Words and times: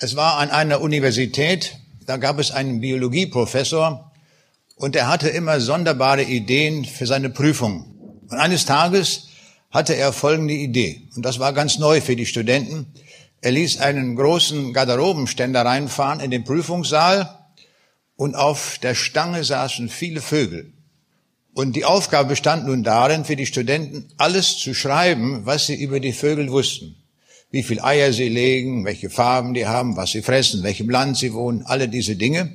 Es 0.00 0.14
war 0.14 0.38
an 0.38 0.50
einer 0.50 0.80
Universität, 0.80 1.76
da 2.06 2.18
gab 2.18 2.38
es 2.38 2.52
einen 2.52 2.80
Biologieprofessor 2.80 4.12
und 4.76 4.94
er 4.94 5.08
hatte 5.08 5.28
immer 5.28 5.60
sonderbare 5.60 6.22
Ideen 6.22 6.84
für 6.84 7.04
seine 7.04 7.30
Prüfung. 7.30 8.20
Und 8.30 8.38
eines 8.38 8.64
Tages 8.64 9.26
hatte 9.72 9.96
er 9.96 10.12
folgende 10.12 10.54
Idee, 10.54 11.02
und 11.16 11.24
das 11.24 11.40
war 11.40 11.52
ganz 11.52 11.78
neu 11.78 12.00
für 12.00 12.14
die 12.14 12.26
Studenten. 12.26 12.86
Er 13.40 13.50
ließ 13.50 13.80
einen 13.80 14.14
großen 14.14 14.72
Garderobenständer 14.72 15.64
reinfahren 15.64 16.20
in 16.20 16.30
den 16.30 16.44
Prüfungssaal 16.44 17.36
und 18.14 18.36
auf 18.36 18.78
der 18.80 18.94
Stange 18.94 19.42
saßen 19.42 19.88
viele 19.88 20.20
Vögel. 20.20 20.72
Und 21.54 21.74
die 21.74 21.84
Aufgabe 21.84 22.28
bestand 22.28 22.68
nun 22.68 22.84
darin, 22.84 23.24
für 23.24 23.34
die 23.34 23.46
Studenten 23.46 24.12
alles 24.16 24.58
zu 24.58 24.74
schreiben, 24.74 25.44
was 25.44 25.66
sie 25.66 25.74
über 25.74 25.98
die 25.98 26.12
Vögel 26.12 26.52
wussten. 26.52 26.97
Wie 27.50 27.62
viel 27.62 27.80
Eier 27.80 28.12
sie 28.12 28.28
legen, 28.28 28.84
welche 28.84 29.08
Farben 29.08 29.54
die 29.54 29.66
haben, 29.66 29.96
was 29.96 30.10
sie 30.10 30.22
fressen, 30.22 30.62
welchem 30.62 30.90
Land 30.90 31.16
sie 31.16 31.32
wohnen, 31.32 31.62
alle 31.64 31.88
diese 31.88 32.16
Dinge. 32.16 32.52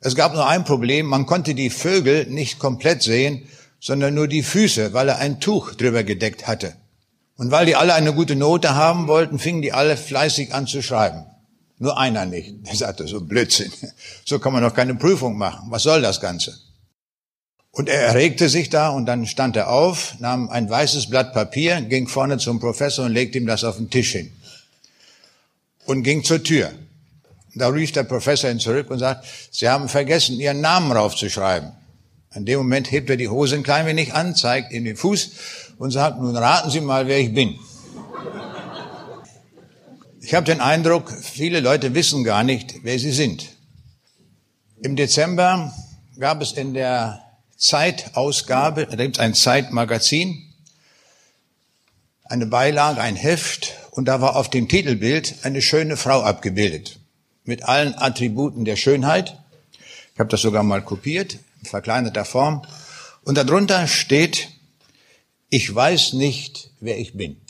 Es 0.00 0.16
gab 0.16 0.34
nur 0.34 0.46
ein 0.46 0.64
Problem, 0.64 1.06
man 1.06 1.26
konnte 1.26 1.54
die 1.54 1.70
Vögel 1.70 2.26
nicht 2.26 2.58
komplett 2.58 3.02
sehen, 3.02 3.48
sondern 3.80 4.14
nur 4.14 4.26
die 4.26 4.42
Füße, 4.42 4.92
weil 4.92 5.08
er 5.08 5.18
ein 5.18 5.40
Tuch 5.40 5.74
drüber 5.74 6.02
gedeckt 6.02 6.46
hatte. 6.46 6.74
Und 7.36 7.50
weil 7.50 7.66
die 7.66 7.76
alle 7.76 7.94
eine 7.94 8.14
gute 8.14 8.34
Note 8.34 8.74
haben 8.74 9.08
wollten, 9.08 9.38
fingen 9.38 9.62
die 9.62 9.72
alle 9.72 9.96
fleißig 9.96 10.54
an 10.54 10.66
zu 10.66 10.82
schreiben. 10.82 11.24
Nur 11.78 11.98
einer 11.98 12.26
nicht. 12.26 12.54
Er 12.64 12.74
sagte, 12.74 13.06
so 13.06 13.20
Blödsinn. 13.20 13.72
So 14.24 14.38
kann 14.38 14.52
man 14.52 14.62
doch 14.62 14.74
keine 14.74 14.94
Prüfung 14.94 15.36
machen. 15.36 15.70
Was 15.70 15.82
soll 15.82 16.02
das 16.02 16.20
Ganze? 16.20 16.58
Und 17.76 17.90
er 17.90 18.00
erregte 18.00 18.48
sich 18.48 18.70
da 18.70 18.88
und 18.88 19.04
dann 19.04 19.26
stand 19.26 19.54
er 19.54 19.68
auf, 19.68 20.14
nahm 20.18 20.48
ein 20.48 20.70
weißes 20.70 21.10
Blatt 21.10 21.34
Papier, 21.34 21.82
ging 21.82 22.08
vorne 22.08 22.38
zum 22.38 22.58
Professor 22.58 23.04
und 23.04 23.12
legte 23.12 23.36
ihm 23.36 23.46
das 23.46 23.64
auf 23.64 23.76
den 23.76 23.90
Tisch 23.90 24.12
hin. 24.12 24.32
Und 25.84 26.02
ging 26.02 26.24
zur 26.24 26.42
Tür. 26.42 26.72
Da 27.54 27.68
rief 27.68 27.92
der 27.92 28.04
Professor 28.04 28.48
ihn 28.50 28.60
zurück 28.60 28.90
und 28.90 28.98
sagt, 28.98 29.26
Sie 29.50 29.68
haben 29.68 29.90
vergessen, 29.90 30.40
Ihren 30.40 30.62
Namen 30.62 30.90
raufzuschreiben. 30.90 31.72
In 32.34 32.46
dem 32.46 32.60
Moment 32.60 32.90
hebt 32.90 33.10
er 33.10 33.18
die 33.18 33.28
Hose 33.28 33.56
ein 33.56 33.62
klein 33.62 33.84
wenig 33.84 34.14
an, 34.14 34.34
zeigt 34.34 34.72
ihm 34.72 34.86
den 34.86 34.96
Fuß 34.96 35.30
und 35.76 35.90
sagt, 35.90 36.18
nun 36.18 36.34
raten 36.34 36.70
Sie 36.70 36.80
mal, 36.80 37.06
wer 37.06 37.20
ich 37.20 37.34
bin. 37.34 37.58
Ich 40.22 40.32
habe 40.32 40.46
den 40.46 40.62
Eindruck, 40.62 41.12
viele 41.12 41.60
Leute 41.60 41.94
wissen 41.94 42.24
gar 42.24 42.42
nicht, 42.42 42.76
wer 42.84 42.98
sie 42.98 43.12
sind. 43.12 43.48
Im 44.82 44.96
Dezember 44.96 45.74
gab 46.18 46.40
es 46.40 46.52
in 46.52 46.72
der 46.72 47.25
Zeitausgabe, 47.56 48.86
da 48.86 48.96
gibt 48.96 49.16
es 49.16 49.20
ein 49.20 49.34
Zeitmagazin, 49.34 50.42
eine 52.24 52.46
Beilage, 52.46 53.00
ein 53.00 53.16
Heft, 53.16 53.74
und 53.92 54.06
da 54.06 54.20
war 54.20 54.36
auf 54.36 54.50
dem 54.50 54.68
Titelbild 54.68 55.36
eine 55.42 55.62
schöne 55.62 55.96
Frau 55.96 56.22
abgebildet, 56.22 56.98
mit 57.44 57.62
allen 57.62 57.94
Attributen 57.94 58.64
der 58.64 58.76
Schönheit. 58.76 59.38
Ich 60.12 60.20
habe 60.20 60.28
das 60.28 60.42
sogar 60.42 60.62
mal 60.62 60.82
kopiert, 60.82 61.38
in 61.62 61.68
verkleinerter 61.68 62.24
Form. 62.24 62.62
Und 63.24 63.36
darunter 63.38 63.86
steht, 63.86 64.48
ich 65.48 65.74
weiß 65.74 66.12
nicht, 66.12 66.70
wer 66.80 66.98
ich 66.98 67.14
bin. 67.14 67.40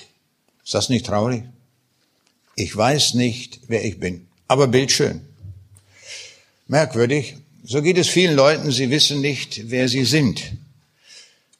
Ist 0.65 0.75
das 0.75 0.89
nicht 0.89 1.07
traurig? 1.07 1.45
Ich 2.55 2.77
weiß 2.77 3.15
nicht, 3.15 3.61
wer 3.69 3.85
ich 3.85 3.99
bin. 3.99 4.29
Aber 4.49 4.69
bildschön. 4.69 5.27
Merkwürdig. 6.69 7.37
So 7.69 7.83
geht 7.83 7.99
es 7.99 8.07
vielen 8.07 8.37
Leuten, 8.37 8.71
sie 8.71 8.91
wissen 8.91 9.21
nicht, 9.21 9.71
wer 9.71 9.89
sie 9.89 10.05
sind. 10.05 10.53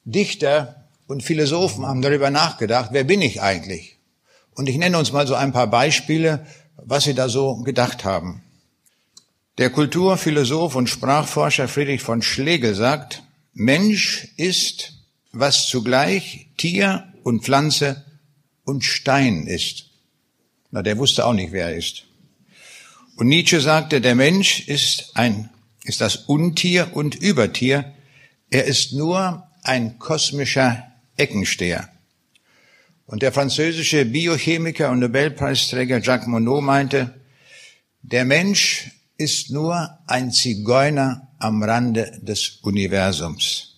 Dichter 0.05 0.87
und 1.05 1.21
Philosophen 1.21 1.85
haben 1.85 2.01
darüber 2.01 2.29
nachgedacht, 2.29 2.91
wer 2.93 3.03
bin 3.03 3.21
ich 3.21 3.41
eigentlich? 3.41 3.97
Und 4.55 4.69
ich 4.69 4.77
nenne 4.77 4.97
uns 4.97 5.11
mal 5.11 5.27
so 5.27 5.35
ein 5.35 5.51
paar 5.51 5.67
Beispiele, 5.67 6.47
was 6.77 7.03
sie 7.03 7.13
da 7.13 7.27
so 7.27 7.57
gedacht 7.57 8.05
haben. 8.05 8.41
Der 9.57 9.69
Kulturphilosoph 9.69 10.75
und 10.75 10.87
Sprachforscher 10.87 11.67
Friedrich 11.67 12.01
von 12.01 12.21
Schlegel 12.21 12.73
sagt, 12.73 13.23
Mensch 13.53 14.29
ist, 14.37 14.93
was 15.33 15.67
zugleich 15.67 16.47
Tier 16.55 17.11
und 17.23 17.43
Pflanze 17.43 18.05
und 18.63 18.85
Stein 18.85 19.45
ist. 19.45 19.87
Na, 20.71 20.83
der 20.83 20.97
wusste 20.97 21.25
auch 21.25 21.33
nicht, 21.33 21.51
wer 21.51 21.65
er 21.65 21.75
ist. 21.75 22.05
Und 23.17 23.27
Nietzsche 23.27 23.59
sagte, 23.59 23.99
der 23.99 24.15
Mensch 24.15 24.69
ist 24.69 25.11
ein, 25.15 25.49
ist 25.87 26.01
das 26.01 26.17
Untier 26.17 26.89
und 26.93 27.15
Übertier. 27.15 27.93
Er 28.49 28.65
ist 28.65 28.93
nur 28.93 29.47
ein 29.63 29.99
kosmischer 29.99 30.83
Eckensteher. 31.15 31.89
Und 33.05 33.21
der 33.21 33.31
französische 33.31 34.03
Biochemiker 34.03 34.91
und 34.91 34.99
Nobelpreisträger 34.99 36.01
Jacques 36.01 36.27
Monod 36.27 36.61
meinte, 36.61 37.21
der 38.01 38.25
Mensch 38.25 38.91
ist 39.17 39.49
nur 39.49 39.97
ein 40.07 40.31
Zigeuner 40.31 41.29
am 41.39 41.63
Rande 41.63 42.19
des 42.21 42.59
Universums. 42.61 43.77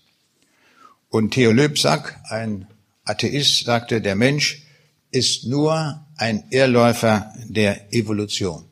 Und 1.09 1.31
Theo 1.31 1.51
Löbsack, 1.51 2.19
ein 2.29 2.67
Atheist, 3.03 3.65
sagte, 3.65 4.01
der 4.01 4.15
Mensch 4.15 4.63
ist 5.11 5.45
nur 5.45 6.05
ein 6.17 6.45
Irrläufer 6.49 7.33
der 7.45 7.93
Evolution. 7.93 8.68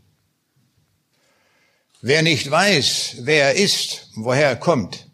Wer 2.08 2.22
nicht 2.22 2.50
weiß, 2.50 3.18
wer 3.24 3.48
er 3.50 3.56
ist, 3.56 4.12
woher 4.16 4.48
er 4.48 4.56
kommt, 4.56 5.10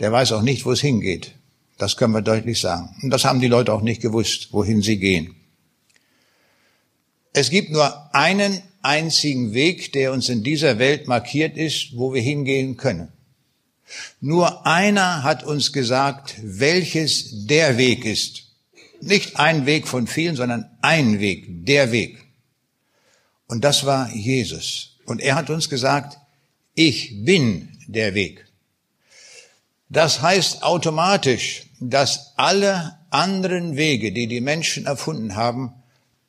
der 0.00 0.10
weiß 0.12 0.32
auch 0.32 0.40
nicht, 0.40 0.64
wo 0.64 0.72
es 0.72 0.80
hingeht. 0.80 1.32
Das 1.76 1.98
können 1.98 2.14
wir 2.14 2.22
deutlich 2.22 2.58
sagen. 2.58 2.88
Und 3.02 3.10
das 3.10 3.26
haben 3.26 3.42
die 3.42 3.48
Leute 3.48 3.70
auch 3.70 3.82
nicht 3.82 4.00
gewusst, 4.00 4.48
wohin 4.50 4.80
sie 4.80 4.96
gehen. 4.96 5.36
Es 7.34 7.50
gibt 7.50 7.68
nur 7.68 8.14
einen 8.14 8.62
einzigen 8.80 9.52
Weg, 9.52 9.92
der 9.92 10.10
uns 10.14 10.30
in 10.30 10.42
dieser 10.42 10.78
Welt 10.78 11.06
markiert 11.06 11.58
ist, 11.58 11.98
wo 11.98 12.14
wir 12.14 12.22
hingehen 12.22 12.78
können. 12.78 13.12
Nur 14.22 14.66
einer 14.66 15.24
hat 15.24 15.44
uns 15.44 15.70
gesagt, 15.70 16.36
welches 16.42 17.46
der 17.46 17.76
Weg 17.76 18.06
ist. 18.06 18.44
Nicht 19.02 19.38
ein 19.38 19.66
Weg 19.66 19.86
von 19.86 20.06
vielen, 20.06 20.36
sondern 20.36 20.70
ein 20.80 21.20
Weg, 21.20 21.66
der 21.66 21.92
Weg. 21.92 22.24
Und 23.48 23.64
das 23.64 23.84
war 23.84 24.10
Jesus. 24.14 24.96
Und 25.04 25.20
er 25.20 25.34
hat 25.34 25.50
uns 25.50 25.68
gesagt, 25.68 26.16
ich 26.74 27.24
bin 27.24 27.68
der 27.86 28.14
Weg. 28.14 28.46
Das 29.88 30.22
heißt 30.22 30.62
automatisch, 30.62 31.64
dass 31.80 32.32
alle 32.36 32.98
anderen 33.10 33.76
Wege, 33.76 34.12
die 34.12 34.26
die 34.26 34.40
Menschen 34.40 34.86
erfunden 34.86 35.36
haben, 35.36 35.74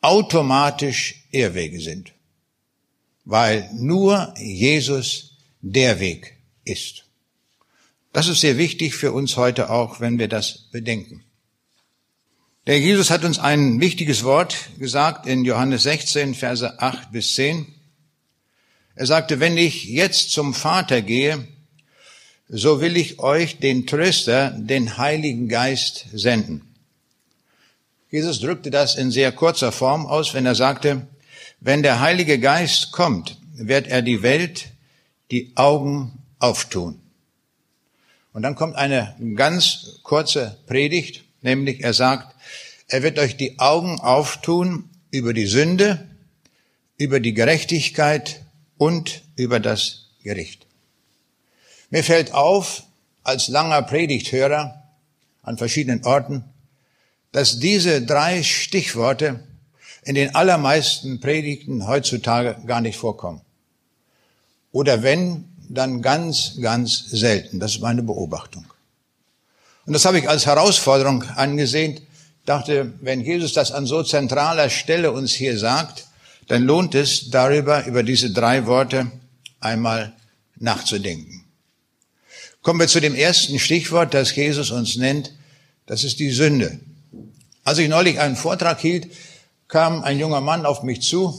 automatisch 0.02 1.24
Irrwege 1.32 1.80
sind. 1.80 2.12
Weil 3.24 3.70
nur 3.74 4.34
Jesus 4.38 5.38
der 5.62 6.02
Weg 6.02 6.36
ist. 6.66 7.06
Das 8.12 8.28
ist 8.28 8.42
sehr 8.42 8.58
wichtig 8.58 8.96
für 8.96 9.14
uns 9.14 9.38
heute 9.38 9.70
auch, 9.70 10.02
wenn 10.02 10.20
wir 10.20 10.28
das 10.28 10.70
bedenken. 10.72 11.24
Der 12.68 12.80
Jesus 12.80 13.10
hat 13.10 13.24
uns 13.24 13.40
ein 13.40 13.82
wichtiges 13.82 14.24
Wort 14.24 14.56
gesagt 14.78 15.26
in 15.26 15.44
Johannes 15.46 15.84
16, 15.84 16.36
Verse 16.36 16.80
8 16.80 17.12
bis 17.12 17.34
10. 17.34 17.73
Er 18.96 19.08
sagte, 19.08 19.40
wenn 19.40 19.58
ich 19.58 19.86
jetzt 19.86 20.32
zum 20.32 20.54
Vater 20.54 21.02
gehe, 21.02 21.48
so 22.48 22.82
will 22.82 22.96
ich 22.96 23.20
euch 23.20 23.58
den 23.58 23.88
Tröster, 23.88 24.52
den 24.52 24.98
Heiligen 24.98 25.50
Geist 25.50 26.06
senden. 26.14 26.62
Jesus 28.12 28.40
drückte 28.40 28.70
das 28.70 28.96
in 28.96 29.10
sehr 29.10 29.32
kurzer 29.32 29.72
Form 29.72 30.06
aus, 30.06 30.36
wenn 30.36 30.46
er 30.46 30.54
sagte, 30.54 31.08
wenn 31.60 31.82
der 31.82 32.00
Heilige 32.00 32.38
Geist 32.38 32.92
kommt, 32.92 33.40
wird 33.56 33.88
er 33.88 34.04
die 34.04 34.22
Welt 34.22 34.68
die 35.32 35.52
Augen 35.56 36.20
auftun. 36.38 37.00
Und 38.34 38.44
dann 38.44 38.54
kommt 38.54 38.76
eine 38.76 39.16
ganz 39.36 40.00
kurze 40.04 40.58
Predigt, 40.68 41.24
nämlich 41.42 41.82
er 41.82 41.94
sagt, 41.94 42.36
er 42.88 43.02
wird 43.02 43.18
euch 43.18 43.38
die 43.38 43.58
Augen 43.58 44.00
auftun 44.00 44.90
über 45.10 45.34
die 45.34 45.48
Sünde, 45.48 46.08
über 46.98 47.20
die 47.20 47.34
Gerechtigkeit 47.34 48.43
und 48.84 49.22
über 49.38 49.62
das 49.62 50.08
Gericht. 50.24 50.66
Mir 51.90 52.04
fällt 52.04 52.34
auf, 52.34 52.84
als 53.24 53.48
langer 53.48 53.82
Predigthörer 53.82 54.84
an 55.42 55.58
verschiedenen 55.58 56.04
Orten, 56.04 56.44
dass 57.32 57.60
diese 57.60 58.02
drei 58.02 58.44
Stichworte 58.44 59.40
in 60.04 60.16
den 60.16 60.36
allermeisten 60.36 61.22
Predigten 61.22 61.88
heutzutage 61.88 62.58
gar 62.66 62.82
nicht 62.82 62.98
vorkommen. 62.98 63.40
Oder 64.74 65.02
wenn, 65.02 65.46
dann 65.70 66.02
ganz, 66.02 66.58
ganz 66.62 67.06
selten. 67.10 67.62
Das 67.62 67.76
ist 67.76 67.82
meine 67.82 68.04
Beobachtung. 68.04 68.66
Und 69.86 69.94
das 69.94 70.04
habe 70.04 70.20
ich 70.20 70.28
als 70.28 70.46
Herausforderung 70.46 71.24
angesehen, 71.24 72.02
dachte, 72.46 72.92
wenn 73.00 73.22
Jesus 73.22 73.54
das 73.54 73.72
an 73.72 73.86
so 73.86 74.04
zentraler 74.04 74.70
Stelle 74.70 75.14
uns 75.14 75.32
hier 75.32 75.58
sagt, 75.58 76.06
dann 76.48 76.64
lohnt 76.64 76.96
es 76.96 77.30
darüber, 77.30 77.86
über 77.86 78.04
diese 78.04 78.32
drei 78.32 78.66
Worte 78.66 79.12
einmal 79.60 80.14
nachzudenken. 80.58 81.46
Kommen 82.62 82.80
wir 82.80 82.88
zu 82.88 83.02
dem 83.02 83.16
ersten 83.16 83.60
Stichwort, 83.60 84.14
das 84.14 84.36
Jesus 84.36 84.72
uns 84.72 84.96
nennt. 84.96 85.34
Das 85.86 86.04
ist 86.04 86.20
die 86.20 86.32
Sünde. 86.32 86.80
Als 87.64 87.78
ich 87.78 87.90
neulich 87.90 88.20
einen 88.20 88.36
Vortrag 88.36 88.80
hielt, 88.80 89.08
kam 89.68 90.04
ein 90.04 90.20
junger 90.20 90.42
Mann 90.42 90.66
auf 90.66 90.84
mich 90.84 91.02
zu 91.02 91.34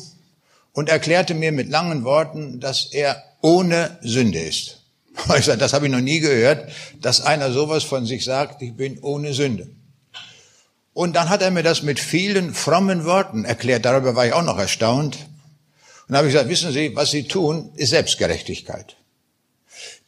und 0.73 0.89
erklärte 0.89 1.35
mir 1.35 1.53
mit 1.53 1.71
langen 1.71 2.05
Worten, 2.05 2.61
dass 2.61 2.87
er 2.93 3.23
ohne 3.41 3.99
Sünde 4.03 4.41
ist. 4.41 4.81
Ich 5.39 5.45
sage, 5.45 5.59
das 5.59 5.73
habe 5.73 5.87
ich 5.87 5.93
noch 5.93 6.01
nie 6.01 6.19
gehört, 6.19 6.71
dass 7.01 7.21
einer 7.21 7.53
sowas 7.53 7.85
von 7.85 8.05
sich 8.05 8.25
sagt, 8.25 8.61
ich 8.63 8.75
bin 8.75 8.99
ohne 8.99 9.33
Sünde. 9.33 9.69
Und 10.95 11.15
dann 11.15 11.29
hat 11.29 11.43
er 11.43 11.51
mir 11.51 11.65
das 11.65 11.83
mit 11.83 12.01
vielen 12.01 12.55
frommen 12.55 13.05
Worten 13.05 13.45
erklärt. 13.45 13.85
Darüber 13.85 14.15
war 14.15 14.27
ich 14.27 14.33
auch 14.33 14.45
noch 14.45 14.59
erstaunt. 14.59 15.17
Und 15.17 15.27
dann 16.09 16.19
habe 16.19 16.29
ich 16.29 16.35
gesagt, 16.35 16.49
wissen 16.49 16.73
Sie, 16.73 16.95
was 16.95 17.11
Sie 17.11 17.25
tun, 17.25 17.73
ist 17.75 17.91
Selbstgerechtigkeit. 17.91 18.97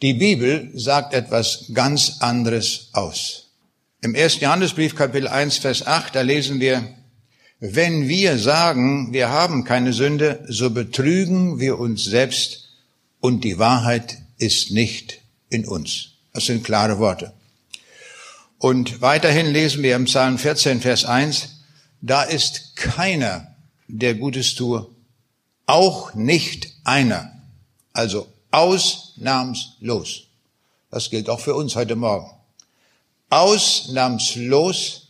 Die 0.00 0.14
Bibel 0.14 0.70
sagt 0.74 1.12
etwas 1.12 1.66
ganz 1.74 2.18
anderes 2.20 2.90
aus. 2.92 3.48
Im 4.00 4.14
ersten 4.14 4.44
Johannesbrief 4.44 4.94
Kapitel 4.94 5.26
1, 5.26 5.58
Vers 5.58 5.86
8, 5.86 6.14
da 6.14 6.20
lesen 6.20 6.60
wir, 6.60 6.86
wenn 7.58 8.08
wir 8.08 8.38
sagen, 8.38 9.12
wir 9.12 9.30
haben 9.30 9.64
keine 9.64 9.92
Sünde, 9.92 10.44
so 10.48 10.70
betrügen 10.70 11.58
wir 11.58 11.80
uns 11.80 12.04
selbst 12.04 12.68
und 13.20 13.42
die 13.42 13.58
Wahrheit 13.58 14.18
ist 14.38 14.70
nicht 14.70 15.22
in 15.48 15.66
uns. 15.66 16.10
Das 16.32 16.44
sind 16.44 16.62
klare 16.62 16.98
Worte. 16.98 17.32
Und 18.58 19.00
weiterhin 19.02 19.46
lesen 19.46 19.82
wir 19.82 19.96
im 19.96 20.06
Psalm 20.06 20.38
14, 20.38 20.80
Vers 20.80 21.04
1, 21.04 21.60
da 22.00 22.22
ist 22.22 22.76
keiner, 22.76 23.54
der 23.88 24.14
Gutes 24.14 24.54
tue, 24.54 24.88
auch 25.66 26.14
nicht 26.14 26.72
einer. 26.84 27.32
Also 27.92 28.32
ausnahmslos. 28.50 30.24
Das 30.90 31.10
gilt 31.10 31.28
auch 31.28 31.40
für 31.40 31.54
uns 31.54 31.76
heute 31.76 31.96
Morgen. 31.96 32.30
Ausnahmslos 33.28 35.08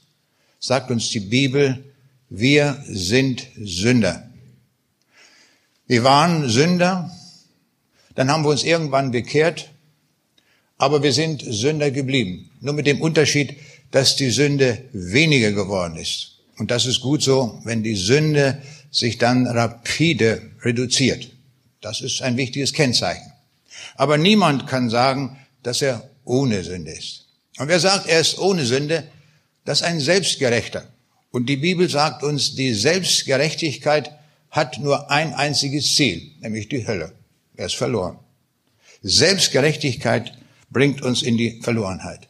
sagt 0.58 0.90
uns 0.90 1.10
die 1.10 1.20
Bibel, 1.20 1.84
wir 2.28 2.82
sind 2.88 3.46
Sünder. 3.56 4.28
Wir 5.86 6.02
waren 6.02 6.48
Sünder, 6.48 7.10
dann 8.16 8.30
haben 8.30 8.42
wir 8.44 8.50
uns 8.50 8.64
irgendwann 8.64 9.12
bekehrt, 9.12 9.70
aber 10.78 11.02
wir 11.02 11.12
sind 11.12 11.42
Sünder 11.46 11.90
geblieben. 11.90 12.50
Nur 12.66 12.74
mit 12.74 12.88
dem 12.88 13.00
Unterschied, 13.00 13.54
dass 13.92 14.16
die 14.16 14.30
Sünde 14.30 14.82
weniger 14.92 15.52
geworden 15.52 15.94
ist. 15.94 16.40
Und 16.58 16.72
das 16.72 16.84
ist 16.84 17.00
gut 17.00 17.22
so, 17.22 17.60
wenn 17.62 17.84
die 17.84 17.94
Sünde 17.94 18.60
sich 18.90 19.18
dann 19.18 19.46
rapide 19.46 20.42
reduziert. 20.62 21.30
Das 21.80 22.00
ist 22.00 22.22
ein 22.22 22.36
wichtiges 22.36 22.72
Kennzeichen. 22.72 23.32
Aber 23.94 24.18
niemand 24.18 24.66
kann 24.66 24.90
sagen, 24.90 25.38
dass 25.62 25.80
er 25.80 26.10
ohne 26.24 26.64
Sünde 26.64 26.90
ist. 26.90 27.26
Und 27.56 27.68
wer 27.68 27.78
sagt, 27.78 28.08
er 28.08 28.18
ist 28.18 28.36
ohne 28.40 28.64
Sünde, 28.64 29.04
das 29.64 29.82
ist 29.82 29.86
ein 29.86 30.00
Selbstgerechter. 30.00 30.88
Und 31.30 31.48
die 31.48 31.58
Bibel 31.58 31.88
sagt 31.88 32.24
uns, 32.24 32.56
die 32.56 32.74
Selbstgerechtigkeit 32.74 34.10
hat 34.50 34.80
nur 34.80 35.08
ein 35.08 35.34
einziges 35.34 35.94
Ziel, 35.94 36.32
nämlich 36.40 36.68
die 36.68 36.84
Hölle. 36.84 37.12
Er 37.54 37.66
ist 37.66 37.76
verloren. 37.76 38.18
Selbstgerechtigkeit 39.02 40.32
bringt 40.68 41.00
uns 41.02 41.22
in 41.22 41.36
die 41.36 41.60
Verlorenheit. 41.62 42.26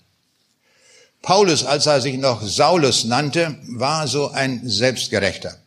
Paulus, 1.27 1.65
als 1.65 1.87
er 1.87 2.01
sich 2.01 2.19
noch 2.19 2.41
Saulus 2.41 3.03
nannte, 3.03 3.59
war 3.67 4.07
so 4.07 4.31
ein 4.31 4.61
Selbstgerechter. 4.63 5.59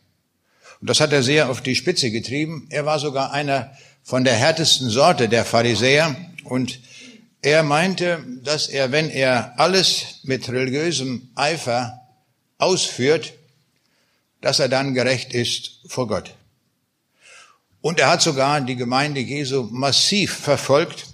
Und 0.80 0.88
das 0.88 1.00
hat 1.00 1.12
er 1.12 1.22
sehr 1.22 1.50
auf 1.50 1.60
die 1.60 1.74
Spitze 1.74 2.10
getrieben. 2.10 2.66
Er 2.70 2.86
war 2.86 2.98
sogar 2.98 3.32
einer 3.32 3.70
von 4.02 4.24
der 4.24 4.32
härtesten 4.32 4.88
Sorte 4.88 5.28
der 5.28 5.44
Pharisäer 5.44 6.16
und 6.44 6.80
er 7.42 7.62
meinte, 7.62 8.24
dass 8.42 8.68
er, 8.68 8.90
wenn 8.90 9.10
er 9.10 9.60
alles 9.60 10.20
mit 10.22 10.48
religiösem 10.48 11.28
Eifer 11.34 12.00
ausführt, 12.56 13.34
dass 14.40 14.60
er 14.60 14.70
dann 14.70 14.94
gerecht 14.94 15.34
ist 15.34 15.80
vor 15.88 16.08
Gott. 16.08 16.32
Und 17.82 18.00
er 18.00 18.08
hat 18.08 18.22
sogar 18.22 18.62
die 18.62 18.76
Gemeinde 18.76 19.20
Jesu 19.20 19.68
massiv 19.70 20.32
verfolgt. 20.38 21.08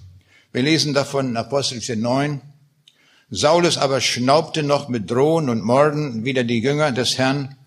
Wir 0.53 0.63
lesen 0.63 0.93
davon 0.93 1.31
in 1.31 1.35
Apostelgeschichte 1.35 2.01
9. 2.01 2.39
Saulus 3.29 3.77
aber 3.77 3.99
schnaubte 3.99 4.63
noch 4.63 4.87
mit 4.87 5.11
Drohen 5.11 5.49
und 5.49 5.61
Morden 5.61 6.23
wieder 6.23 6.45
die 6.45 6.59
Jünger 6.59 6.93
des 6.93 7.17
Herrn 7.17 7.57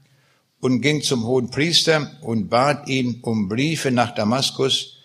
und 0.60 0.80
ging 0.80 1.02
zum 1.02 1.24
hohen 1.24 1.50
Priester 1.50 2.10
und 2.22 2.48
bat 2.48 2.88
ihn 2.88 3.20
um 3.22 3.48
Briefe 3.48 3.90
nach 3.90 4.14
Damaskus 4.14 4.96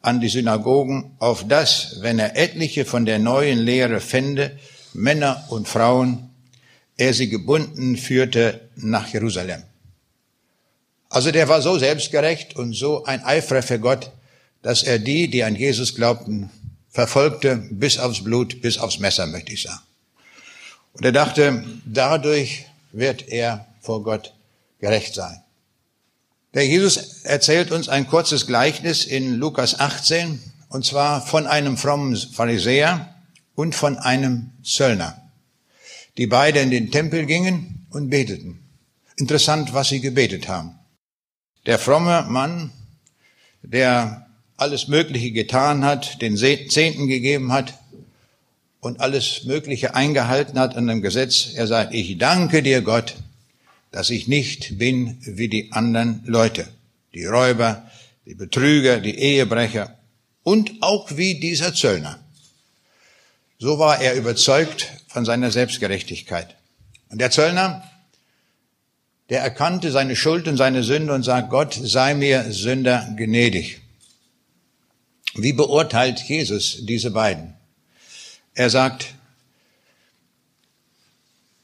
an 0.00 0.20
die 0.20 0.28
Synagogen, 0.28 1.16
auf 1.18 1.46
das, 1.46 1.98
wenn 2.00 2.18
er 2.18 2.36
etliche 2.36 2.86
von 2.86 3.04
der 3.04 3.18
neuen 3.18 3.58
Lehre 3.58 4.00
fände, 4.00 4.58
Männer 4.94 5.44
und 5.50 5.68
Frauen, 5.68 6.30
er 6.96 7.12
sie 7.12 7.28
gebunden 7.28 7.96
führte 7.96 8.60
nach 8.76 9.08
Jerusalem. 9.12 9.62
Also 11.10 11.30
der 11.30 11.48
war 11.48 11.60
so 11.60 11.78
selbstgerecht 11.78 12.56
und 12.56 12.74
so 12.74 13.04
ein 13.04 13.22
Eiferer 13.22 13.62
für 13.62 13.78
Gott, 13.78 14.10
dass 14.62 14.82
er 14.82 14.98
die, 14.98 15.28
die 15.28 15.44
an 15.44 15.54
Jesus 15.54 15.94
glaubten, 15.94 16.50
verfolgte 16.88 17.56
bis 17.70 17.98
aufs 17.98 18.24
Blut, 18.24 18.62
bis 18.62 18.78
aufs 18.78 18.98
Messer, 18.98 19.26
möchte 19.26 19.52
ich 19.52 19.62
sagen. 19.62 19.80
Und 20.92 21.04
er 21.04 21.12
dachte, 21.12 21.64
dadurch 21.84 22.66
wird 22.92 23.28
er 23.28 23.66
vor 23.80 24.02
Gott 24.02 24.34
gerecht 24.80 25.14
sein. 25.14 25.42
Der 26.54 26.66
Jesus 26.66 27.24
erzählt 27.24 27.70
uns 27.70 27.88
ein 27.88 28.08
kurzes 28.08 28.46
Gleichnis 28.46 29.04
in 29.04 29.34
Lukas 29.34 29.78
18, 29.78 30.40
und 30.70 30.84
zwar 30.84 31.24
von 31.24 31.46
einem 31.46 31.76
frommen 31.76 32.16
Pharisäer 32.16 33.14
und 33.54 33.74
von 33.74 33.98
einem 33.98 34.50
Zöllner, 34.62 35.20
die 36.16 36.26
beide 36.26 36.60
in 36.60 36.70
den 36.70 36.90
Tempel 36.90 37.26
gingen 37.26 37.86
und 37.90 38.10
beteten. 38.10 38.60
Interessant, 39.16 39.74
was 39.74 39.88
sie 39.88 40.00
gebetet 40.00 40.48
haben. 40.48 40.78
Der 41.66 41.78
fromme 41.78 42.24
Mann, 42.28 42.72
der 43.62 44.26
alles 44.56 44.88
Mögliche 44.88 45.32
getan 45.32 45.84
hat, 45.84 46.22
den 46.22 46.36
Zehnten 46.36 47.08
gegeben 47.08 47.52
hat 47.52 47.74
und 48.88 49.00
alles 49.00 49.44
Mögliche 49.44 49.94
eingehalten 49.94 50.58
hat 50.58 50.74
an 50.74 50.86
dem 50.86 51.02
Gesetz, 51.02 51.50
er 51.54 51.66
sagt, 51.66 51.92
ich 51.92 52.16
danke 52.16 52.62
dir 52.62 52.80
Gott, 52.80 53.16
dass 53.90 54.08
ich 54.08 54.28
nicht 54.28 54.78
bin 54.78 55.18
wie 55.20 55.48
die 55.48 55.72
anderen 55.72 56.22
Leute, 56.24 56.66
die 57.12 57.26
Räuber, 57.26 57.86
die 58.24 58.34
Betrüger, 58.34 58.98
die 58.98 59.18
Ehebrecher 59.18 59.94
und 60.42 60.72
auch 60.80 61.18
wie 61.18 61.34
dieser 61.34 61.74
Zöllner. 61.74 62.18
So 63.58 63.78
war 63.78 64.00
er 64.00 64.14
überzeugt 64.14 64.90
von 65.08 65.26
seiner 65.26 65.50
Selbstgerechtigkeit. 65.50 66.56
Und 67.10 67.20
der 67.20 67.30
Zöllner, 67.30 67.82
der 69.28 69.42
erkannte 69.42 69.90
seine 69.90 70.16
Schuld 70.16 70.48
und 70.48 70.56
seine 70.56 70.82
Sünde 70.82 71.12
und 71.12 71.24
sagt, 71.24 71.50
Gott 71.50 71.74
sei 71.74 72.14
mir 72.14 72.52
Sünder 72.52 73.06
gnädig. 73.18 73.82
Wie 75.34 75.52
beurteilt 75.52 76.20
Jesus 76.20 76.86
diese 76.86 77.10
beiden? 77.10 77.57
Er 78.58 78.70
sagt, 78.70 79.14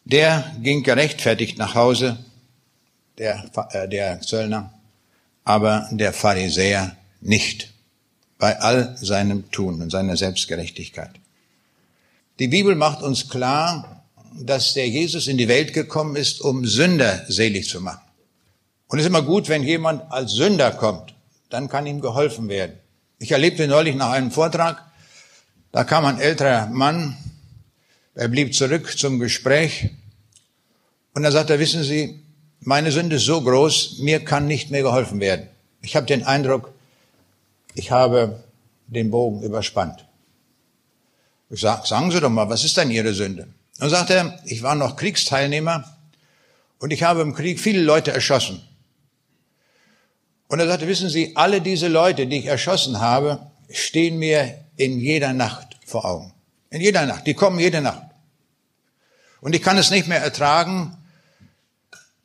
der 0.05 0.55
ging 0.63 0.85
gerechtfertigt 0.85 1.59
nach 1.59 1.75
Hause, 1.75 2.25
der, 3.19 3.51
äh, 3.73 3.89
der 3.89 4.21
Zöllner, 4.21 4.73
aber 5.43 5.89
der 5.91 6.13
Pharisäer 6.13 6.97
nicht, 7.21 7.73
bei 8.39 8.61
all 8.61 8.97
seinem 8.97 9.51
Tun 9.51 9.83
und 9.83 9.91
seiner 9.91 10.17
Selbstgerechtigkeit. 10.17 11.11
Die 12.39 12.47
Bibel 12.47 12.77
macht 12.77 13.03
uns 13.03 13.29
klar, 13.29 14.05
dass 14.33 14.75
der 14.75 14.89
Jesus 14.89 15.27
in 15.27 15.37
die 15.37 15.49
Welt 15.49 15.73
gekommen 15.73 16.15
ist, 16.15 16.41
um 16.43 16.65
Sünder 16.65 17.25
selig 17.27 17.69
zu 17.69 17.81
machen. 17.81 18.07
Und 18.87 19.01
es 19.01 19.05
ist 19.05 19.09
immer 19.09 19.23
gut, 19.23 19.49
wenn 19.49 19.65
jemand 19.65 20.13
als 20.13 20.31
Sünder 20.31 20.71
kommt, 20.71 21.13
dann 21.51 21.69
kann 21.69 21.87
ihm 21.87 22.01
geholfen 22.01 22.49
werden. 22.49 22.79
Ich 23.19 23.33
erlebte 23.33 23.67
neulich 23.67 23.97
nach 23.97 24.11
einem 24.11 24.31
Vortrag, 24.31 24.94
da 25.75 25.83
kam 25.83 26.05
ein 26.05 26.21
älterer 26.21 26.69
Mann, 26.69 27.17
er 28.15 28.29
blieb 28.29 28.55
zurück 28.55 28.97
zum 28.97 29.19
Gespräch 29.19 29.91
und 31.15 31.25
er 31.25 31.33
sagte, 31.33 31.59
wissen 31.59 31.83
Sie, 31.83 32.23
meine 32.61 32.93
Sünde 32.93 33.17
ist 33.17 33.25
so 33.25 33.41
groß, 33.41 33.99
mir 33.99 34.25
kann 34.25 34.47
nicht 34.47 34.71
mehr 34.71 34.83
geholfen 34.83 35.19
werden. 35.19 35.49
Ich 35.83 35.97
habe 35.97 36.07
den 36.07 36.23
Eindruck, 36.23 36.73
ich 37.75 37.91
habe 37.91 38.45
den 38.87 39.11
Bogen 39.11 39.43
überspannt. 39.43 40.07
Ich 41.51 41.61
sag, 41.61 41.89
sagen 41.89 42.13
Sie 42.13 42.21
doch 42.21 42.31
mal, 42.31 42.49
was 42.49 42.63
ist 42.63 42.77
denn 42.77 42.93
Ihre 42.93 43.13
Sünde? 43.13 43.49
Und 43.81 43.91
sagt 43.91 44.11
er, 44.11 44.39
ich 44.45 44.63
war 44.63 44.77
noch 44.77 44.95
Kriegsteilnehmer 44.95 45.99
und 46.79 46.93
ich 46.93 47.03
habe 47.03 47.21
im 47.21 47.35
Krieg 47.35 47.59
viele 47.59 47.83
Leute 47.83 48.13
erschossen. 48.13 48.63
Und 50.47 50.61
er 50.61 50.69
sagte, 50.69 50.87
wissen 50.87 51.11
Sie, 51.11 51.35
alle 51.35 51.61
diese 51.61 51.89
Leute, 51.89 52.29
die 52.29 52.39
ich 52.39 52.47
erschossen 52.47 53.01
habe, 53.01 53.51
stehen 53.69 54.21
mir 54.21 54.64
in 54.77 54.99
jeder 54.99 55.33
Nacht 55.33 55.77
vor 55.87 56.05
Augen. 56.05 56.33
In 56.71 56.81
jeder 56.81 57.07
Nacht. 57.07 57.27
Die 57.27 57.35
kommen 57.35 57.59
jede 57.59 57.81
Nacht. 57.81 58.03
Und 59.41 59.55
ich 59.55 59.63
kann 59.63 59.77
es 59.79 59.91
nicht 59.91 60.09
mehr 60.09 60.21
ertragen, 60.21 60.97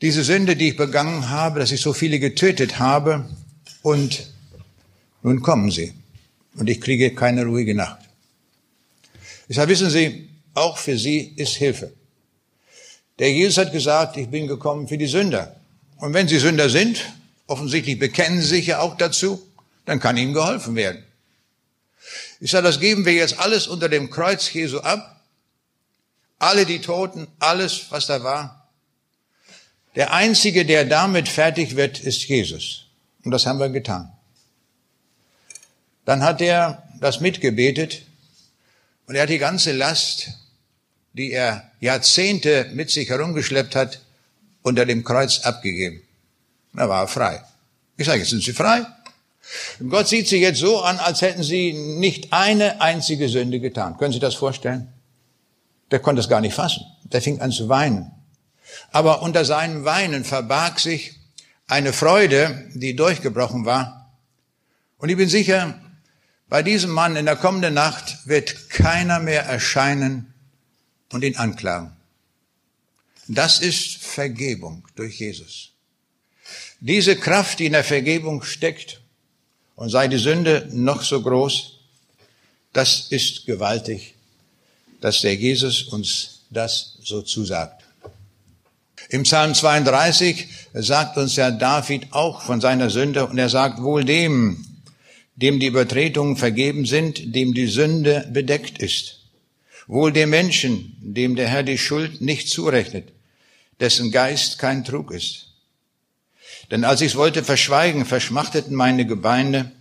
diese 0.01 0.23
Sünde, 0.23 0.55
die 0.55 0.69
ich 0.69 0.77
begangen 0.77 1.29
habe, 1.29 1.59
dass 1.59 1.71
ich 1.71 1.81
so 1.81 1.93
viele 1.93 2.19
getötet 2.19 2.79
habe. 2.79 3.29
Und 3.81 4.31
nun 5.21 5.41
kommen 5.41 5.71
sie. 5.71 5.93
Und 6.55 6.69
ich 6.69 6.79
kriege 6.79 7.13
keine 7.13 7.45
ruhige 7.45 7.75
Nacht. 7.75 7.99
Deshalb 9.49 9.69
wissen 9.69 9.89
Sie, 9.89 10.29
auch 10.53 10.77
für 10.77 10.97
sie 10.97 11.33
ist 11.35 11.55
Hilfe. 11.55 11.91
Der 13.17 13.31
Jesus 13.31 13.57
hat 13.57 13.71
gesagt, 13.71 14.17
ich 14.17 14.29
bin 14.29 14.47
gekommen 14.47 14.87
für 14.87 14.97
die 14.97 15.07
Sünder. 15.07 15.55
Und 15.97 16.13
wenn 16.13 16.27
sie 16.27 16.39
Sünder 16.39 16.69
sind, 16.69 17.05
offensichtlich 17.47 17.99
bekennen 17.99 18.41
sie 18.41 18.47
sich 18.47 18.67
ja 18.67 18.79
auch 18.79 18.95
dazu, 18.95 19.41
dann 19.85 19.99
kann 19.99 20.17
ihm 20.17 20.33
geholfen 20.33 20.75
werden. 20.75 21.03
Ich 22.39 22.51
sage, 22.51 22.67
das 22.67 22.79
geben 22.79 23.05
wir 23.05 23.13
jetzt 23.13 23.39
alles 23.39 23.67
unter 23.67 23.89
dem 23.89 24.09
Kreuz 24.09 24.51
Jesu 24.51 24.79
ab. 24.79 25.21
Alle 26.37 26.65
die 26.65 26.79
Toten, 26.79 27.27
alles, 27.39 27.87
was 27.89 28.07
da 28.07 28.23
war. 28.23 28.69
Der 29.95 30.13
Einzige, 30.13 30.65
der 30.65 30.85
damit 30.85 31.27
fertig 31.27 31.75
wird, 31.75 31.99
ist 31.99 32.27
Jesus. 32.27 32.85
Und 33.23 33.31
das 33.31 33.45
haben 33.45 33.59
wir 33.59 33.69
getan. 33.69 34.11
Dann 36.05 36.23
hat 36.23 36.41
er 36.41 36.83
das 36.99 37.19
mitgebetet 37.19 38.03
und 39.05 39.15
er 39.15 39.23
hat 39.23 39.29
die 39.29 39.37
ganze 39.37 39.73
Last, 39.73 40.29
die 41.13 41.31
er 41.31 41.71
Jahrzehnte 41.79 42.69
mit 42.73 42.89
sich 42.89 43.09
herumgeschleppt 43.09 43.75
hat, 43.75 43.99
unter 44.61 44.85
dem 44.85 45.03
Kreuz 45.03 45.39
abgegeben. 45.39 46.01
War 46.73 47.03
er 47.03 47.07
frei. 47.07 47.43
Ich 47.97 48.05
sage, 48.05 48.19
jetzt 48.19 48.29
sind 48.29 48.43
Sie 48.43 48.53
frei. 48.53 48.85
Gott 49.87 50.07
sieht 50.07 50.27
Sie 50.27 50.39
jetzt 50.39 50.59
so 50.59 50.81
an, 50.81 50.99
als 50.99 51.21
hätten 51.21 51.43
Sie 51.43 51.73
nicht 51.73 52.33
eine 52.33 52.81
einzige 52.81 53.29
Sünde 53.29 53.59
getan. 53.59 53.97
Können 53.97 54.13
Sie 54.13 54.19
das 54.19 54.35
vorstellen? 54.35 54.93
Der 55.91 55.99
konnte 55.99 56.19
es 56.19 56.29
gar 56.29 56.41
nicht 56.41 56.53
fassen. 56.53 56.85
Der 57.03 57.21
fing 57.21 57.39
an 57.41 57.51
zu 57.51 57.69
weinen. 57.69 58.11
Aber 58.91 59.21
unter 59.21 59.45
seinem 59.45 59.85
Weinen 59.85 60.23
verbarg 60.23 60.79
sich 60.79 61.15
eine 61.67 61.93
Freude, 61.93 62.69
die 62.73 62.95
durchgebrochen 62.95 63.65
war. 63.65 64.11
Und 64.97 65.09
ich 65.09 65.17
bin 65.17 65.29
sicher, 65.29 65.79
bei 66.47 66.63
diesem 66.63 66.91
Mann 66.91 67.15
in 67.15 67.25
der 67.25 67.35
kommenden 67.35 67.73
Nacht 67.73 68.27
wird 68.27 68.69
keiner 68.69 69.19
mehr 69.19 69.43
erscheinen 69.43 70.33
und 71.11 71.23
ihn 71.23 71.37
anklagen. 71.37 71.95
Das 73.27 73.59
ist 73.59 73.97
Vergebung 73.97 74.87
durch 74.95 75.19
Jesus. 75.19 75.71
Diese 76.79 77.15
Kraft, 77.15 77.59
die 77.59 77.67
in 77.67 77.73
der 77.73 77.83
Vergebung 77.83 78.41
steckt, 78.41 79.01
und 79.79 79.87
sei 79.89 80.09
die 80.09 80.17
Sünde 80.17 80.67
noch 80.73 81.03
so 81.03 81.21
groß, 81.21 81.79
das 82.73 83.07
ist 83.11 83.45
gewaltig, 83.45 84.13
dass 84.99 85.21
der 85.21 85.35
Jesus 85.35 85.83
uns 85.83 86.41
das 86.49 86.97
so 87.01 87.21
zusagt. 87.21 87.85
Im 89.07 89.23
Psalm 89.23 89.55
32 89.55 90.47
sagt 90.73 91.15
uns 91.15 91.37
ja 91.37 91.49
David 91.49 92.07
auch 92.11 92.41
von 92.41 92.59
seiner 92.59 92.89
Sünde 92.89 93.25
und 93.25 93.37
er 93.37 93.47
sagt 93.47 93.81
wohl 93.81 94.03
dem, 94.03 94.65
dem 95.37 95.61
die 95.61 95.67
Übertretungen 95.67 96.35
vergeben 96.35 96.85
sind, 96.85 97.33
dem 97.33 97.53
die 97.53 97.67
Sünde 97.67 98.29
bedeckt 98.33 98.79
ist. 98.79 99.21
Wohl 99.87 100.11
dem 100.11 100.31
Menschen, 100.31 100.97
dem 100.99 101.37
der 101.37 101.47
Herr 101.47 101.63
die 101.63 101.77
Schuld 101.77 102.19
nicht 102.19 102.49
zurechnet, 102.49 103.13
dessen 103.79 104.11
Geist 104.11 104.59
kein 104.59 104.83
Trug 104.83 105.11
ist. 105.11 105.48
Denn 106.71 106.83
als 106.83 107.01
ich 107.01 107.11
es 107.11 107.15
wollte 107.15 107.43
verschweigen, 107.43 108.05
verschmachteten 108.05 108.75
meine 108.75 109.05
Gebeine 109.05 109.71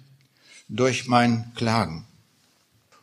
durch 0.68 1.06
mein 1.06 1.52
Klagen. 1.54 2.06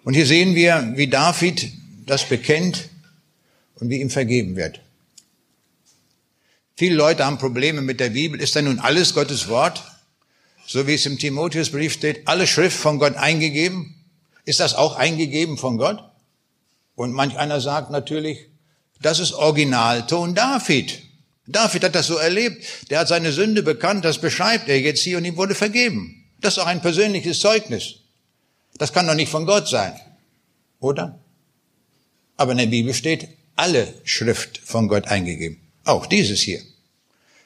Und 0.03 0.13
hier 0.13 0.25
sehen 0.25 0.55
wir, 0.55 0.93
wie 0.95 1.07
David 1.07 1.71
das 2.05 2.27
bekennt 2.27 2.89
und 3.75 3.89
wie 3.89 4.01
ihm 4.01 4.09
vergeben 4.09 4.55
wird. 4.55 4.79
Viele 6.77 6.95
Leute 6.95 7.25
haben 7.25 7.37
Probleme 7.37 7.81
mit 7.81 7.99
der 7.99 8.09
Bibel. 8.09 8.39
Ist 8.41 8.55
da 8.55 8.61
nun 8.61 8.79
alles 8.79 9.13
Gottes 9.13 9.47
Wort? 9.47 9.83
So 10.67 10.87
wie 10.87 10.95
es 10.95 11.05
im 11.05 11.17
Timotheusbrief 11.17 11.93
steht, 11.93 12.27
alle 12.27 12.47
Schrift 12.47 12.77
von 12.77 12.99
Gott 12.99 13.15
eingegeben? 13.15 13.95
Ist 14.45 14.59
das 14.59 14.73
auch 14.73 14.95
eingegeben 14.95 15.57
von 15.57 15.77
Gott? 15.77 16.03
Und 16.95 17.13
manch 17.13 17.37
einer 17.37 17.61
sagt 17.61 17.91
natürlich, 17.91 18.49
das 19.01 19.19
ist 19.19 19.33
Originalton 19.33 20.35
David. 20.35 21.01
David 21.47 21.83
hat 21.83 21.95
das 21.95 22.07
so 22.07 22.17
erlebt. 22.17 22.65
Der 22.89 22.99
hat 22.99 23.07
seine 23.07 23.31
Sünde 23.31 23.63
bekannt, 23.63 24.05
das 24.05 24.19
beschreibt 24.19 24.67
er 24.69 24.79
jetzt 24.79 25.01
hier 25.01 25.17
und 25.17 25.25
ihm 25.25 25.37
wurde 25.37 25.55
vergeben. 25.55 26.23
Das 26.41 26.57
ist 26.57 26.63
auch 26.63 26.67
ein 26.67 26.81
persönliches 26.81 27.39
Zeugnis. 27.39 27.95
Das 28.77 28.93
kann 28.93 29.07
doch 29.07 29.15
nicht 29.15 29.31
von 29.31 29.45
Gott 29.45 29.67
sein. 29.67 29.93
Oder? 30.79 31.19
Aber 32.37 32.51
in 32.51 32.57
der 32.57 32.65
Bibel 32.65 32.93
steht 32.93 33.29
alle 33.55 33.93
Schrift 34.03 34.57
von 34.57 34.87
Gott 34.87 35.07
eingegeben. 35.07 35.59
Auch 35.85 36.05
dieses 36.05 36.41
hier. 36.41 36.61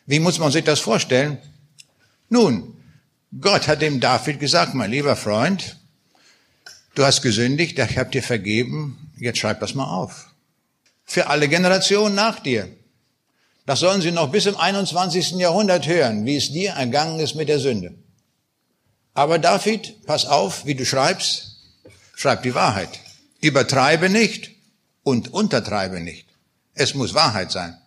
Wie 0.05 0.19
muss 0.19 0.39
man 0.39 0.51
sich 0.51 0.63
das 0.63 0.79
vorstellen? 0.79 1.37
Nun, 2.29 2.75
Gott 3.39 3.67
hat 3.67 3.81
dem 3.81 3.99
David 3.99 4.39
gesagt, 4.39 4.73
mein 4.73 4.89
lieber 4.91 5.15
Freund, 5.15 5.77
du 6.95 7.05
hast 7.05 7.21
gesündigt, 7.21 7.77
ich 7.77 7.97
habe 7.97 8.09
dir 8.09 8.23
vergeben, 8.23 9.11
jetzt 9.17 9.39
schreib 9.39 9.59
das 9.59 9.75
mal 9.75 9.85
auf. 9.85 10.33
Für 11.05 11.27
alle 11.27 11.47
Generationen 11.47 12.15
nach 12.15 12.39
dir. 12.39 12.69
Das 13.69 13.81
sollen 13.81 14.01
sie 14.01 14.11
noch 14.11 14.31
bis 14.31 14.47
im 14.47 14.57
21. 14.57 15.33
Jahrhundert 15.33 15.85
hören, 15.85 16.25
wie 16.25 16.37
es 16.37 16.51
dir 16.51 16.71
ergangen 16.71 17.19
ist 17.19 17.35
mit 17.35 17.49
der 17.49 17.59
Sünde. 17.59 17.93
Aber 19.13 19.37
David, 19.37 20.07
pass 20.07 20.25
auf, 20.25 20.65
wie 20.65 20.73
du 20.73 20.87
schreibst, 20.87 21.57
schreib 22.15 22.41
die 22.41 22.55
Wahrheit. 22.55 22.89
Übertreibe 23.41 24.09
nicht 24.09 24.49
und 25.03 25.31
untertreibe 25.31 25.99
nicht. 25.99 26.25
Es 26.73 26.95
muss 26.95 27.13
Wahrheit 27.13 27.51
sein. 27.51 27.77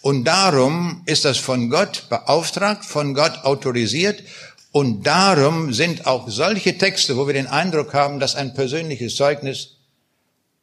Und 0.00 0.24
darum 0.24 1.04
ist 1.06 1.24
das 1.24 1.38
von 1.38 1.70
Gott 1.70 2.08
beauftragt, 2.08 2.84
von 2.84 3.14
Gott 3.14 3.44
autorisiert. 3.44 4.24
Und 4.72 5.06
darum 5.06 5.74
sind 5.74 6.08
auch 6.08 6.28
solche 6.28 6.76
Texte, 6.76 7.16
wo 7.16 7.28
wir 7.28 7.34
den 7.34 7.46
Eindruck 7.46 7.94
haben, 7.94 8.18
dass 8.18 8.34
ein 8.34 8.52
persönliches 8.52 9.14
Zeugnis 9.14 9.76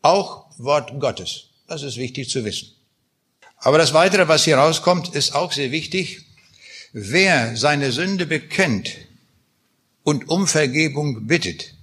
auch 0.02 0.48
Wort 0.58 0.92
Gottes. 1.00 1.46
Das 1.68 1.84
ist 1.84 1.96
wichtig 1.96 2.30
zu 2.30 2.44
wissen. 2.44 2.83
Aber 3.64 3.78
das 3.78 3.94
Weitere, 3.94 4.28
was 4.28 4.44
hier 4.44 4.58
rauskommt, 4.58 5.16
ist 5.16 5.34
auch 5.34 5.54
sehr 5.54 5.72
wichtig. 5.72 6.22
Wer 6.92 7.56
seine 7.56 7.94
Sünde 7.94 8.26
bekennt 8.26 8.92
und 10.04 10.28
um 10.28 10.48
Vergebung 10.48 11.28
bittet, 11.28 11.74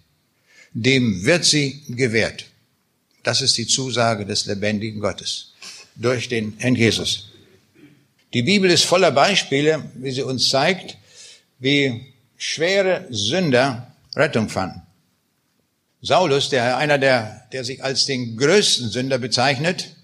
dem 0.73 1.25
wird 1.25 1.47
sie 1.47 1.83
gewährt. 1.89 2.45
Das 3.23 3.41
ist 3.41 3.57
die 3.57 3.67
Zusage 3.67 4.27
des 4.27 4.45
lebendigen 4.45 5.01
Gottes 5.01 5.55
durch 5.97 6.29
den 6.29 6.55
Herrn 6.59 6.77
Jesus. 6.77 7.31
Die 8.35 8.43
Bibel 8.43 8.71
ist 8.71 8.85
voller 8.85 9.11
Beispiele, 9.11 9.91
wie 9.95 10.11
sie 10.11 10.23
uns 10.23 10.51
zeigt, 10.51 10.99
wie 11.59 12.13
schwere 12.37 13.07
Sünder 13.09 13.95
Rettung 14.15 14.51
fanden. 14.51 14.83
Saulus, 16.03 16.51
der 16.51 16.77
einer 16.77 16.99
der, 16.99 17.47
der 17.53 17.65
sich 17.65 17.83
als 17.83 18.05
den 18.05 18.37
größten 18.37 18.91
Sünder 18.91 19.19
bezeichnet, 19.19 19.97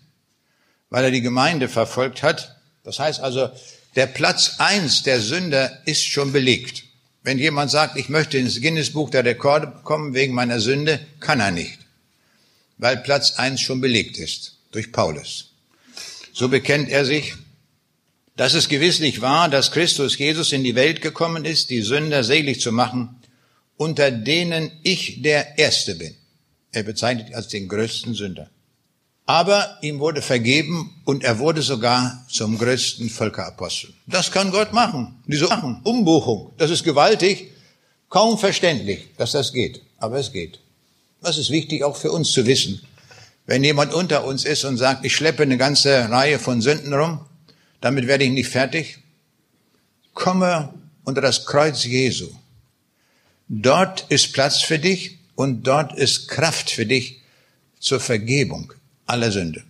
weil 0.91 1.05
er 1.05 1.11
die 1.11 1.23
Gemeinde 1.23 1.69
verfolgt 1.69 2.23
hat. 2.23 2.57
Das 2.85 2.99
heißt 2.99 3.21
also, 3.21 3.51
der 3.95 4.07
Platz 4.07 4.57
eins 4.59 5.03
der 5.03 5.21
Sünder 5.21 5.83
ist 5.87 6.05
schon 6.05 6.33
belegt. 6.33 6.85
Wenn 7.23 7.39
jemand 7.39 7.71
sagt, 7.71 7.97
ich 7.97 8.09
möchte 8.09 8.39
ins 8.39 8.61
Guinness-Buch 8.61 9.11
der 9.11 9.25
Rekorde 9.25 9.73
kommen 9.83 10.15
wegen 10.15 10.35
meiner 10.35 10.61
Sünde, 10.61 11.01
kann 11.19 11.41
er 11.41 11.51
nicht, 11.51 11.79
weil 12.79 12.99
Platz 12.99 13.33
eins 13.33 13.61
schon 13.61 13.81
belegt 13.81 14.19
ist 14.19 14.59
durch 14.71 14.93
Paulus. 14.93 15.53
So 16.33 16.49
bekennt 16.49 16.89
er 16.89 17.05
sich 17.05 17.35
dass 18.37 18.53
es 18.53 18.69
gewisslich 18.69 19.23
wahr, 19.23 19.49
dass 19.49 19.73
Christus 19.73 20.19
Jesus 20.19 20.53
in 20.53 20.63
die 20.63 20.75
Welt 20.75 21.01
gekommen 21.01 21.45
ist, 21.45 21.71
die 21.71 21.81
Sünder 21.81 22.23
selig 22.23 22.61
zu 22.61 22.71
machen, 22.71 23.17
unter 23.79 24.11
denen 24.11 24.71
ich 24.83 25.23
der 25.23 25.59
Erste 25.59 25.95
bin. 25.95 26.15
Er 26.71 26.83
bezeichnet 26.83 27.35
als 27.35 27.49
den 27.49 27.67
größten 27.67 28.15
Sünder. 28.15 28.51
Aber 29.27 29.79
ihm 29.83 29.99
wurde 29.99 30.23
vergeben 30.23 30.95
und 31.05 31.25
er 31.25 31.41
wurde 31.41 31.61
sogar 31.61 32.25
zum 32.31 32.59
größten 32.59 33.11
Völkerapostel. 33.11 33.93
Das 34.07 34.31
kann 34.31 34.53
Gott 34.53 34.73
machen. 34.73 35.21
Diese 35.27 35.49
Umbuchung, 35.49 36.53
das 36.59 36.71
ist 36.71 36.85
gewaltig, 36.85 37.51
kaum 38.09 38.39
verständlich, 38.39 39.09
dass 39.17 39.33
das 39.33 39.53
geht. 39.53 39.83
Aber 39.99 40.19
es 40.19 40.33
geht. 40.33 40.61
Das 41.23 41.39
ist 41.39 41.51
wichtig 41.51 41.83
auch 41.83 41.97
für 41.97 42.13
uns 42.13 42.31
zu 42.31 42.47
wissen. 42.47 42.81
Wenn 43.47 43.65
jemand 43.65 43.93
unter 43.93 44.25
uns 44.25 44.45
ist 44.45 44.65
und 44.65 44.77
sagt, 44.77 45.05
ich 45.05 45.17
schleppe 45.17 45.43
eine 45.43 45.57
ganze 45.57 46.09
Reihe 46.09 46.39
von 46.39 46.61
Sünden 46.61 46.95
rum, 46.95 47.21
damit 47.81 48.07
werde 48.07 48.25
ich 48.25 48.31
nicht 48.31 48.49
fertig. 48.49 48.99
Komme 50.15 50.73
unter 51.05 51.21
das 51.21 51.47
Kreuz 51.47 51.85
Jesu. 51.85 52.29
Dort 53.49 54.07
ist 54.09 54.33
Platz 54.33 54.61
für 54.61 54.79
dich 54.79 55.19
und 55.35 55.65
dort 55.65 55.97
ist 55.97 56.29
Kraft 56.29 56.71
für 56.71 56.87
dich 56.87 57.23
zur 57.81 57.99
Vergebung 57.99 58.73
aller 59.07 59.31
Sünde. 59.31 59.65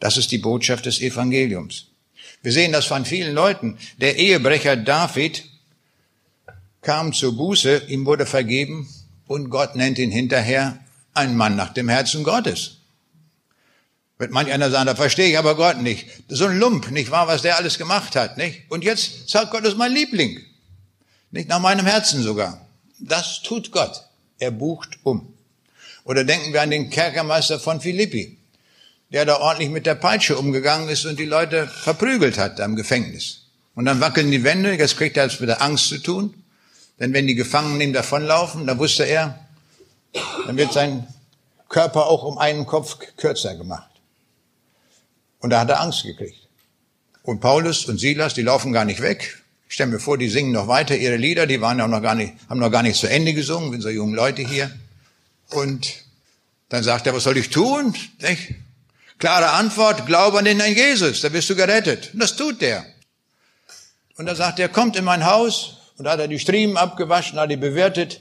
Das 0.00 0.16
ist 0.16 0.32
die 0.32 0.38
Botschaft 0.38 0.86
des 0.86 1.00
Evangeliums. 1.00 1.86
Wir 2.42 2.52
sehen 2.52 2.72
das 2.72 2.86
von 2.86 3.04
vielen 3.04 3.34
Leuten. 3.34 3.78
Der 3.98 4.16
Ehebrecher 4.16 4.76
David 4.76 5.44
kam 6.80 7.12
zur 7.12 7.36
Buße, 7.36 7.84
ihm 7.88 8.04
wurde 8.04 8.26
vergeben 8.26 8.88
und 9.28 9.48
Gott 9.48 9.76
nennt 9.76 9.98
ihn 9.98 10.10
hinterher 10.10 10.78
ein 11.14 11.36
Mann 11.36 11.56
nach 11.56 11.72
dem 11.72 11.88
Herzen 11.88 12.24
Gottes. 12.24 12.78
Wird 14.18 14.30
manch 14.30 14.52
einer 14.52 14.70
sagen, 14.70 14.86
da 14.86 14.94
verstehe 14.94 15.30
ich 15.30 15.38
aber 15.38 15.56
Gott 15.56 15.80
nicht. 15.80 16.08
So 16.28 16.46
ein 16.46 16.58
Lump, 16.58 16.90
nicht 16.90 17.10
wahr, 17.10 17.28
was 17.28 17.42
der 17.42 17.56
alles 17.56 17.78
gemacht 17.78 18.14
hat, 18.16 18.38
nicht? 18.38 18.70
Und 18.70 18.84
jetzt 18.84 19.28
sagt 19.28 19.50
Gott, 19.50 19.64
das 19.64 19.72
ist 19.72 19.78
mein 19.78 19.92
Liebling. 19.92 20.40
Nicht 21.30 21.48
nach 21.48 21.60
meinem 21.60 21.86
Herzen 21.86 22.22
sogar. 22.22 22.66
Das 22.98 23.42
tut 23.42 23.72
Gott. 23.72 24.04
Er 24.38 24.50
bucht 24.50 24.98
um. 25.02 25.31
Oder 26.04 26.24
denken 26.24 26.52
wir 26.52 26.62
an 26.62 26.70
den 26.70 26.90
Kerkermeister 26.90 27.60
von 27.60 27.80
Philippi, 27.80 28.38
der 29.10 29.24
da 29.24 29.36
ordentlich 29.36 29.70
mit 29.70 29.86
der 29.86 29.94
Peitsche 29.94 30.36
umgegangen 30.36 30.88
ist 30.88 31.04
und 31.04 31.18
die 31.18 31.24
Leute 31.24 31.66
verprügelt 31.66 32.38
hat 32.38 32.60
am 32.60 32.76
Gefängnis. 32.76 33.42
Und 33.74 33.84
dann 33.84 34.00
wackeln 34.00 34.30
die 34.30 34.44
Wände, 34.44 34.74
jetzt 34.74 34.96
kriegt 34.96 35.16
er 35.16 35.26
es 35.26 35.40
mit 35.40 35.48
der 35.48 35.62
Angst 35.62 35.88
zu 35.88 35.98
tun. 35.98 36.34
Denn 36.98 37.12
wenn 37.12 37.26
die 37.26 37.34
Gefangenen 37.34 37.80
ihm 37.80 37.92
davonlaufen, 37.92 38.66
dann 38.66 38.78
wusste 38.78 39.04
er, 39.04 39.38
dann 40.46 40.56
wird 40.56 40.72
sein 40.72 41.06
Körper 41.68 42.06
auch 42.06 42.22
um 42.22 42.38
einen 42.38 42.66
Kopf 42.66 42.98
kürzer 43.16 43.56
gemacht. 43.56 43.90
Und 45.38 45.50
da 45.50 45.60
hat 45.60 45.70
er 45.70 45.80
Angst 45.80 46.04
gekriegt. 46.04 46.38
Und 47.22 47.40
Paulus 47.40 47.86
und 47.86 47.98
Silas, 47.98 48.34
die 48.34 48.42
laufen 48.42 48.72
gar 48.72 48.84
nicht 48.84 49.00
weg. 49.00 49.42
Ich 49.68 49.74
stelle 49.74 49.90
mir 49.90 50.00
vor, 50.00 50.18
die 50.18 50.28
singen 50.28 50.52
noch 50.52 50.68
weiter 50.68 50.96
ihre 50.96 51.16
Lieder, 51.16 51.46
die 51.46 51.60
waren 51.60 51.80
auch 51.80 51.88
noch 51.88 52.02
gar 52.02 52.14
nicht, 52.14 52.34
haben 52.48 52.60
noch 52.60 52.70
gar 52.70 52.82
nicht 52.82 52.96
zu 52.96 53.08
Ende 53.08 53.32
gesungen, 53.32 53.72
sind 53.72 53.80
so 53.80 53.88
junge 53.88 54.14
Leute 54.14 54.42
hier. 54.42 54.70
Und 55.52 55.94
dann 56.68 56.82
sagt 56.82 57.06
er, 57.06 57.14
was 57.14 57.24
soll 57.24 57.36
ich 57.36 57.50
tun? 57.50 57.94
Klare 59.18 59.50
Antwort, 59.50 60.06
glaube 60.06 60.38
an 60.38 60.44
den 60.44 60.58
Herrn 60.58 60.74
Jesus, 60.74 61.20
da 61.20 61.28
bist 61.28 61.48
du 61.50 61.54
gerettet. 61.54 62.10
Und 62.12 62.20
das 62.20 62.34
tut 62.34 62.60
der. 62.60 62.84
Und 64.16 64.26
dann 64.26 64.36
sagt 64.36 64.58
er, 64.58 64.68
kommt 64.68 64.96
in 64.96 65.04
mein 65.04 65.24
Haus. 65.24 65.76
Und 65.96 66.06
da 66.06 66.12
hat 66.12 66.20
er 66.20 66.28
die 66.28 66.38
Striemen 66.38 66.76
abgewaschen, 66.76 67.38
hat 67.38 67.50
die 67.50 67.56
bewertet. 67.56 68.20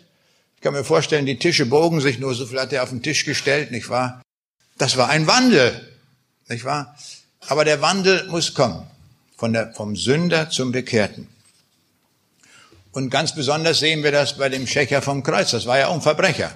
Ich 0.55 0.61
kann 0.61 0.73
mir 0.73 0.83
vorstellen, 0.83 1.25
die 1.25 1.39
Tische 1.39 1.65
bogen 1.65 2.01
sich 2.01 2.19
nur, 2.19 2.35
so 2.35 2.45
viel 2.45 2.59
hat 2.59 2.71
er 2.71 2.83
auf 2.83 2.89
den 2.89 3.01
Tisch 3.01 3.25
gestellt, 3.25 3.71
nicht 3.71 3.89
wahr? 3.89 4.21
Das 4.77 4.97
war 4.97 5.09
ein 5.09 5.25
Wandel, 5.25 5.97
nicht 6.49 6.65
wahr? 6.65 6.95
Aber 7.47 7.65
der 7.65 7.81
Wandel 7.81 8.27
muss 8.27 8.53
kommen. 8.53 8.85
Von 9.37 9.53
der, 9.53 9.73
vom 9.73 9.95
Sünder 9.95 10.51
zum 10.51 10.71
Bekehrten. 10.71 11.27
Und 12.91 13.09
ganz 13.09 13.33
besonders 13.33 13.79
sehen 13.79 14.03
wir 14.03 14.11
das 14.11 14.37
bei 14.37 14.49
dem 14.49 14.67
Schächer 14.67 15.01
vom 15.01 15.23
Kreuz. 15.23 15.49
Das 15.51 15.65
war 15.65 15.79
ja 15.79 15.87
auch 15.87 15.95
ein 15.95 16.01
Verbrecher. 16.01 16.53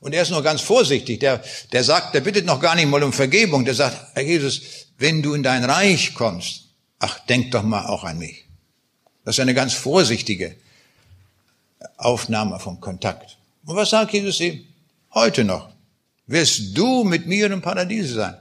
Und 0.00 0.14
er 0.14 0.22
ist 0.22 0.30
nur 0.30 0.42
ganz 0.42 0.60
vorsichtig. 0.60 1.20
Der, 1.20 1.42
der 1.72 1.84
sagt, 1.84 2.14
der 2.14 2.20
bittet 2.20 2.46
noch 2.46 2.60
gar 2.60 2.74
nicht 2.74 2.88
mal 2.88 3.02
um 3.02 3.12
Vergebung. 3.12 3.64
Der 3.64 3.74
sagt, 3.74 3.96
Herr 4.14 4.22
Jesus, 4.22 4.60
wenn 4.98 5.22
du 5.22 5.34
in 5.34 5.42
dein 5.42 5.64
Reich 5.64 6.14
kommst, 6.14 6.66
ach, 6.98 7.18
denk 7.26 7.50
doch 7.50 7.62
mal 7.62 7.86
auch 7.86 8.04
an 8.04 8.18
mich. 8.18 8.44
Das 9.24 9.36
ist 9.36 9.40
eine 9.40 9.54
ganz 9.54 9.74
vorsichtige 9.74 10.56
Aufnahme 11.96 12.58
vom 12.60 12.80
Kontakt. 12.80 13.36
Und 13.64 13.76
was 13.76 13.90
sagt 13.90 14.12
Jesus 14.12 14.40
ihm? 14.40 14.64
Heute 15.12 15.44
noch. 15.44 15.70
Wirst 16.26 16.76
du 16.76 17.04
mit 17.04 17.26
mir 17.26 17.50
im 17.50 17.62
Paradiese 17.62 18.14
sein. 18.14 18.36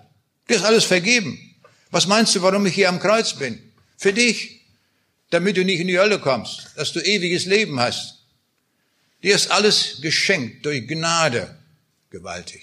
Dir 0.50 0.58
ist 0.58 0.66
alles 0.66 0.86
vergeben. 0.86 1.56
Was 1.92 2.08
meinst 2.08 2.36
du, 2.36 2.42
warum 2.42 2.66
ich 2.66 2.76
hier 2.76 2.90
am 2.90 3.00
Kreuz 3.00 3.34
bin? 3.34 3.60
Für 3.98 4.14
dich. 4.14 4.62
Damit 5.30 5.58
du 5.58 5.66
nicht 5.66 5.80
in 5.80 5.88
die 5.88 6.00
Hölle 6.00 6.20
kommst. 6.20 6.68
Dass 6.76 6.94
du 6.94 7.00
ewiges 7.00 7.46
Leben 7.46 7.80
hast. 7.80 8.17
Dir 9.24 9.36
ist 9.36 9.52
alles 9.52 10.00
geschenkt 10.02 10.66
durch 10.66 10.88
Gnade. 10.88 11.56
Gewaltig. 12.10 12.62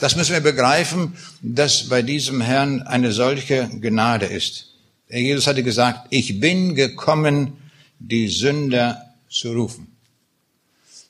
Das 0.00 0.16
müssen 0.16 0.32
wir 0.32 0.40
begreifen, 0.40 1.16
dass 1.40 1.88
bei 1.88 2.02
diesem 2.02 2.40
Herrn 2.40 2.82
eine 2.82 3.12
solche 3.12 3.68
Gnade 3.80 4.26
ist. 4.26 4.74
Jesus 5.08 5.46
hatte 5.46 5.62
gesagt, 5.62 6.08
ich 6.10 6.40
bin 6.40 6.74
gekommen, 6.74 7.56
die 7.98 8.28
Sünder 8.28 9.14
zu 9.30 9.52
rufen. 9.52 9.96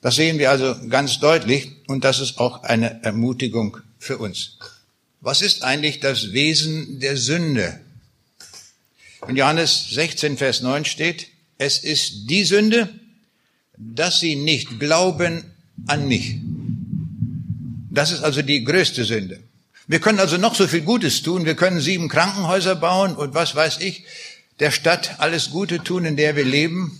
Das 0.01 0.15
sehen 0.15 0.37
wir 0.37 0.51
also 0.51 0.75
ganz 0.87 1.19
deutlich 1.19 1.71
und 1.87 2.03
das 2.03 2.19
ist 2.19 2.37
auch 2.37 2.63
eine 2.63 3.03
Ermutigung 3.03 3.77
für 3.97 4.19
uns. 4.19 4.59
Was 5.19 5.41
ist 5.41 5.63
eigentlich 5.63 5.99
das 5.99 6.31
Wesen 6.31 6.99
der 6.99 7.17
Sünde? 7.17 7.79
In 9.27 9.35
Johannes 9.35 9.89
16, 9.89 10.37
Vers 10.37 10.61
9 10.61 10.85
steht, 10.85 11.27
es 11.57 11.79
ist 11.79 12.29
die 12.29 12.43
Sünde, 12.43 12.93
dass 13.77 14.19
sie 14.19 14.35
nicht 14.35 14.79
glauben 14.79 15.43
an 15.87 16.07
mich. 16.07 16.37
Das 17.89 18.11
ist 18.11 18.23
also 18.23 18.41
die 18.41 18.63
größte 18.63 19.05
Sünde. 19.05 19.39
Wir 19.87 19.99
können 19.99 20.19
also 20.19 20.37
noch 20.37 20.55
so 20.55 20.67
viel 20.67 20.81
Gutes 20.81 21.21
tun. 21.21 21.45
Wir 21.45 21.55
können 21.55 21.79
sieben 21.79 22.09
Krankenhäuser 22.09 22.75
bauen 22.75 23.15
und 23.15 23.33
was 23.33 23.55
weiß 23.55 23.79
ich, 23.79 24.03
der 24.59 24.71
Stadt 24.71 25.19
alles 25.19 25.51
Gute 25.51 25.83
tun, 25.83 26.05
in 26.05 26.17
der 26.17 26.35
wir 26.35 26.45
leben. 26.45 26.99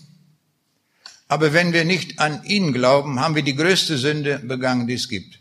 Aber 1.27 1.53
wenn 1.53 1.73
wir 1.73 1.85
nicht 1.85 2.19
an 2.19 2.43
ihn 2.45 2.73
glauben, 2.73 3.19
haben 3.19 3.35
wir 3.35 3.41
die 3.41 3.55
größte 3.55 3.97
Sünde 3.97 4.39
begangen, 4.39 4.87
die 4.87 4.93
es 4.93 5.09
gibt. 5.09 5.39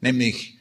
Nämlich, 0.00 0.54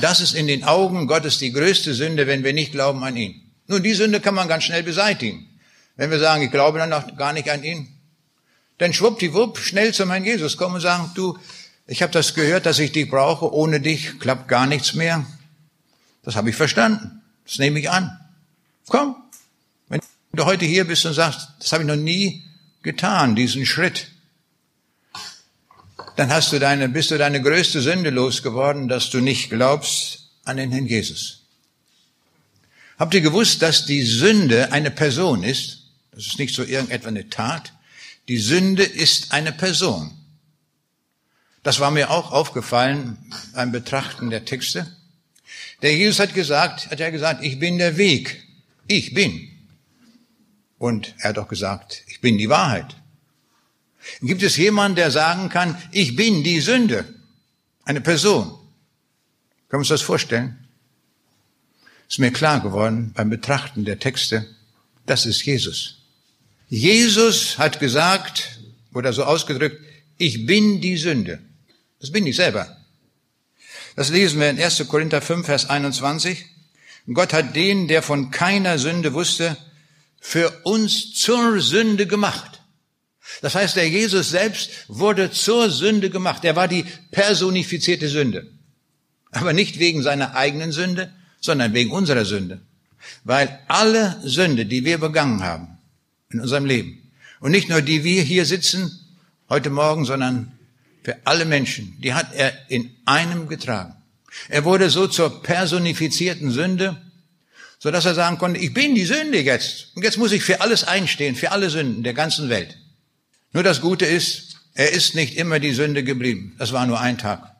das 0.00 0.20
ist 0.20 0.34
in 0.34 0.46
den 0.46 0.64
Augen 0.64 1.06
Gottes 1.06 1.38
die 1.38 1.52
größte 1.52 1.94
Sünde, 1.94 2.26
wenn 2.26 2.42
wir 2.42 2.52
nicht 2.52 2.72
glauben 2.72 3.04
an 3.04 3.16
ihn. 3.16 3.40
Nun, 3.68 3.82
die 3.82 3.94
Sünde 3.94 4.20
kann 4.20 4.34
man 4.34 4.48
ganz 4.48 4.64
schnell 4.64 4.82
beseitigen. 4.82 5.46
Wenn 5.96 6.10
wir 6.10 6.18
sagen, 6.18 6.42
ich 6.42 6.50
glaube 6.50 6.78
dann 6.78 6.90
noch 6.90 7.16
gar 7.16 7.32
nicht 7.32 7.50
an 7.50 7.62
ihn, 7.62 7.88
dann 8.78 8.92
schwuppdiwupp 8.92 9.58
schnell 9.58 9.94
zu 9.94 10.06
meinem 10.06 10.24
Jesus 10.24 10.56
kommen 10.56 10.76
und 10.76 10.80
sagen, 10.80 11.10
du, 11.14 11.38
ich 11.86 12.02
habe 12.02 12.12
das 12.12 12.34
gehört, 12.34 12.66
dass 12.66 12.78
ich 12.78 12.92
dich 12.92 13.08
brauche, 13.08 13.52
ohne 13.52 13.80
dich 13.80 14.18
klappt 14.18 14.48
gar 14.48 14.66
nichts 14.66 14.94
mehr. 14.94 15.24
Das 16.22 16.36
habe 16.36 16.50
ich 16.50 16.56
verstanden. 16.56 17.22
Das 17.44 17.58
nehme 17.58 17.78
ich 17.78 17.90
an. 17.90 18.18
Komm, 18.88 19.16
wenn 19.88 20.00
du 20.32 20.44
heute 20.44 20.64
hier 20.64 20.84
bist 20.84 21.06
und 21.06 21.14
sagst, 21.14 21.48
das 21.60 21.72
habe 21.72 21.84
ich 21.84 21.88
noch 21.88 21.96
nie 21.96 22.42
getan, 22.82 23.36
diesen 23.36 23.64
Schritt, 23.66 24.08
dann 26.16 26.30
hast 26.30 26.52
du 26.52 26.58
deine, 26.58 26.88
bist 26.88 27.10
du 27.10 27.18
deine 27.18 27.42
größte 27.42 27.80
Sünde 27.80 28.10
losgeworden, 28.10 28.88
dass 28.88 29.10
du 29.10 29.20
nicht 29.20 29.50
glaubst 29.50 30.30
an 30.44 30.56
den 30.56 30.72
Herrn 30.72 30.86
Jesus. 30.86 31.42
Habt 32.98 33.14
ihr 33.14 33.20
gewusst, 33.20 33.62
dass 33.62 33.84
die 33.84 34.02
Sünde 34.02 34.72
eine 34.72 34.90
Person 34.90 35.42
ist? 35.42 35.82
Das 36.12 36.26
ist 36.26 36.38
nicht 36.38 36.54
so 36.54 36.62
irgendetwa 36.62 37.08
eine 37.08 37.28
Tat. 37.28 37.72
Die 38.28 38.38
Sünde 38.38 38.82
ist 38.82 39.32
eine 39.32 39.52
Person. 39.52 40.10
Das 41.62 41.80
war 41.80 41.90
mir 41.90 42.10
auch 42.10 42.32
aufgefallen 42.32 43.18
beim 43.54 43.72
Betrachten 43.72 44.30
der 44.30 44.44
Texte. 44.44 44.96
Der 45.82 45.96
Jesus 45.96 46.20
hat 46.20 46.34
gesagt, 46.34 46.90
hat 46.90 47.00
ja 47.00 47.10
gesagt, 47.10 47.44
ich 47.44 47.58
bin 47.58 47.78
der 47.78 47.96
Weg. 47.96 48.44
Ich 48.86 49.14
bin. 49.14 49.48
Und 50.78 51.14
er 51.18 51.30
hat 51.30 51.38
auch 51.38 51.48
gesagt, 51.48 52.02
ich 52.06 52.20
bin 52.20 52.38
die 52.38 52.48
Wahrheit. 52.48 52.96
Gibt 54.20 54.42
es 54.42 54.56
jemanden, 54.56 54.96
der 54.96 55.10
sagen 55.10 55.48
kann, 55.48 55.80
ich 55.90 56.16
bin 56.16 56.44
die 56.44 56.60
Sünde? 56.60 57.04
Eine 57.84 58.00
Person. 58.00 58.46
Können 59.68 59.70
wir 59.70 59.78
uns 59.78 59.88
das 59.88 60.02
vorstellen? 60.02 60.68
Ist 62.08 62.18
mir 62.18 62.30
klar 62.30 62.60
geworden 62.60 63.12
beim 63.14 63.30
Betrachten 63.30 63.84
der 63.84 63.98
Texte, 63.98 64.46
das 65.06 65.26
ist 65.26 65.44
Jesus. 65.44 65.95
Jesus 66.68 67.58
hat 67.58 67.78
gesagt, 67.78 68.58
oder 68.92 69.12
so 69.12 69.24
ausgedrückt, 69.24 69.80
ich 70.18 70.46
bin 70.46 70.80
die 70.80 70.96
Sünde. 70.96 71.38
Das 72.00 72.10
bin 72.10 72.26
ich 72.26 72.36
selber. 72.36 72.76
Das 73.94 74.10
lesen 74.10 74.40
wir 74.40 74.50
in 74.50 74.60
1. 74.60 74.86
Korinther 74.88 75.22
5, 75.22 75.46
Vers 75.46 75.70
21. 75.70 76.44
Gott 77.12 77.32
hat 77.32 77.54
den, 77.54 77.86
der 77.86 78.02
von 78.02 78.30
keiner 78.30 78.78
Sünde 78.78 79.14
wusste, 79.14 79.56
für 80.20 80.50
uns 80.64 81.14
zur 81.14 81.60
Sünde 81.60 82.06
gemacht. 82.06 82.60
Das 83.42 83.54
heißt, 83.54 83.76
der 83.76 83.88
Jesus 83.88 84.30
selbst 84.30 84.70
wurde 84.88 85.30
zur 85.30 85.70
Sünde 85.70 86.10
gemacht. 86.10 86.44
Er 86.44 86.56
war 86.56 86.66
die 86.66 86.84
personifizierte 87.12 88.08
Sünde. 88.08 88.50
Aber 89.30 89.52
nicht 89.52 89.78
wegen 89.78 90.02
seiner 90.02 90.34
eigenen 90.34 90.72
Sünde, 90.72 91.12
sondern 91.40 91.74
wegen 91.74 91.92
unserer 91.92 92.24
Sünde. 92.24 92.60
Weil 93.22 93.60
alle 93.68 94.20
Sünde, 94.24 94.66
die 94.66 94.84
wir 94.84 94.98
begangen 94.98 95.44
haben 95.44 95.75
in 96.36 96.42
unserem 96.42 96.66
Leben, 96.66 97.02
und 97.40 97.50
nicht 97.50 97.68
nur 97.68 97.82
die 97.82 98.04
wir 98.04 98.22
hier 98.22 98.44
sitzen 98.44 98.98
heute 99.48 99.70
Morgen, 99.70 100.04
sondern 100.04 100.52
für 101.02 101.16
alle 101.24 101.44
Menschen, 101.44 101.96
die 102.00 102.14
hat 102.14 102.34
er 102.34 102.52
in 102.68 102.94
einem 103.04 103.48
getragen. 103.48 103.94
Er 104.48 104.64
wurde 104.64 104.90
so 104.90 105.06
zur 105.06 105.42
personifizierten 105.42 106.50
Sünde, 106.50 107.00
so 107.78 107.90
dass 107.90 108.04
er 108.04 108.14
sagen 108.14 108.38
konnte, 108.38 108.60
ich 108.60 108.74
bin 108.74 108.94
die 108.94 109.04
Sünde 109.04 109.40
jetzt. 109.40 109.88
Und 109.94 110.02
jetzt 110.02 110.18
muss 110.18 110.32
ich 110.32 110.42
für 110.42 110.60
alles 110.60 110.84
einstehen, 110.84 111.36
für 111.36 111.52
alle 111.52 111.70
Sünden 111.70 112.02
der 112.02 112.14
ganzen 112.14 112.48
Welt. 112.48 112.76
Nur 113.52 113.62
das 113.62 113.80
Gute 113.80 114.04
ist, 114.06 114.56
er 114.74 114.92
ist 114.92 115.14
nicht 115.14 115.36
immer 115.36 115.60
die 115.60 115.72
Sünde 115.72 116.02
geblieben. 116.02 116.54
Das 116.58 116.72
war 116.72 116.86
nur 116.86 117.00
ein 117.00 117.18
Tag. 117.18 117.54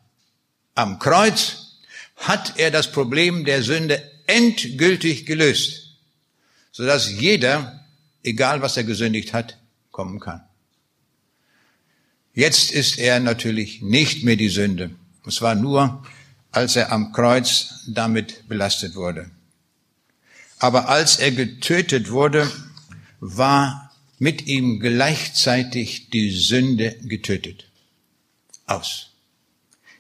Am 0.75 0.99
Kreuz 0.99 1.79
hat 2.17 2.55
er 2.59 2.71
das 2.71 2.91
Problem 2.93 3.45
der 3.45 3.63
Sünde 3.63 4.03
endgültig 4.27 5.25
gelöst, 5.25 5.95
sodass 6.73 7.11
jeder, 7.11 7.86
egal 8.27 8.63
was 8.63 8.77
er 8.77 8.85
gesündigt 8.85 9.33
hat, 9.33 9.59
kommen 9.91 10.21
kann. 10.21 10.43
Jetzt 12.35 12.71
ist 12.71 12.99
er 12.99 13.19
natürlich 13.21 13.81
nicht 13.81 14.25
mehr 14.25 14.37
die 14.37 14.51
Sünde. 14.51 14.91
Es 15.27 15.41
war 15.41 15.55
nur, 15.55 16.05
als 16.53 16.77
er 16.77 16.93
am 16.93 17.13
Kreuz 17.13 17.85
damit 17.87 18.47
belastet 18.49 18.95
wurde. 18.95 19.31
Aber 20.59 20.89
als 20.89 21.17
er 21.17 21.33
getötet 21.33 22.11
wurde, 22.11 22.51
war 23.21 23.93
mit 24.19 24.47
ihm 24.47 24.81
gleichzeitig 24.81 26.11
die 26.11 26.31
Sünde 26.31 26.97
getötet. 27.03 27.67
Aus. 28.67 29.11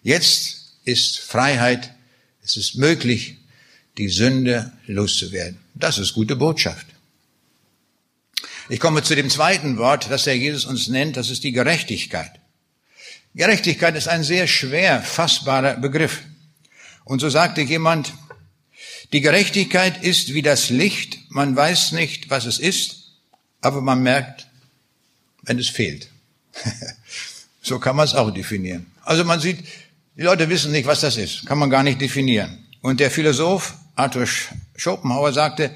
Jetzt 0.02 0.78
ist 0.84 1.18
Freiheit, 1.18 1.94
es 2.42 2.56
ist 2.56 2.76
möglich, 2.76 3.36
die 3.98 4.08
Sünde 4.08 4.72
loszuwerden. 4.86 5.58
Das 5.74 5.98
ist 5.98 6.14
gute 6.14 6.36
Botschaft. 6.36 6.86
Ich 8.68 8.80
komme 8.80 9.02
zu 9.02 9.14
dem 9.14 9.30
zweiten 9.30 9.78
Wort, 9.78 10.10
das 10.10 10.24
der 10.24 10.36
Jesus 10.36 10.64
uns 10.64 10.88
nennt, 10.88 11.16
das 11.16 11.30
ist 11.30 11.44
die 11.44 11.52
Gerechtigkeit. 11.52 12.32
Gerechtigkeit 13.34 13.94
ist 13.94 14.08
ein 14.08 14.24
sehr 14.24 14.46
schwer 14.46 15.02
fassbarer 15.02 15.76
Begriff. 15.76 16.22
Und 17.04 17.20
so 17.20 17.28
sagte 17.28 17.60
jemand, 17.60 18.12
Die 19.12 19.20
Gerechtigkeit 19.20 20.02
ist 20.02 20.34
wie 20.34 20.42
das 20.42 20.68
Licht, 20.68 21.18
man 21.28 21.54
weiß 21.54 21.92
nicht, 21.92 22.28
was 22.28 22.44
es 22.44 22.58
ist, 22.58 23.12
aber 23.60 23.80
man 23.80 24.02
merkt, 24.02 24.48
wenn 25.42 25.58
es 25.58 25.68
fehlt. 25.68 26.08
so 27.62 27.78
kann 27.78 27.94
man 27.94 28.04
es 28.04 28.14
auch 28.14 28.32
definieren. 28.32 28.86
Also 29.02 29.24
man 29.24 29.38
sieht, 29.38 29.60
die 30.16 30.22
Leute 30.22 30.48
wissen 30.48 30.72
nicht, 30.72 30.86
was 30.86 31.02
das 31.02 31.16
ist, 31.16 31.46
kann 31.46 31.58
man 31.58 31.70
gar 31.70 31.84
nicht 31.84 32.00
definieren. 32.00 32.66
Und 32.80 32.98
der 32.98 33.10
Philosoph 33.10 33.74
Arthur 33.94 34.26
Schopenhauer 34.74 35.32
sagte, 35.32 35.70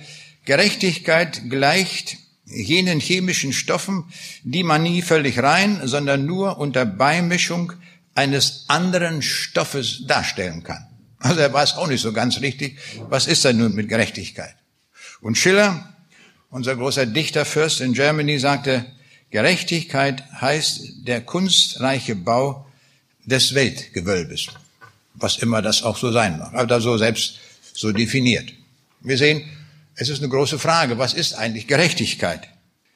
Gerechtigkeit 0.45 1.49
gleicht 1.49 2.17
jenen 2.51 3.01
chemischen 3.01 3.53
Stoffen, 3.53 4.05
die 4.43 4.63
man 4.63 4.83
nie 4.83 5.03
völlig 5.03 5.39
rein, 5.43 5.81
sondern 5.85 6.27
nur 6.27 6.59
unter 6.59 6.85
Beimischung 6.85 7.73
eines 8.15 8.65
anderen 8.69 9.23
Stoffes 9.23 10.07
darstellen 10.07 10.63
kann. 10.63 10.87
Also 11.19 11.41
er 11.41 11.53
weiß 11.53 11.77
auch 11.77 11.87
nicht 11.87 12.01
so 12.01 12.13
ganz 12.13 12.41
richtig, 12.41 12.79
was 13.09 13.27
ist 13.27 13.45
denn 13.45 13.59
nun 13.59 13.75
mit 13.75 13.89
Gerechtigkeit? 13.89 14.55
Und 15.21 15.37
Schiller, 15.37 15.95
unser 16.51 16.77
großer 16.77 17.07
Dichterfürst 17.07 17.81
in 17.81 17.93
Germany, 17.93 18.39
sagte, 18.39 18.87
Gerechtigkeit 19.31 20.25
heißt 20.41 21.07
der 21.07 21.21
kunstreiche 21.21 22.17
Bau 22.17 22.67
des 23.25 23.55
Weltgewölbes. 23.55 24.49
Was 25.15 25.37
immer 25.39 25.63
das 25.63 25.83
auch 25.83 25.99
so 25.99 26.11
sein 26.11 26.39
mag. 26.39 26.55
Aber 26.55 26.81
so 26.81 26.97
selbst 26.97 27.39
so 27.75 27.93
definiert. 27.93 28.53
Wir 29.03 29.19
sehen, 29.19 29.45
es 30.01 30.09
ist 30.09 30.21
eine 30.21 30.31
große 30.31 30.59
Frage. 30.59 30.97
Was 30.97 31.13
ist 31.13 31.35
eigentlich 31.35 31.67
Gerechtigkeit? 31.67 32.49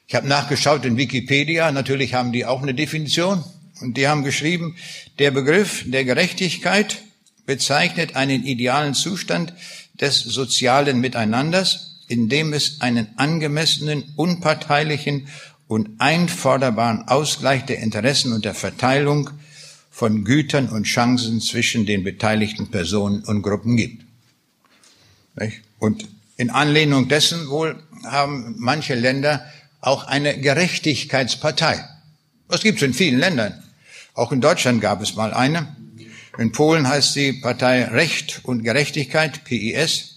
Ich 0.07 0.15
habe 0.15 0.27
nachgeschaut 0.27 0.85
in 0.85 0.97
Wikipedia. 0.97 1.71
Natürlich 1.71 2.15
haben 2.15 2.31
die 2.31 2.45
auch 2.45 2.63
eine 2.63 2.73
Definition. 2.73 3.43
Und 3.79 3.95
die 3.95 4.07
haben 4.07 4.23
geschrieben, 4.23 4.75
der 5.19 5.29
Begriff 5.29 5.83
der 5.85 6.03
Gerechtigkeit 6.03 7.03
bezeichnet 7.45 8.15
einen 8.15 8.43
idealen 8.43 8.95
Zustand 8.95 9.53
des 10.01 10.17
sozialen 10.17 10.99
Miteinanders, 10.99 12.01
in 12.07 12.27
dem 12.27 12.53
es 12.53 12.81
einen 12.81 13.07
angemessenen, 13.17 14.13
unparteilichen 14.15 15.27
und 15.67 16.01
einforderbaren 16.01 17.07
Ausgleich 17.07 17.65
der 17.65 17.79
Interessen 17.79 18.33
und 18.33 18.45
der 18.45 18.55
Verteilung 18.55 19.29
von 19.91 20.23
Gütern 20.23 20.69
und 20.69 20.85
Chancen 20.85 21.39
zwischen 21.39 21.85
den 21.85 22.03
beteiligten 22.03 22.71
Personen 22.71 23.23
und 23.25 23.43
Gruppen 23.43 23.77
gibt. 23.77 24.05
Und 25.77 26.07
in 26.37 26.49
Anlehnung 26.49 27.07
dessen 27.07 27.49
wohl 27.49 27.81
haben 28.05 28.55
manche 28.57 28.95
Länder 28.95 29.45
auch 29.81 30.05
eine 30.05 30.39
Gerechtigkeitspartei. 30.39 31.83
Das 32.49 32.61
gibt 32.61 32.77
es 32.77 32.83
in 32.83 32.93
vielen 32.93 33.19
Ländern. 33.19 33.63
Auch 34.13 34.31
in 34.31 34.41
Deutschland 34.41 34.81
gab 34.81 35.01
es 35.01 35.15
mal 35.15 35.33
eine. 35.33 35.75
In 36.37 36.51
Polen 36.51 36.87
heißt 36.87 37.13
sie 37.13 37.33
Partei 37.33 37.85
Recht 37.85 38.41
und 38.43 38.63
Gerechtigkeit, 38.63 39.43
PIS. 39.43 40.11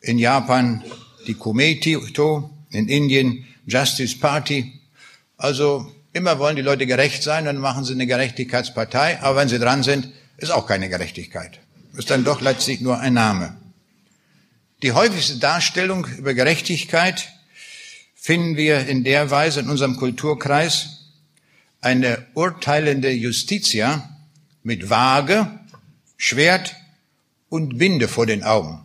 In 0.00 0.18
Japan 0.18 0.84
die 1.26 1.34
Kumeito, 1.34 2.50
in 2.70 2.88
Indien 2.88 3.44
Justice 3.66 4.16
Party. 4.18 4.80
Also 5.36 5.92
immer 6.12 6.38
wollen 6.38 6.56
die 6.56 6.62
Leute 6.62 6.86
gerecht 6.86 7.22
sein, 7.22 7.44
dann 7.44 7.58
machen 7.58 7.84
sie 7.84 7.92
eine 7.92 8.06
Gerechtigkeitspartei, 8.06 9.20
aber 9.20 9.40
wenn 9.40 9.48
sie 9.48 9.58
dran 9.58 9.82
sind, 9.82 10.08
ist 10.36 10.50
auch 10.50 10.66
keine 10.66 10.88
Gerechtigkeit. 10.88 11.60
Ist 11.96 12.10
dann 12.10 12.24
doch 12.24 12.40
letztlich 12.40 12.80
nur 12.80 12.98
ein 12.98 13.14
Name. 13.14 13.56
Die 14.82 14.92
häufigste 14.92 15.38
Darstellung 15.38 16.06
über 16.18 16.34
Gerechtigkeit 16.34 17.32
finden 18.14 18.56
wir 18.56 18.86
in 18.86 19.02
der 19.02 19.28
Weise 19.28 19.58
in 19.58 19.68
unserem 19.68 19.96
Kulturkreis 19.96 20.98
eine 21.80 22.24
urteilende 22.34 23.10
Justitia 23.10 24.08
mit 24.62 24.88
Waage, 24.88 25.50
Schwert 26.16 26.76
und 27.48 27.78
Binde 27.78 28.06
vor 28.06 28.26
den 28.26 28.44
Augen. 28.44 28.80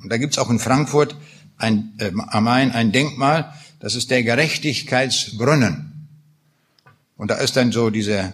Und 0.00 0.10
da 0.10 0.16
gibt's 0.16 0.38
auch 0.38 0.48
in 0.48 0.60
Frankfurt 0.60 1.16
ein, 1.58 1.92
äh, 1.98 2.12
am 2.28 2.44
Main 2.44 2.70
ein 2.70 2.92
Denkmal, 2.92 3.52
das 3.80 3.96
ist 3.96 4.12
der 4.12 4.22
Gerechtigkeitsbrunnen. 4.22 6.06
Und 7.16 7.32
da 7.32 7.34
ist 7.36 7.56
dann 7.56 7.72
so 7.72 7.90
diese 7.90 8.32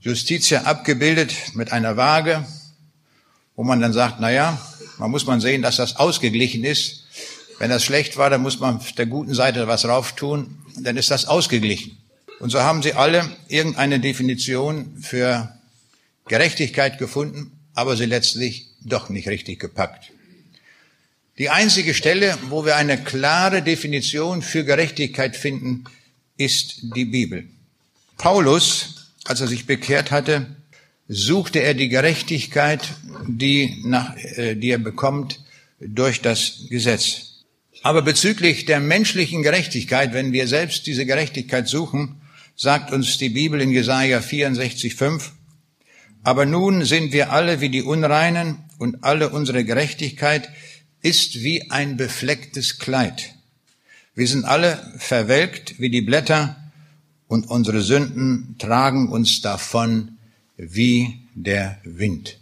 Justitia 0.00 0.62
abgebildet 0.62 1.34
mit 1.54 1.70
einer 1.70 1.98
Waage, 1.98 2.46
wo 3.56 3.62
man 3.62 3.80
dann 3.80 3.92
sagt, 3.92 4.20
na 4.20 4.30
ja, 4.30 4.58
man 5.02 5.10
muss 5.10 5.26
man 5.26 5.40
sehen, 5.40 5.62
dass 5.62 5.76
das 5.76 5.96
ausgeglichen 5.96 6.62
ist. 6.62 7.02
Wenn 7.58 7.70
das 7.70 7.84
schlecht 7.84 8.16
war, 8.18 8.30
dann 8.30 8.40
muss 8.40 8.60
man 8.60 8.76
auf 8.76 8.92
der 8.92 9.06
guten 9.06 9.34
Seite 9.34 9.66
was 9.66 9.84
rauf 9.84 10.12
tun, 10.12 10.58
dann 10.78 10.96
ist 10.96 11.10
das 11.10 11.26
ausgeglichen. 11.26 11.98
Und 12.38 12.50
so 12.50 12.60
haben 12.60 12.84
sie 12.84 12.92
alle 12.92 13.28
irgendeine 13.48 13.98
Definition 13.98 14.96
für 15.00 15.52
Gerechtigkeit 16.28 16.98
gefunden, 16.98 17.50
aber 17.74 17.96
sie 17.96 18.04
letztlich 18.04 18.68
doch 18.80 19.08
nicht 19.08 19.26
richtig 19.26 19.58
gepackt. 19.58 20.12
Die 21.38 21.50
einzige 21.50 21.94
Stelle, 21.94 22.38
wo 22.48 22.64
wir 22.64 22.76
eine 22.76 22.96
klare 22.96 23.60
Definition 23.60 24.40
für 24.40 24.64
Gerechtigkeit 24.64 25.36
finden, 25.36 25.82
ist 26.36 26.76
die 26.94 27.06
Bibel. 27.06 27.48
Paulus, 28.18 29.08
als 29.24 29.40
er 29.40 29.48
sich 29.48 29.66
bekehrt 29.66 30.12
hatte, 30.12 30.46
suchte 31.08 31.60
er 31.60 31.74
die 31.74 31.88
Gerechtigkeit, 31.88 32.94
die, 33.26 33.82
nach, 33.84 34.16
äh, 34.16 34.54
die 34.54 34.70
er 34.70 34.78
bekommt 34.78 35.40
durch 35.80 36.20
das 36.20 36.64
Gesetz. 36.68 37.44
Aber 37.82 38.02
bezüglich 38.02 38.64
der 38.64 38.80
menschlichen 38.80 39.42
Gerechtigkeit, 39.42 40.14
wenn 40.14 40.32
wir 40.32 40.46
selbst 40.46 40.86
diese 40.86 41.04
Gerechtigkeit 41.04 41.68
suchen, 41.68 42.20
sagt 42.54 42.92
uns 42.92 43.18
die 43.18 43.30
Bibel 43.30 43.60
in 43.60 43.70
Jesaja 43.70 44.20
64, 44.20 44.94
5, 44.94 45.32
aber 46.22 46.46
nun 46.46 46.84
sind 46.84 47.12
wir 47.12 47.32
alle 47.32 47.60
wie 47.60 47.68
die 47.68 47.82
Unreinen 47.82 48.58
und 48.78 49.02
alle 49.02 49.30
unsere 49.30 49.64
Gerechtigkeit 49.64 50.48
ist 51.00 51.42
wie 51.42 51.70
ein 51.70 51.96
beflecktes 51.96 52.78
Kleid. 52.78 53.34
Wir 54.14 54.28
sind 54.28 54.44
alle 54.44 54.92
verwelkt 54.98 55.80
wie 55.80 55.90
die 55.90 56.02
Blätter 56.02 56.56
und 57.26 57.48
unsere 57.48 57.80
Sünden 57.80 58.56
tragen 58.58 59.08
uns 59.08 59.40
davon 59.40 60.18
wie 60.70 61.18
der 61.34 61.78
Wind. 61.82 62.38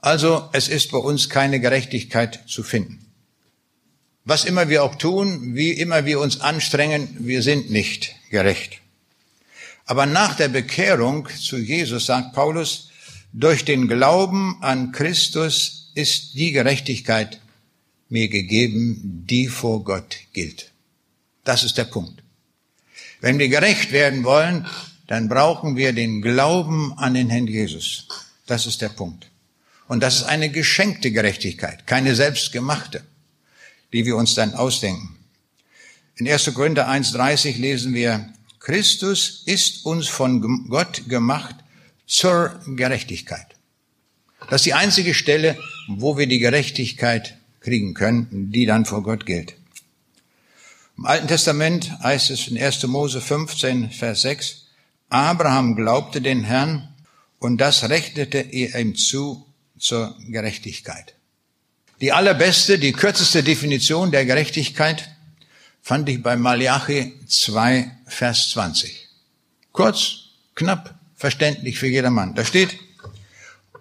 Also 0.00 0.48
es 0.52 0.68
ist 0.68 0.92
bei 0.92 0.98
uns 0.98 1.28
keine 1.28 1.58
Gerechtigkeit 1.58 2.44
zu 2.46 2.62
finden. 2.62 3.04
Was 4.24 4.44
immer 4.44 4.68
wir 4.68 4.84
auch 4.84 4.94
tun, 4.94 5.54
wie 5.54 5.70
immer 5.70 6.04
wir 6.04 6.20
uns 6.20 6.40
anstrengen, 6.40 7.08
wir 7.20 7.42
sind 7.42 7.70
nicht 7.70 8.14
gerecht. 8.30 8.80
Aber 9.84 10.06
nach 10.06 10.34
der 10.34 10.48
Bekehrung 10.48 11.28
zu 11.28 11.58
Jesus 11.58 12.06
sagt 12.06 12.32
Paulus, 12.32 12.90
durch 13.32 13.64
den 13.64 13.88
Glauben 13.88 14.62
an 14.62 14.92
Christus 14.92 15.90
ist 15.94 16.34
die 16.34 16.52
Gerechtigkeit 16.52 17.40
mir 18.08 18.28
gegeben, 18.28 19.24
die 19.28 19.48
vor 19.48 19.82
Gott 19.84 20.16
gilt. 20.32 20.72
Das 21.44 21.64
ist 21.64 21.78
der 21.78 21.84
Punkt. 21.84 22.22
Wenn 23.20 23.38
wir 23.38 23.48
gerecht 23.48 23.92
werden 23.92 24.24
wollen, 24.24 24.66
dann 25.06 25.28
brauchen 25.28 25.76
wir 25.76 25.92
den 25.92 26.22
Glauben 26.22 26.92
an 26.96 27.14
den 27.14 27.30
Herrn 27.30 27.46
Jesus. 27.46 28.08
Das 28.46 28.66
ist 28.66 28.82
der 28.82 28.88
Punkt. 28.88 29.30
Und 29.88 30.02
das 30.02 30.16
ist 30.16 30.24
eine 30.24 30.50
geschenkte 30.50 31.12
Gerechtigkeit, 31.12 31.86
keine 31.86 32.14
selbstgemachte, 32.14 33.04
die 33.92 34.04
wir 34.04 34.16
uns 34.16 34.34
dann 34.34 34.54
ausdenken. 34.54 35.16
In 36.16 36.28
1. 36.28 36.52
Korinther 36.54 36.88
1.30 36.88 37.58
lesen 37.58 37.94
wir, 37.94 38.32
Christus 38.58 39.42
ist 39.46 39.84
uns 39.86 40.08
von 40.08 40.68
Gott 40.68 41.08
gemacht 41.08 41.54
zur 42.06 42.58
Gerechtigkeit. 42.66 43.46
Das 44.50 44.62
ist 44.62 44.66
die 44.66 44.74
einzige 44.74 45.14
Stelle, 45.14 45.58
wo 45.88 46.18
wir 46.18 46.26
die 46.26 46.38
Gerechtigkeit 46.38 47.36
kriegen 47.60 47.94
können, 47.94 48.50
die 48.52 48.66
dann 48.66 48.84
vor 48.84 49.02
Gott 49.02 49.26
gilt. 49.26 49.54
Im 50.96 51.04
Alten 51.04 51.28
Testament 51.28 51.92
heißt 52.00 52.30
es 52.30 52.48
in 52.48 52.58
1. 52.58 52.86
Mose 52.86 53.20
15, 53.20 53.90
Vers 53.90 54.22
6, 54.22 54.65
Abraham 55.08 55.76
glaubte 55.76 56.20
den 56.20 56.44
Herrn 56.44 56.88
und 57.38 57.58
das 57.58 57.88
rechnete 57.88 58.38
er 58.38 58.78
ihm 58.80 58.96
zu 58.96 59.46
zur 59.78 60.16
Gerechtigkeit. 60.28 61.14
Die 62.00 62.12
allerbeste, 62.12 62.78
die 62.78 62.92
kürzeste 62.92 63.42
Definition 63.42 64.10
der 64.10 64.26
Gerechtigkeit 64.26 65.08
fand 65.82 66.08
ich 66.08 66.22
bei 66.22 66.36
Malachi 66.36 67.14
2, 67.26 67.90
Vers 68.06 68.50
20. 68.50 69.08
Kurz, 69.72 70.30
knapp, 70.54 70.94
verständlich 71.14 71.78
für 71.78 71.86
jedermann. 71.86 72.34
Da 72.34 72.44
steht, 72.44 72.76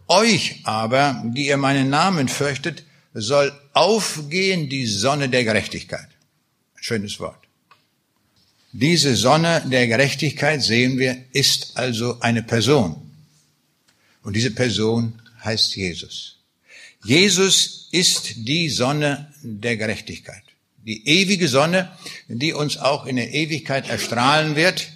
euch 0.08 0.62
aber, 0.64 1.24
die 1.26 1.48
ihr 1.48 1.58
meinen 1.58 1.90
Namen 1.90 2.28
fürchtet, 2.28 2.84
soll 3.14 3.52
aufgehen 3.74 4.70
die 4.70 4.86
Sonne 4.86 5.30
der 5.30 5.44
Gerechtigkeit. 5.44 6.08
Schönes 6.76 7.20
Wort. 7.20 7.45
Diese 8.78 9.16
Sonne 9.16 9.64
der 9.66 9.88
Gerechtigkeit, 9.88 10.62
sehen 10.62 11.00
wir, 11.00 11.18
ist 11.32 11.72
also 11.76 12.20
eine 12.20 12.44
Person. 12.44 12.96
Und 14.24 14.36
diese 14.36 14.52
Person 14.52 15.22
heißt 15.44 15.76
Jesus. 15.76 16.38
Jesus 17.04 17.88
ist 17.92 18.34
die 18.36 18.70
Sonne 18.70 19.32
der 19.42 19.78
Gerechtigkeit 19.78 20.44
die 20.86 21.08
ewige 21.08 21.48
Sonne, 21.48 21.90
die 22.28 22.54
uns 22.54 22.78
auch 22.78 23.06
in 23.06 23.16
der 23.16 23.34
Ewigkeit 23.34 23.90
erstrahlen 23.90 24.56
wird. 24.56 24.88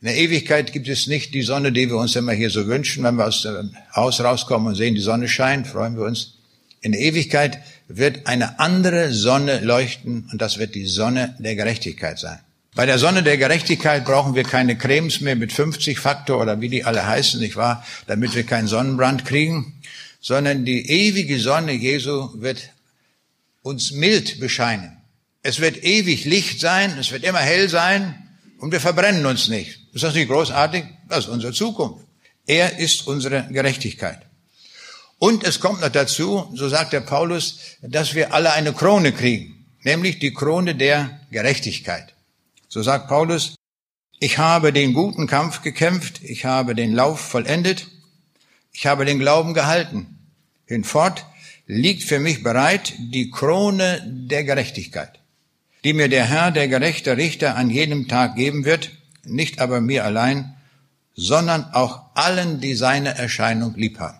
In 0.00 0.06
der 0.06 0.16
Ewigkeit 0.16 0.72
gibt 0.72 0.88
es 0.88 1.06
nicht 1.06 1.34
die 1.34 1.42
Sonne, 1.42 1.72
die 1.72 1.88
wir 1.88 1.96
uns 1.96 2.14
immer 2.14 2.32
hier 2.32 2.50
so 2.50 2.66
wünschen. 2.66 3.02
Wenn 3.02 3.16
wir 3.16 3.26
aus 3.26 3.42
dem 3.42 3.76
Haus 3.94 4.20
rauskommen 4.20 4.68
und 4.68 4.74
sehen, 4.76 4.94
die 4.94 5.00
Sonne 5.00 5.28
scheint, 5.28 5.66
freuen 5.66 5.96
wir 5.96 6.04
uns. 6.04 6.34
In 6.80 6.92
der 6.92 7.00
Ewigkeit 7.00 7.58
wird 7.88 8.26
eine 8.26 8.60
andere 8.60 9.12
Sonne 9.12 9.60
leuchten 9.60 10.28
und 10.30 10.40
das 10.40 10.58
wird 10.58 10.74
die 10.74 10.86
Sonne 10.86 11.34
der 11.38 11.56
Gerechtigkeit 11.56 12.18
sein. 12.18 12.38
Bei 12.74 12.86
der 12.86 12.98
Sonne 12.98 13.22
der 13.22 13.36
Gerechtigkeit 13.36 14.04
brauchen 14.04 14.34
wir 14.34 14.42
keine 14.42 14.76
Cremes 14.76 15.20
mehr 15.20 15.36
mit 15.36 15.52
50 15.52 16.00
Faktor 16.00 16.40
oder 16.40 16.60
wie 16.60 16.68
die 16.68 16.84
alle 16.84 17.06
heißen, 17.06 17.38
nicht 17.38 17.54
wahr, 17.54 17.86
damit 18.08 18.34
wir 18.34 18.42
keinen 18.42 18.66
Sonnenbrand 18.66 19.24
kriegen, 19.24 19.80
sondern 20.20 20.64
die 20.64 20.90
ewige 20.90 21.38
Sonne 21.38 21.72
Jesu 21.72 22.30
wird 22.40 22.70
uns 23.62 23.92
mild 23.92 24.40
bescheinen. 24.40 24.96
Es 25.42 25.60
wird 25.60 25.84
ewig 25.84 26.24
Licht 26.24 26.58
sein, 26.58 26.98
es 26.98 27.12
wird 27.12 27.22
immer 27.22 27.38
hell 27.38 27.68
sein 27.68 28.28
und 28.58 28.72
wir 28.72 28.80
verbrennen 28.80 29.24
uns 29.24 29.46
nicht. 29.48 29.78
Ist 29.92 30.02
das 30.02 30.14
nicht 30.14 30.28
großartig? 30.28 30.84
Das 31.08 31.26
ist 31.26 31.30
unsere 31.30 31.52
Zukunft. 31.52 32.04
Er 32.44 32.78
ist 32.80 33.06
unsere 33.06 33.46
Gerechtigkeit. 33.52 34.18
Und 35.18 35.44
es 35.44 35.60
kommt 35.60 35.80
noch 35.80 35.90
dazu, 35.90 36.50
so 36.54 36.68
sagt 36.68 36.92
der 36.92 37.02
Paulus, 37.02 37.60
dass 37.82 38.16
wir 38.16 38.34
alle 38.34 38.52
eine 38.52 38.72
Krone 38.72 39.12
kriegen, 39.12 39.64
nämlich 39.84 40.18
die 40.18 40.34
Krone 40.34 40.74
der 40.74 41.20
Gerechtigkeit. 41.30 42.13
So 42.74 42.82
sagt 42.82 43.06
Paulus, 43.06 43.54
ich 44.18 44.38
habe 44.38 44.72
den 44.72 44.94
guten 44.94 45.28
Kampf 45.28 45.62
gekämpft, 45.62 46.24
ich 46.24 46.44
habe 46.44 46.74
den 46.74 46.92
Lauf 46.92 47.20
vollendet, 47.20 47.86
ich 48.72 48.88
habe 48.88 49.04
den 49.04 49.20
Glauben 49.20 49.54
gehalten. 49.54 50.18
Hinfort 50.66 51.24
liegt 51.68 52.02
für 52.02 52.18
mich 52.18 52.42
bereit 52.42 52.94
die 52.98 53.30
Krone 53.30 54.02
der 54.04 54.42
Gerechtigkeit, 54.42 55.20
die 55.84 55.92
mir 55.92 56.08
der 56.08 56.24
Herr, 56.24 56.50
der 56.50 56.66
gerechte 56.66 57.16
Richter, 57.16 57.54
an 57.54 57.70
jedem 57.70 58.08
Tag 58.08 58.34
geben 58.34 58.64
wird, 58.64 58.90
nicht 59.22 59.60
aber 59.60 59.80
mir 59.80 60.04
allein, 60.04 60.56
sondern 61.14 61.72
auch 61.74 62.00
allen, 62.16 62.60
die 62.60 62.74
seine 62.74 63.16
Erscheinung 63.16 63.76
lieb 63.76 64.00
haben. 64.00 64.18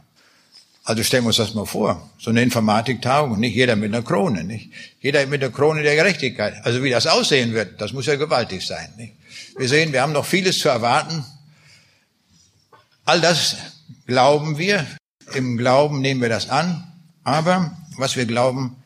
Also 0.87 1.03
stellen 1.03 1.25
wir 1.25 1.29
uns 1.29 1.39
das 1.39 1.55
mal 1.55 1.65
vor, 1.65 2.11
so 2.19 2.29
eine 2.29 2.43
Informatiktagung, 2.43 3.41
nicht 3.41 3.55
jeder 3.55 3.75
mit 3.75 3.95
einer 3.95 4.05
Krone, 4.05 4.45
nicht 4.45 4.71
jeder 5.01 5.27
mit 5.27 5.41
der 5.41 5.51
Krone 5.51 5.83
der 5.83 5.97
Gerechtigkeit. 5.97 6.55
Also 6.63 6.83
wie 6.83 6.91
das 6.91 7.07
aussehen 7.07 7.55
wird, 7.55 7.81
das 7.81 7.95
muss 7.95 8.05
ja 8.05 8.17
gewaltig 8.17 8.67
sein. 8.67 8.93
Nicht? 8.99 9.15
Wir 9.57 9.67
sehen, 9.67 9.95
wir 9.95 10.03
haben 10.03 10.13
noch 10.13 10.27
vieles 10.27 10.59
zu 10.59 10.69
erwarten. 10.69 11.25
All 13.07 13.23
das 13.23 13.57
glauben 14.07 14.59
wir, 14.59 14.87
im 15.33 15.57
Glauben 15.57 16.03
nehmen 16.03 16.21
wir 16.21 16.29
das 16.29 16.51
an, 16.51 16.87
aber 17.23 17.75
was 17.97 18.17
wir 18.17 18.27
glauben, 18.27 18.77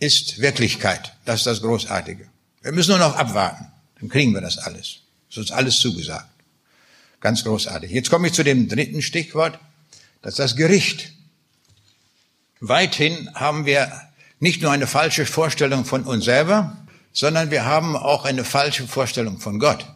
ist 0.00 0.40
Wirklichkeit. 0.40 1.12
Das 1.24 1.40
ist 1.40 1.46
das 1.46 1.60
Großartige. 1.60 2.28
Wir 2.62 2.72
müssen 2.72 2.90
nur 2.90 2.98
noch 2.98 3.14
abwarten, 3.14 3.66
dann 4.00 4.08
kriegen 4.08 4.34
wir 4.34 4.40
das 4.40 4.58
alles. 4.58 5.02
Es 5.30 5.36
ist 5.36 5.38
uns 5.38 5.50
alles 5.52 5.78
zugesagt. 5.78 6.28
Ganz 7.20 7.44
großartig. 7.44 7.92
Jetzt 7.92 8.10
komme 8.10 8.26
ich 8.26 8.32
zu 8.32 8.42
dem 8.42 8.68
dritten 8.68 9.02
Stichwort, 9.02 9.60
das 10.22 10.34
ist 10.34 10.38
das 10.40 10.56
Gericht. 10.56 11.12
Weithin 12.60 13.30
haben 13.34 13.66
wir 13.66 13.90
nicht 14.40 14.62
nur 14.62 14.72
eine 14.72 14.86
falsche 14.86 15.26
Vorstellung 15.26 15.84
von 15.84 16.04
uns 16.04 16.24
selber, 16.24 16.76
sondern 17.12 17.50
wir 17.50 17.64
haben 17.64 17.96
auch 17.96 18.24
eine 18.24 18.44
falsche 18.44 18.86
Vorstellung 18.86 19.38
von 19.38 19.58
Gott. 19.58 19.86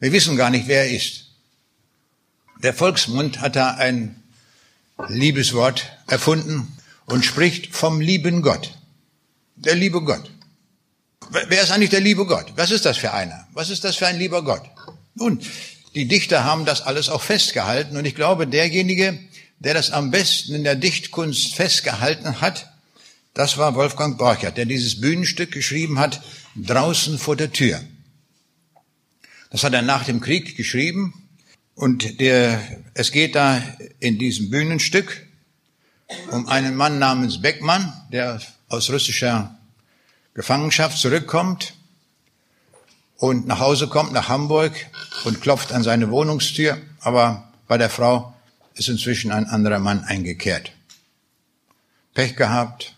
Wir 0.00 0.12
wissen 0.12 0.36
gar 0.36 0.50
nicht, 0.50 0.68
wer 0.68 0.84
er 0.84 0.90
ist. 0.90 1.26
Der 2.62 2.74
Volksmund 2.74 3.40
hat 3.40 3.56
da 3.56 3.70
ein 3.70 4.22
Liebeswort 5.08 5.90
erfunden 6.06 6.76
und 7.06 7.24
spricht 7.24 7.74
vom 7.74 8.00
lieben 8.00 8.42
Gott. 8.42 8.76
Der 9.56 9.74
liebe 9.74 10.02
Gott. 10.02 10.30
Wer 11.30 11.62
ist 11.62 11.70
eigentlich 11.70 11.90
der 11.90 12.00
liebe 12.00 12.26
Gott? 12.26 12.52
Was 12.56 12.70
ist 12.70 12.84
das 12.84 12.96
für 12.96 13.12
einer? 13.12 13.46
Was 13.52 13.70
ist 13.70 13.84
das 13.84 13.96
für 13.96 14.06
ein 14.06 14.18
lieber 14.18 14.42
Gott? 14.42 14.62
Nun, 15.14 15.40
die 15.94 16.06
Dichter 16.06 16.44
haben 16.44 16.64
das 16.64 16.82
alles 16.82 17.08
auch 17.08 17.22
festgehalten 17.22 17.96
und 17.96 18.04
ich 18.04 18.14
glaube, 18.14 18.46
derjenige, 18.46 19.18
der 19.60 19.74
das 19.74 19.90
am 19.90 20.10
besten 20.10 20.54
in 20.54 20.64
der 20.64 20.76
Dichtkunst 20.76 21.54
festgehalten 21.54 22.40
hat, 22.40 22.72
das 23.34 23.56
war 23.56 23.74
Wolfgang 23.74 24.18
Borchert, 24.18 24.56
der 24.56 24.66
dieses 24.66 25.00
Bühnenstück 25.00 25.52
geschrieben 25.52 25.98
hat, 25.98 26.22
draußen 26.56 27.18
vor 27.18 27.36
der 27.36 27.52
Tür. 27.52 27.80
Das 29.50 29.64
hat 29.64 29.74
er 29.74 29.82
nach 29.82 30.04
dem 30.04 30.20
Krieg 30.20 30.56
geschrieben 30.56 31.28
und 31.74 32.20
der, 32.20 32.60
es 32.94 33.12
geht 33.12 33.34
da 33.34 33.62
in 34.00 34.18
diesem 34.18 34.50
Bühnenstück 34.50 35.26
um 36.30 36.48
einen 36.48 36.74
Mann 36.74 36.98
namens 36.98 37.40
Beckmann, 37.40 37.92
der 38.12 38.40
aus 38.68 38.90
russischer 38.90 39.56
Gefangenschaft 40.34 40.98
zurückkommt 40.98 41.74
und 43.16 43.46
nach 43.46 43.60
Hause 43.60 43.88
kommt, 43.88 44.12
nach 44.12 44.28
Hamburg 44.28 44.72
und 45.24 45.40
klopft 45.40 45.72
an 45.72 45.82
seine 45.82 46.10
Wohnungstür, 46.10 46.78
aber 47.00 47.52
bei 47.66 47.78
der 47.78 47.90
Frau 47.90 48.34
ist 48.78 48.88
inzwischen 48.88 49.30
ein 49.30 49.46
anderer 49.46 49.78
Mann 49.78 50.04
eingekehrt. 50.04 50.72
Pech 52.14 52.36
gehabt. 52.36 52.94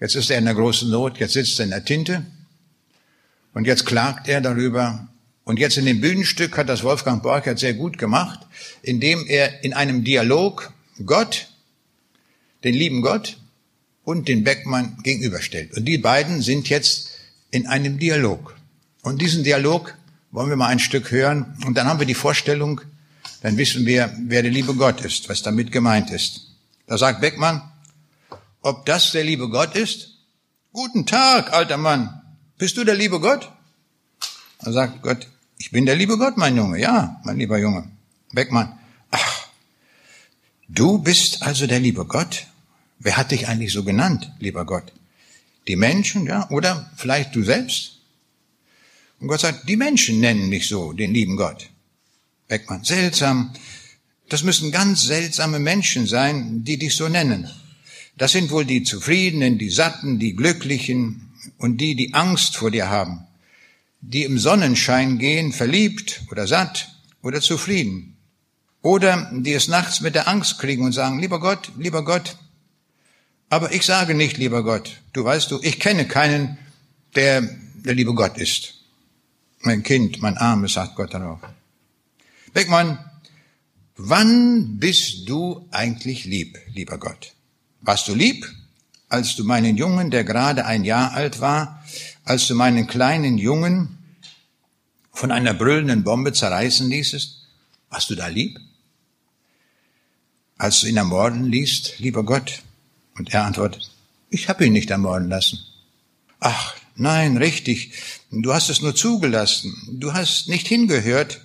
Jetzt 0.00 0.16
ist 0.16 0.30
er 0.30 0.38
in 0.38 0.44
der 0.44 0.54
großen 0.54 0.90
Not. 0.90 1.18
Jetzt 1.18 1.34
sitzt 1.34 1.58
er 1.58 1.64
in 1.64 1.70
der 1.70 1.84
Tinte. 1.84 2.24
Und 3.52 3.66
jetzt 3.66 3.86
klagt 3.86 4.28
er 4.28 4.40
darüber. 4.40 5.08
Und 5.44 5.58
jetzt 5.58 5.76
in 5.76 5.84
dem 5.84 6.00
Bühnenstück 6.00 6.56
hat 6.56 6.68
das 6.68 6.82
Wolfgang 6.82 7.22
Borchert 7.22 7.58
sehr 7.58 7.74
gut 7.74 7.98
gemacht, 7.98 8.40
indem 8.82 9.26
er 9.26 9.62
in 9.62 9.74
einem 9.74 10.04
Dialog 10.04 10.72
Gott, 11.04 11.48
den 12.64 12.74
lieben 12.74 13.02
Gott 13.02 13.36
und 14.04 14.28
den 14.28 14.42
Beckmann 14.42 14.98
gegenüberstellt. 15.02 15.76
Und 15.76 15.84
die 15.84 15.98
beiden 15.98 16.40
sind 16.40 16.68
jetzt 16.68 17.10
in 17.50 17.66
einem 17.66 17.98
Dialog. 17.98 18.56
Und 19.02 19.20
diesen 19.20 19.44
Dialog 19.44 19.94
wollen 20.30 20.48
wir 20.48 20.56
mal 20.56 20.68
ein 20.68 20.78
Stück 20.78 21.10
hören. 21.10 21.56
Und 21.66 21.76
dann 21.76 21.86
haben 21.86 22.00
wir 22.00 22.06
die 22.06 22.14
Vorstellung, 22.14 22.80
dann 23.44 23.58
wissen 23.58 23.84
wir, 23.84 24.10
wer 24.20 24.40
der 24.40 24.50
liebe 24.50 24.74
Gott 24.74 25.02
ist, 25.02 25.28
was 25.28 25.42
damit 25.42 25.70
gemeint 25.70 26.10
ist. 26.10 26.46
Da 26.86 26.96
sagt 26.96 27.20
Beckmann, 27.20 27.60
ob 28.62 28.86
das 28.86 29.12
der 29.12 29.22
liebe 29.22 29.50
Gott 29.50 29.76
ist? 29.76 30.16
Guten 30.72 31.04
Tag, 31.04 31.52
alter 31.52 31.76
Mann. 31.76 32.22
Bist 32.56 32.78
du 32.78 32.84
der 32.84 32.94
liebe 32.94 33.20
Gott? 33.20 33.52
Da 34.62 34.72
sagt 34.72 35.02
Gott, 35.02 35.28
ich 35.58 35.70
bin 35.70 35.84
der 35.84 35.94
liebe 35.94 36.16
Gott, 36.16 36.38
mein 36.38 36.56
Junge. 36.56 36.80
Ja, 36.80 37.20
mein 37.24 37.36
lieber 37.36 37.58
Junge. 37.58 37.90
Beckmann, 38.32 38.78
ach, 39.10 39.48
du 40.70 40.96
bist 40.96 41.42
also 41.42 41.66
der 41.66 41.80
liebe 41.80 42.06
Gott? 42.06 42.46
Wer 42.98 43.18
hat 43.18 43.30
dich 43.30 43.46
eigentlich 43.46 43.74
so 43.74 43.84
genannt, 43.84 44.32
lieber 44.38 44.64
Gott? 44.64 44.90
Die 45.68 45.76
Menschen, 45.76 46.24
ja, 46.24 46.48
oder 46.48 46.90
vielleicht 46.96 47.34
du 47.34 47.44
selbst? 47.44 47.98
Und 49.20 49.28
Gott 49.28 49.40
sagt, 49.40 49.68
die 49.68 49.76
Menschen 49.76 50.20
nennen 50.20 50.48
mich 50.48 50.66
so, 50.66 50.94
den 50.94 51.12
lieben 51.12 51.36
Gott. 51.36 51.68
Beckmann, 52.54 52.84
seltsam. 52.84 53.52
Das 54.28 54.44
müssen 54.44 54.70
ganz 54.70 55.02
seltsame 55.02 55.58
Menschen 55.58 56.06
sein, 56.06 56.62
die 56.64 56.78
dich 56.78 56.94
so 56.94 57.08
nennen. 57.08 57.50
Das 58.16 58.32
sind 58.32 58.50
wohl 58.50 58.64
die 58.64 58.84
Zufriedenen, 58.84 59.58
die 59.58 59.70
Satten, 59.70 60.20
die 60.20 60.36
Glücklichen 60.36 61.32
und 61.58 61.78
die, 61.78 61.96
die 61.96 62.14
Angst 62.14 62.56
vor 62.56 62.70
dir 62.70 62.88
haben, 62.88 63.26
die 64.00 64.22
im 64.22 64.38
Sonnenschein 64.38 65.18
gehen, 65.18 65.52
verliebt 65.52 66.22
oder 66.30 66.46
satt 66.46 66.94
oder 67.22 67.40
zufrieden. 67.40 68.16
Oder 68.82 69.30
die 69.32 69.52
es 69.52 69.66
nachts 69.66 70.00
mit 70.00 70.14
der 70.14 70.28
Angst 70.28 70.58
kriegen 70.58 70.84
und 70.84 70.92
sagen, 70.92 71.18
lieber 71.18 71.40
Gott, 71.40 71.72
lieber 71.76 72.04
Gott, 72.04 72.36
aber 73.48 73.72
ich 73.72 73.82
sage 73.82 74.14
nicht, 74.14 74.36
lieber 74.36 74.62
Gott, 74.62 75.00
du 75.12 75.24
weißt 75.24 75.50
du, 75.50 75.58
ich 75.62 75.80
kenne 75.80 76.06
keinen, 76.06 76.56
der 77.16 77.42
der 77.84 77.94
liebe 77.94 78.14
Gott 78.14 78.38
ist. 78.38 78.74
Mein 79.60 79.82
Kind, 79.82 80.22
mein 80.22 80.36
Armes, 80.38 80.74
sagt 80.74 80.96
Gott 80.96 81.12
darauf. 81.12 81.40
Beckmann, 82.54 82.98
wann 83.96 84.78
bist 84.78 85.28
du 85.28 85.66
eigentlich 85.72 86.24
lieb, 86.24 86.56
lieber 86.72 86.98
Gott? 86.98 87.34
Warst 87.80 88.06
du 88.06 88.14
lieb, 88.14 88.48
als 89.08 89.34
du 89.34 89.42
meinen 89.42 89.76
Jungen, 89.76 90.12
der 90.12 90.22
gerade 90.22 90.64
ein 90.64 90.84
Jahr 90.84 91.12
alt 91.14 91.40
war, 91.40 91.84
als 92.22 92.46
du 92.46 92.54
meinen 92.54 92.86
kleinen 92.86 93.38
Jungen 93.38 93.98
von 95.10 95.32
einer 95.32 95.52
brüllenden 95.52 96.04
Bombe 96.04 96.32
zerreißen 96.32 96.88
ließest? 96.88 97.44
Warst 97.90 98.10
du 98.10 98.14
da 98.14 98.28
lieb? 98.28 98.60
Als 100.56 100.80
du 100.80 100.86
ihn 100.86 100.96
ermorden 100.96 101.46
ließt, 101.46 101.98
lieber 101.98 102.22
Gott? 102.22 102.62
Und 103.16 103.34
er 103.34 103.44
antwortet, 103.46 103.90
ich 104.30 104.48
habe 104.48 104.64
ihn 104.64 104.72
nicht 104.72 104.90
ermorden 104.90 105.28
lassen. 105.28 105.58
Ach, 106.38 106.76
nein, 106.94 107.36
richtig, 107.36 107.94
du 108.30 108.54
hast 108.54 108.70
es 108.70 108.80
nur 108.80 108.94
zugelassen, 108.94 109.98
du 109.98 110.12
hast 110.12 110.48
nicht 110.48 110.68
hingehört, 110.68 111.40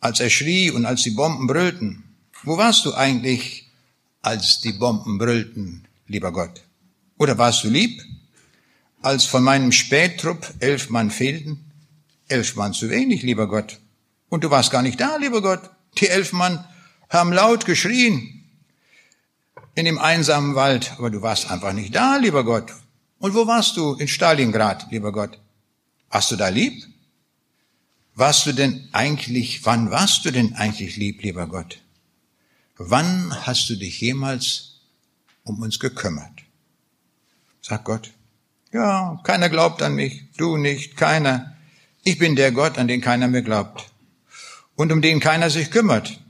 als 0.00 0.20
er 0.20 0.30
schrie 0.30 0.70
und 0.70 0.86
als 0.86 1.02
die 1.02 1.10
Bomben 1.10 1.46
brüllten. 1.46 2.04
Wo 2.42 2.56
warst 2.56 2.84
du 2.84 2.94
eigentlich, 2.94 3.70
als 4.22 4.60
die 4.60 4.72
Bomben 4.72 5.18
brüllten, 5.18 5.86
lieber 6.06 6.32
Gott? 6.32 6.62
Oder 7.18 7.38
warst 7.38 7.64
du 7.64 7.68
lieb, 7.68 8.02
als 9.02 9.24
von 9.24 9.42
meinem 9.42 9.72
Spättrupp 9.72 10.52
elf 10.58 10.90
Mann 10.90 11.10
fehlten? 11.10 11.64
Elf 12.28 12.56
Mann 12.56 12.72
zu 12.72 12.88
wenig, 12.90 13.22
lieber 13.22 13.46
Gott. 13.46 13.78
Und 14.28 14.44
du 14.44 14.50
warst 14.50 14.70
gar 14.70 14.82
nicht 14.82 15.00
da, 15.00 15.16
lieber 15.16 15.42
Gott. 15.42 15.70
Die 15.98 16.08
elf 16.08 16.32
Mann 16.32 16.64
haben 17.08 17.32
laut 17.32 17.66
geschrien 17.66 18.44
in 19.74 19.84
dem 19.84 19.98
einsamen 19.98 20.54
Wald, 20.54 20.92
aber 20.98 21.10
du 21.10 21.22
warst 21.22 21.50
einfach 21.50 21.72
nicht 21.72 21.94
da, 21.94 22.16
lieber 22.16 22.44
Gott. 22.44 22.72
Und 23.18 23.34
wo 23.34 23.46
warst 23.46 23.76
du? 23.76 23.94
In 23.94 24.08
Stalingrad, 24.08 24.90
lieber 24.90 25.12
Gott. 25.12 25.38
Warst 26.10 26.30
du 26.30 26.36
da 26.36 26.48
lieb? 26.48 26.84
Warst 28.14 28.46
du 28.46 28.52
denn 28.52 28.88
eigentlich, 28.92 29.64
wann 29.64 29.90
warst 29.90 30.24
du 30.24 30.30
denn 30.30 30.54
eigentlich 30.54 30.96
lieb, 30.96 31.22
lieber 31.22 31.46
Gott? 31.46 31.78
Wann 32.76 33.46
hast 33.46 33.68
du 33.70 33.76
dich 33.76 34.00
jemals 34.00 34.70
um 35.44 35.60
uns 35.60 35.78
gekümmert. 35.78 36.44
Sagt 37.60 37.84
Gott, 37.84 38.12
ja, 38.72 39.20
keiner 39.24 39.48
glaubt 39.48 39.82
an 39.82 39.94
mich, 39.94 40.24
du 40.36 40.56
nicht, 40.56 40.96
keiner. 40.96 41.56
Ich 42.04 42.18
bin 42.18 42.36
der 42.36 42.52
Gott, 42.52 42.78
an 42.78 42.88
den 42.88 43.00
keiner 43.00 43.28
mehr 43.28 43.42
glaubt 43.42 43.90
und 44.76 44.92
um 44.92 45.02
den 45.02 45.20
keiner 45.20 45.50
sich 45.50 45.70
kümmert. 45.70 46.20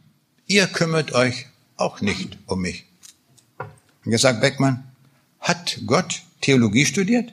Ihr 0.47 0.67
kümmert 0.67 1.13
euch 1.13 1.47
auch 1.77 2.01
nicht 2.01 2.39
um 2.47 2.63
mich. 2.63 2.87
Und 4.05 4.13
jetzt 4.13 4.23
sagt 4.23 4.41
Beckmann, 4.41 4.85
hat 5.39 5.81
Gott 5.87 6.23
Theologie 6.41 6.87
studiert? 6.87 7.33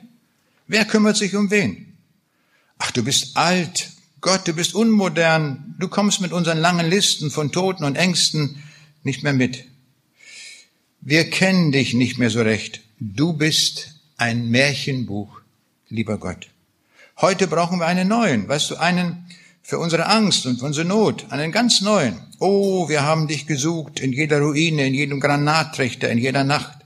Wer 0.66 0.84
kümmert 0.84 1.16
sich 1.16 1.34
um 1.34 1.50
wen? 1.50 1.96
Ach, 2.78 2.90
du 2.90 3.02
bist 3.02 3.36
alt. 3.36 3.90
Gott, 4.20 4.48
du 4.48 4.52
bist 4.52 4.74
unmodern. 4.74 5.76
Du 5.78 5.88
kommst 5.88 6.20
mit 6.20 6.32
unseren 6.32 6.58
langen 6.58 6.88
Listen 6.88 7.30
von 7.30 7.52
Toten 7.52 7.84
und 7.84 7.96
Ängsten 7.96 8.62
nicht 9.04 9.22
mehr 9.22 9.32
mit. 9.32 9.64
Wir 11.00 11.30
kennen 11.30 11.70
dich 11.70 11.94
nicht 11.94 12.18
mehr 12.18 12.30
so 12.30 12.42
recht. 12.42 12.80
Du 12.98 13.32
bist 13.32 13.94
ein 14.16 14.50
Märchenbuch, 14.50 15.40
lieber 15.88 16.18
Gott. 16.18 16.48
Heute 17.20 17.46
brauchen 17.46 17.78
wir 17.78 17.86
einen 17.86 18.08
neuen, 18.08 18.48
weißt 18.48 18.72
du, 18.72 18.76
einen 18.76 19.24
für 19.62 19.78
unsere 19.78 20.06
Angst 20.06 20.46
und 20.46 20.62
unsere 20.62 20.86
Not, 20.86 21.30
einen 21.30 21.52
ganz 21.52 21.80
neuen. 21.80 22.18
Oh, 22.40 22.88
wir 22.88 23.02
haben 23.02 23.28
dich 23.28 23.46
gesucht 23.46 24.00
in 24.00 24.12
jeder 24.12 24.40
Ruine, 24.40 24.86
in 24.86 24.94
jedem 24.94 25.20
Granattrichter, 25.20 26.08
in 26.08 26.18
jeder 26.18 26.42
Nacht. 26.42 26.78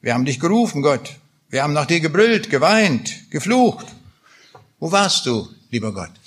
Wir 0.00 0.14
haben 0.14 0.24
dich 0.24 0.38
gerufen, 0.38 0.82
Gott. 0.82 1.16
Wir 1.48 1.64
haben 1.64 1.72
nach 1.72 1.86
dir 1.86 2.00
gebrüllt, 2.00 2.50
geweint, 2.50 3.30
geflucht. 3.30 3.86
Wo 4.78 4.92
warst 4.92 5.26
du, 5.26 5.48
lieber 5.70 5.92
Gott? 5.92 6.21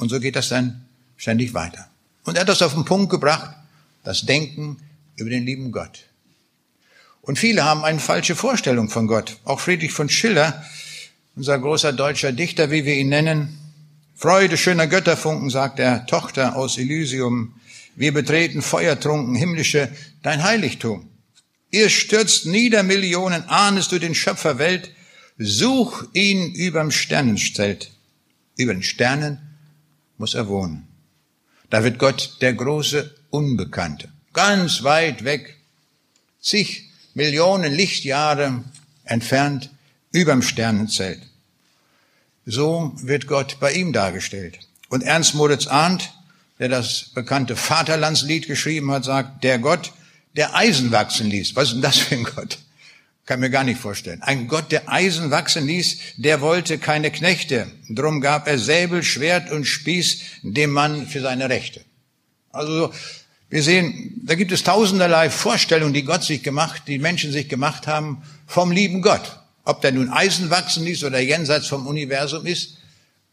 Und 0.00 0.08
so 0.08 0.18
geht 0.18 0.34
das 0.34 0.48
dann 0.48 0.86
ständig 1.18 1.52
weiter. 1.52 1.86
Und 2.24 2.36
er 2.36 2.40
hat 2.40 2.48
das 2.48 2.62
auf 2.62 2.72
den 2.72 2.86
Punkt 2.86 3.10
gebracht, 3.10 3.54
das 4.02 4.22
Denken 4.22 4.78
über 5.16 5.28
den 5.28 5.44
lieben 5.44 5.72
Gott. 5.72 6.06
Und 7.20 7.38
viele 7.38 7.64
haben 7.64 7.84
eine 7.84 7.98
falsche 7.98 8.34
Vorstellung 8.34 8.88
von 8.88 9.06
Gott. 9.06 9.36
Auch 9.44 9.60
Friedrich 9.60 9.92
von 9.92 10.08
Schiller, 10.08 10.64
unser 11.36 11.58
großer 11.58 11.92
deutscher 11.92 12.32
Dichter, 12.32 12.70
wie 12.70 12.86
wir 12.86 12.94
ihn 12.94 13.10
nennen, 13.10 13.58
Freude 14.16 14.56
schöner 14.56 14.86
Götterfunken, 14.86 15.50
sagt 15.50 15.78
der 15.78 16.06
Tochter 16.06 16.56
aus 16.56 16.78
Elysium, 16.78 17.54
wir 17.94 18.14
betreten 18.14 18.62
feuertrunken 18.62 19.34
himmlische 19.34 19.90
dein 20.22 20.42
Heiligtum. 20.42 21.10
Ihr 21.70 21.90
stürzt 21.90 22.46
nieder 22.46 22.82
Millionen, 22.82 23.44
ahnest 23.48 23.92
du 23.92 23.98
den 23.98 24.14
Schöpfer 24.14 24.58
Welt, 24.58 24.92
such 25.36 26.04
ihn 26.14 26.54
überm 26.54 26.90
Sternenzelt. 26.90 27.90
Über 28.56 28.72
den 28.72 28.82
Sternen 28.82 29.49
muss 30.20 30.34
er 30.34 30.48
wohnen. 30.48 30.86
Da 31.70 31.82
wird 31.82 31.98
Gott 31.98 32.36
der 32.42 32.52
große 32.52 33.14
Unbekannte, 33.30 34.10
ganz 34.34 34.82
weit 34.82 35.24
weg, 35.24 35.56
zig 36.42 36.90
Millionen 37.14 37.72
Lichtjahre 37.72 38.62
entfernt, 39.04 39.70
überm 40.12 40.42
Sternenzelt. 40.42 41.22
So 42.44 42.92
wird 42.96 43.28
Gott 43.28 43.56
bei 43.60 43.72
ihm 43.72 43.94
dargestellt. 43.94 44.58
Und 44.90 45.02
Ernst 45.02 45.34
Moritz 45.34 45.66
Arndt, 45.66 46.12
der 46.58 46.68
das 46.68 47.06
bekannte 47.14 47.56
Vaterlandslied 47.56 48.46
geschrieben 48.46 48.90
hat, 48.90 49.04
sagt, 49.04 49.42
der 49.42 49.58
Gott, 49.58 49.92
der 50.36 50.54
Eisen 50.54 50.92
wachsen 50.92 51.30
ließ. 51.30 51.56
Was 51.56 51.68
ist 51.68 51.74
denn 51.74 51.82
das 51.82 51.96
für 51.96 52.16
ein 52.16 52.24
Gott? 52.24 52.58
Kann 53.30 53.38
mir 53.38 53.50
gar 53.50 53.62
nicht 53.62 53.78
vorstellen. 53.78 54.22
Ein 54.22 54.48
Gott, 54.48 54.72
der 54.72 54.92
Eisen 54.92 55.30
wachsen 55.30 55.64
ließ, 55.64 55.98
der 56.16 56.40
wollte 56.40 56.78
keine 56.78 57.12
Knechte. 57.12 57.68
Drum 57.88 58.20
gab 58.20 58.48
er 58.48 58.58
Säbel, 58.58 59.04
Schwert 59.04 59.52
und 59.52 59.66
Spieß 59.66 60.22
dem 60.42 60.70
Mann 60.70 61.06
für 61.06 61.20
seine 61.20 61.48
Rechte. 61.48 61.80
Also 62.50 62.92
wir 63.48 63.62
sehen, 63.62 64.20
da 64.24 64.34
gibt 64.34 64.50
es 64.50 64.64
tausenderlei 64.64 65.30
Vorstellungen, 65.30 65.94
die 65.94 66.02
Gott 66.02 66.24
sich 66.24 66.42
gemacht, 66.42 66.82
die 66.88 66.98
Menschen 66.98 67.30
sich 67.30 67.48
gemacht 67.48 67.86
haben 67.86 68.20
vom 68.48 68.72
lieben 68.72 69.00
Gott. 69.00 69.38
Ob 69.62 69.80
der 69.80 69.92
nun 69.92 70.08
Eisen 70.08 70.50
wachsen 70.50 70.84
ließ 70.84 71.04
oder 71.04 71.20
jenseits 71.20 71.68
vom 71.68 71.86
Universum 71.86 72.46
ist. 72.46 72.78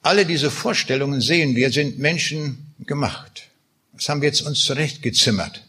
Alle 0.04 0.28
diese 0.28 0.52
Vorstellungen 0.52 1.22
sehen 1.22 1.56
wir, 1.56 1.72
sind 1.72 1.98
Menschen 1.98 2.72
gemacht. 2.86 3.48
Das 3.94 4.10
haben 4.10 4.22
wir 4.22 4.28
jetzt 4.28 4.44
uns 4.44 4.64
zurechtgezimmert. 4.64 5.64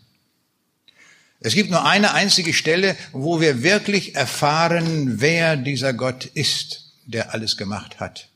Es 1.41 1.55
gibt 1.55 1.71
nur 1.71 1.85
eine 1.85 2.15
einzige 2.15 2.53
Stelle, 2.53 2.97
wo 3.13 3.41
wir 3.41 3.63
wirklich 3.63 4.17
erfahren, 4.17 5.21
wer 5.21 5.57
dieser 5.57 5.93
Gott 5.93 6.25
ist, 6.25 6.93
der 7.07 7.33
alles 7.33 7.57
gemacht 7.57 8.01
hat. 8.01 8.29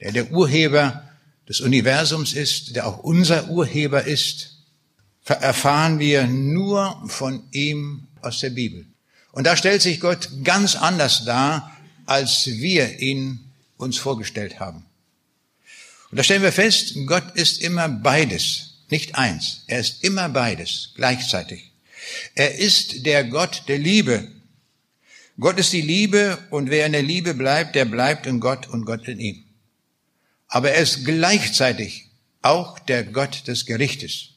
Der 0.00 0.12
der 0.12 0.30
Urheber 0.30 1.02
des 1.48 1.60
Universums 1.60 2.32
ist, 2.32 2.74
der 2.74 2.86
auch 2.86 2.98
unser 2.98 3.48
Urheber 3.50 4.04
ist, 4.04 4.56
erfahren 5.24 5.98
wir 5.98 6.26
nur 6.26 7.02
von 7.06 7.42
ihm 7.50 8.08
aus 8.22 8.40
der 8.40 8.50
Bibel. 8.50 8.86
Und 9.32 9.44
da 9.44 9.56
stellt 9.56 9.82
sich 9.82 10.00
Gott 10.00 10.28
ganz 10.42 10.74
anders 10.74 11.24
dar, 11.24 11.76
als 12.06 12.46
wir 12.46 13.00
ihn 13.00 13.40
uns 13.76 13.98
vorgestellt 13.98 14.58
haben. 14.58 14.84
Und 16.10 16.16
da 16.16 16.24
stellen 16.24 16.42
wir 16.42 16.52
fest, 16.52 16.94
Gott 17.06 17.34
ist 17.34 17.60
immer 17.60 17.88
beides, 17.88 18.74
nicht 18.88 19.16
eins. 19.16 19.64
Er 19.66 19.80
ist 19.80 20.02
immer 20.02 20.30
beides 20.30 20.92
gleichzeitig. 20.94 21.70
Er 22.34 22.56
ist 22.56 23.06
der 23.06 23.24
Gott 23.24 23.64
der 23.68 23.78
Liebe. 23.78 24.28
Gott 25.40 25.58
ist 25.58 25.72
die 25.72 25.82
Liebe 25.82 26.38
und 26.50 26.70
wer 26.70 26.86
in 26.86 26.92
der 26.92 27.02
Liebe 27.02 27.34
bleibt, 27.34 27.74
der 27.74 27.84
bleibt 27.84 28.26
in 28.26 28.40
Gott 28.40 28.66
und 28.68 28.84
Gott 28.84 29.06
in 29.06 29.20
ihm. 29.20 29.44
Aber 30.48 30.70
er 30.70 30.82
ist 30.82 31.04
gleichzeitig 31.04 32.08
auch 32.42 32.78
der 32.78 33.04
Gott 33.04 33.46
des 33.46 33.66
Gerichtes. 33.66 34.30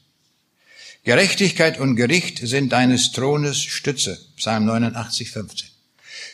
Gerechtigkeit 1.03 1.79
und 1.79 1.95
Gericht 1.95 2.37
sind 2.47 2.71
deines 2.71 3.11
Thrones 3.11 3.63
Stütze. 3.63 4.19
Psalm 4.35 4.65
89, 4.65 5.31
15. 5.31 5.69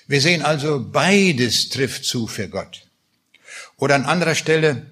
Wir 0.08 0.22
sehen 0.22 0.42
also, 0.42 0.84
beides 0.84 1.70
trifft 1.70 2.04
zu 2.04 2.28
für 2.28 2.50
Gott. 2.50 2.86
Oder 3.78 3.96
an 3.96 4.06
anderer 4.06 4.36
Stelle, 4.36 4.86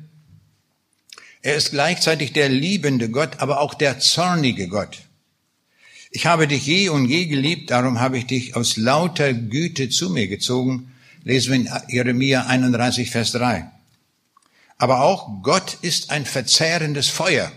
er 1.42 1.56
ist 1.56 1.72
gleichzeitig 1.72 2.34
der 2.34 2.50
liebende 2.50 3.10
Gott, 3.10 3.40
aber 3.40 3.60
auch 3.60 3.74
der 3.74 4.00
zornige 4.00 4.68
Gott. 4.68 5.00
Ich 6.16 6.26
habe 6.26 6.48
dich 6.48 6.66
je 6.66 6.88
und 6.88 7.10
je 7.10 7.26
geliebt, 7.26 7.72
darum 7.72 8.00
habe 8.00 8.18
ich 8.18 8.26
dich 8.26 8.56
aus 8.56 8.78
lauter 8.78 9.34
Güte 9.34 9.90
zu 9.90 10.10
mir 10.10 10.30
gezogen. 10.30 10.94
Lesen 11.26 11.52
wir 11.52 11.56
in 11.58 11.70
Jeremia 11.90 12.46
31, 12.46 13.12
Vers 13.12 13.34
3. 13.34 13.70
Aber 14.78 15.02
auch 15.02 15.44
Gott 15.44 15.78
ist 15.82 16.12
ein 16.12 16.26
verzehrendes 16.26 17.10
Feuer. 17.10 17.52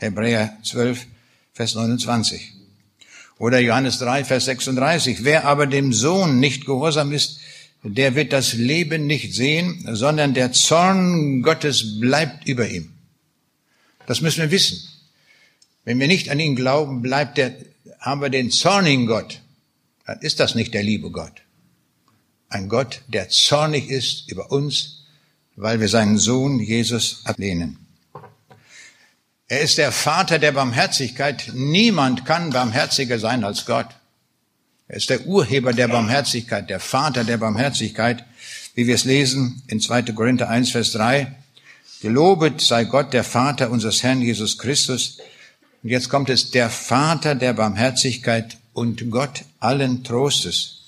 Hebräer 0.00 0.56
12, 0.64 1.06
Vers 1.52 1.76
29. 1.76 2.54
Oder 3.38 3.60
Johannes 3.60 4.00
3, 4.00 4.24
Vers 4.24 4.46
36. 4.46 5.22
Wer 5.22 5.44
aber 5.44 5.68
dem 5.68 5.92
Sohn 5.92 6.40
nicht 6.40 6.66
gehorsam 6.66 7.12
ist, 7.12 7.38
der 7.84 8.16
wird 8.16 8.32
das 8.32 8.54
Leben 8.54 9.06
nicht 9.06 9.32
sehen, 9.32 9.88
sondern 9.92 10.34
der 10.34 10.50
Zorn 10.50 11.40
Gottes 11.40 12.00
bleibt 12.00 12.48
über 12.48 12.68
ihm. 12.68 12.94
Das 14.08 14.22
müssen 14.22 14.40
wir 14.40 14.50
wissen. 14.50 14.80
Wenn 15.84 16.00
wir 16.00 16.08
nicht 16.08 16.30
an 16.30 16.40
ihn 16.40 16.56
glauben, 16.56 17.00
bleibt 17.00 17.38
der 17.38 17.54
haben 18.00 18.20
wir 18.20 18.30
den 18.30 18.50
zornigen 18.50 19.06
Gott, 19.06 19.40
dann 20.06 20.20
ist 20.20 20.40
das 20.40 20.54
nicht 20.54 20.74
der 20.74 20.82
liebe 20.82 21.10
Gott. 21.10 21.42
Ein 22.48 22.68
Gott, 22.68 23.02
der 23.08 23.28
zornig 23.28 23.88
ist 23.88 24.30
über 24.30 24.52
uns, 24.52 25.04
weil 25.56 25.80
wir 25.80 25.88
seinen 25.88 26.18
Sohn 26.18 26.60
Jesus 26.60 27.22
ablehnen. 27.24 27.78
Er 29.48 29.60
ist 29.60 29.78
der 29.78 29.92
Vater 29.92 30.38
der 30.38 30.52
Barmherzigkeit. 30.52 31.50
Niemand 31.54 32.24
kann 32.24 32.50
barmherziger 32.50 33.18
sein 33.18 33.44
als 33.44 33.64
Gott. 33.64 33.86
Er 34.88 34.96
ist 34.96 35.10
der 35.10 35.26
Urheber 35.26 35.72
der 35.72 35.88
Barmherzigkeit, 35.88 36.70
der 36.70 36.80
Vater 36.80 37.24
der 37.24 37.38
Barmherzigkeit, 37.38 38.24
wie 38.74 38.86
wir 38.86 38.94
es 38.94 39.04
lesen 39.04 39.62
in 39.68 39.80
2. 39.80 40.02
Korinther 40.02 40.48
1, 40.48 40.70
Vers 40.70 40.92
3. 40.92 41.34
Gelobet 42.00 42.60
sei 42.60 42.84
Gott, 42.84 43.12
der 43.12 43.24
Vater 43.24 43.70
unseres 43.70 44.02
Herrn 44.02 44.20
Jesus 44.20 44.58
Christus, 44.58 45.18
und 45.86 45.90
jetzt 45.90 46.08
kommt 46.08 46.30
es, 46.30 46.50
der 46.50 46.68
Vater 46.68 47.36
der 47.36 47.52
Barmherzigkeit 47.52 48.58
und 48.72 49.08
Gott 49.08 49.44
allen 49.60 50.02
Trostes. 50.02 50.80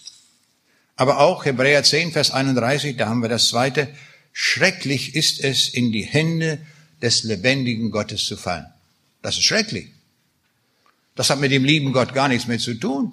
Aber 0.97 1.21
auch 1.21 1.45
Hebräer 1.45 1.85
10, 1.85 2.11
Vers 2.11 2.33
31, 2.33 2.97
da 2.97 3.09
haben 3.09 3.23
wir 3.23 3.29
das 3.29 3.47
zweite, 3.47 3.95
schrecklich 4.33 5.15
ist 5.15 5.39
es, 5.39 5.69
in 5.69 5.93
die 5.93 6.03
Hände 6.03 6.59
des 7.01 7.23
lebendigen 7.23 7.93
Gottes 7.93 8.27
zu 8.27 8.37
fallen. 8.37 8.67
Das 9.23 9.37
ist 9.37 9.45
schrecklich. 9.45 9.87
Das 11.15 11.31
hat 11.31 11.39
mit 11.39 11.53
dem 11.53 11.63
lieben 11.63 11.93
Gott 11.93 12.13
gar 12.13 12.27
nichts 12.27 12.49
mehr 12.49 12.59
zu 12.59 12.75
tun. 12.75 13.13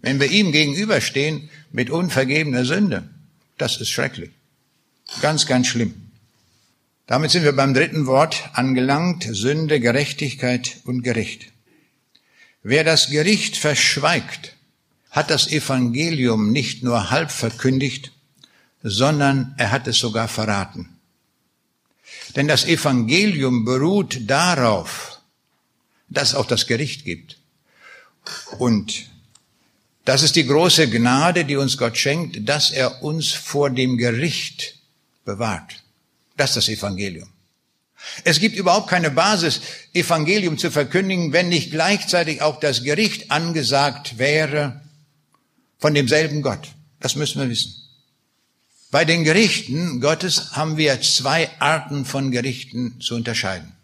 Wenn 0.00 0.20
wir 0.20 0.30
ihm 0.30 0.52
gegenüberstehen 0.52 1.50
mit 1.70 1.90
unvergebener 1.90 2.64
Sünde, 2.64 3.06
das 3.58 3.78
ist 3.78 3.90
schrecklich. 3.90 4.30
Ganz, 5.20 5.44
ganz 5.44 5.66
schlimm. 5.66 5.99
Damit 7.10 7.32
sind 7.32 7.42
wir 7.42 7.56
beim 7.56 7.74
dritten 7.74 8.06
Wort 8.06 8.50
angelangt, 8.52 9.26
Sünde, 9.28 9.80
Gerechtigkeit 9.80 10.76
und 10.84 11.02
Gericht. 11.02 11.50
Wer 12.62 12.84
das 12.84 13.10
Gericht 13.10 13.56
verschweigt, 13.56 14.54
hat 15.10 15.28
das 15.28 15.48
Evangelium 15.48 16.52
nicht 16.52 16.84
nur 16.84 17.10
halb 17.10 17.32
verkündigt, 17.32 18.12
sondern 18.84 19.56
er 19.58 19.72
hat 19.72 19.88
es 19.88 19.98
sogar 19.98 20.28
verraten. 20.28 21.00
Denn 22.36 22.46
das 22.46 22.64
Evangelium 22.64 23.64
beruht 23.64 24.30
darauf, 24.30 25.18
dass 26.10 26.28
es 26.28 26.34
auch 26.36 26.46
das 26.46 26.68
Gericht 26.68 27.04
gibt. 27.04 27.38
Und 28.60 29.10
Das 30.04 30.22
ist 30.22 30.36
die 30.36 30.46
große 30.46 30.88
Gnade, 30.88 31.44
die 31.44 31.56
uns 31.56 31.76
Gott 31.76 31.96
schenkt, 31.96 32.48
dass 32.48 32.70
er 32.70 33.02
uns 33.02 33.32
vor 33.32 33.68
dem 33.68 33.98
Gericht 33.98 34.76
bewahrt. 35.24 35.79
Das 36.40 36.56
ist 36.56 36.68
das 36.68 36.68
Evangelium. 36.70 37.28
Es 38.24 38.40
gibt 38.40 38.56
überhaupt 38.56 38.88
keine 38.88 39.10
Basis, 39.10 39.60
Evangelium 39.92 40.56
zu 40.56 40.70
verkündigen, 40.70 41.34
wenn 41.34 41.50
nicht 41.50 41.70
gleichzeitig 41.70 42.40
auch 42.40 42.58
das 42.58 42.82
Gericht 42.82 43.30
angesagt 43.30 44.16
wäre 44.16 44.80
von 45.78 45.92
demselben 45.92 46.40
Gott. 46.40 46.68
Das 46.98 47.14
müssen 47.14 47.42
wir 47.42 47.50
wissen. 47.50 47.74
Bei 48.90 49.04
den 49.04 49.22
Gerichten 49.22 50.00
Gottes 50.00 50.52
haben 50.52 50.78
wir 50.78 51.02
zwei 51.02 51.50
Arten 51.60 52.06
von 52.06 52.30
Gerichten 52.30 52.98
zu 53.02 53.16
unterscheiden. 53.16 53.76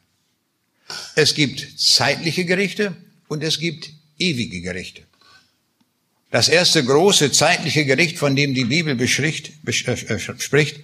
Es 1.15 1.35
gibt 1.35 1.79
zeitliche 1.79 2.47
Gerichte 2.47 2.97
und 3.29 3.45
es 3.45 3.59
gibt 3.59 3.91
ewige 4.19 4.63
Gerichte. 4.63 5.03
Das 6.31 6.49
erste 6.49 6.83
große 6.83 7.33
zeitliche 7.33 7.85
Gericht, 7.85 8.17
von 8.17 8.35
dem 8.35 8.55
die 8.55 8.65
Bibel 8.65 8.99
äh, 8.99 9.09
spricht, 10.39 10.81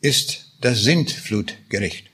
ist 0.00 0.45
das 0.66 0.82
Sintflutgericht. 0.82 2.10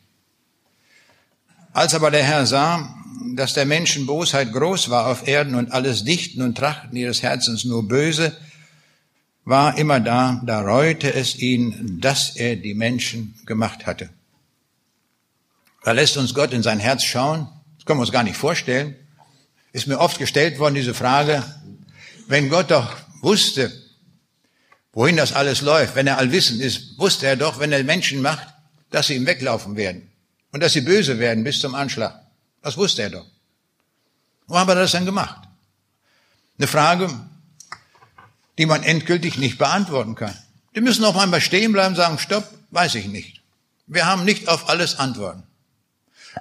Als 1.73 1.95
aber 1.95 2.11
der 2.11 2.23
Herr 2.23 2.47
sah, 2.47 2.95
dass 3.35 3.55
der 3.55 3.65
Menschen 3.65 4.05
Bosheit 4.05 4.53
groß 4.53 4.91
war 4.91 5.07
auf 5.07 5.27
Erden 5.27 5.55
und 5.55 5.73
alles 5.73 6.05
Dichten 6.05 6.43
und 6.43 6.57
Trachten 6.59 6.95
ihres 6.95 7.23
Herzens 7.23 7.65
nur 7.65 7.89
böse, 7.89 8.37
war 9.47 9.79
immer 9.79 10.01
da, 10.01 10.43
da 10.45 10.61
reute 10.61 11.15
es 11.15 11.37
ihn, 11.37 11.99
dass 12.01 12.37
er 12.37 12.57
die 12.57 12.75
Menschen 12.75 13.35
gemacht 13.47 13.87
hatte. 13.87 14.11
Da 15.83 15.93
lässt 15.93 16.19
uns 16.19 16.35
Gott 16.35 16.53
in 16.53 16.63
sein 16.63 16.79
Herz 16.79 17.05
schauen. 17.05 17.49
Das 17.77 17.87
können 17.87 17.99
wir 17.99 18.03
uns 18.03 18.13
gar 18.13 18.23
nicht 18.23 18.37
vorstellen. 18.37 18.95
Ist 19.73 19.87
mir 19.87 19.99
oft 19.99 20.19
gestellt 20.19 20.59
worden, 20.59 20.75
diese 20.75 20.95
Frage, 20.95 21.43
wenn 22.29 22.51
Gott 22.51 22.71
doch 22.71 22.95
wusste, 23.23 23.73
wohin 24.93 25.17
das 25.17 25.33
alles 25.33 25.61
läuft, 25.61 25.95
wenn 25.95 26.07
er 26.07 26.19
allwissend 26.19 26.61
ist, 26.61 26.99
wusste 26.99 27.27
er 27.27 27.37
doch, 27.37 27.59
wenn 27.59 27.73
er 27.73 27.83
Menschen 27.85 28.23
macht, 28.23 28.47
dass 28.91 29.07
sie 29.07 29.17
ihm 29.17 29.27
weglaufen 29.27 29.77
werden 29.77 30.11
und 30.53 30.63
dass 30.63 30.75
sie 30.75 30.83
böse 30.83 31.19
werden 31.19 31.45
bis 31.45 31.61
zum 31.61 31.75
Anschlag. 31.75 32.21
Das 32.63 32.77
wusste 32.77 33.03
er 33.03 33.11
doch. 33.11 33.27
Wo 34.47 34.59
haben 34.59 34.69
wir 34.69 34.75
das 34.75 34.93
dann 34.93 35.07
gemacht? 35.07 35.49
Eine 36.59 36.67
Frage, 36.69 37.11
die 38.59 38.67
man 38.67 38.83
endgültig 38.83 39.39
nicht 39.39 39.59
beantworten 39.59 40.15
kann. 40.15 40.37
Die 40.75 40.81
müssen 40.81 41.05
auch 41.05 41.17
einmal 41.17 41.41
stehen 41.41 41.73
bleiben 41.73 41.95
sagen, 41.95 42.19
stopp, 42.19 42.49
weiß 42.71 42.95
ich 42.97 43.07
nicht. 43.07 43.41
Wir 43.87 44.07
haben 44.07 44.25
nicht 44.25 44.49
auf 44.49 44.69
alles 44.69 44.99
Antworten. 44.99 45.43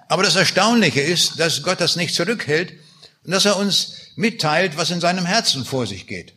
Aber 0.08 0.24
das 0.24 0.36
Erstaunliche 0.36 1.02
ist, 1.02 1.39
dass 1.39 1.64
Gott 1.64 1.82
das 1.82 1.95
nicht 1.95 2.16
zurückhält 2.16 2.74
und 3.24 3.32
dass 3.32 3.45
er 3.45 3.58
uns 3.58 3.93
mitteilt, 4.16 4.78
was 4.78 4.89
in 4.89 5.02
seinem 5.02 5.26
Herzen 5.26 5.66
vor 5.66 5.88
sich 5.88 6.08
geht. 6.08 6.34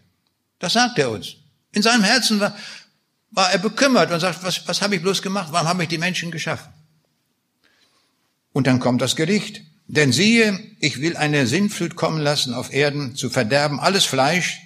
Das 0.59 0.73
sagt 0.73 0.99
er 0.99 1.11
uns. 1.11 1.37
In 1.75 1.83
seinem 1.83 2.05
Herzen 2.05 2.41
war, 2.41 2.57
war 3.31 3.53
er 3.53 3.59
bekümmert 3.59 4.11
und 4.11 4.21
sagt, 4.21 4.43
was, 4.43 4.67
was 4.67 4.81
habe 4.81 4.97
ich 4.97 5.03
bloß 5.03 5.23
gemacht? 5.23 5.49
Warum 5.51 5.69
habe 5.69 5.83
ich 5.83 5.89
die 5.89 5.99
Menschen 5.99 6.31
geschaffen? 6.31 6.73
Und 8.53 8.67
dann 8.67 8.81
kommt 8.81 9.03
das 9.03 9.17
Gericht. 9.17 9.63
Denn 9.87 10.13
siehe, 10.13 10.59
ich 10.81 11.01
will 11.01 11.17
eine 11.17 11.47
Sinnflut 11.47 11.95
kommen 11.97 12.21
lassen 12.21 12.55
auf 12.55 12.73
Erden, 12.73 13.17
zu 13.17 13.29
verderben 13.29 13.81
alles 13.81 14.05
Fleisch, 14.05 14.61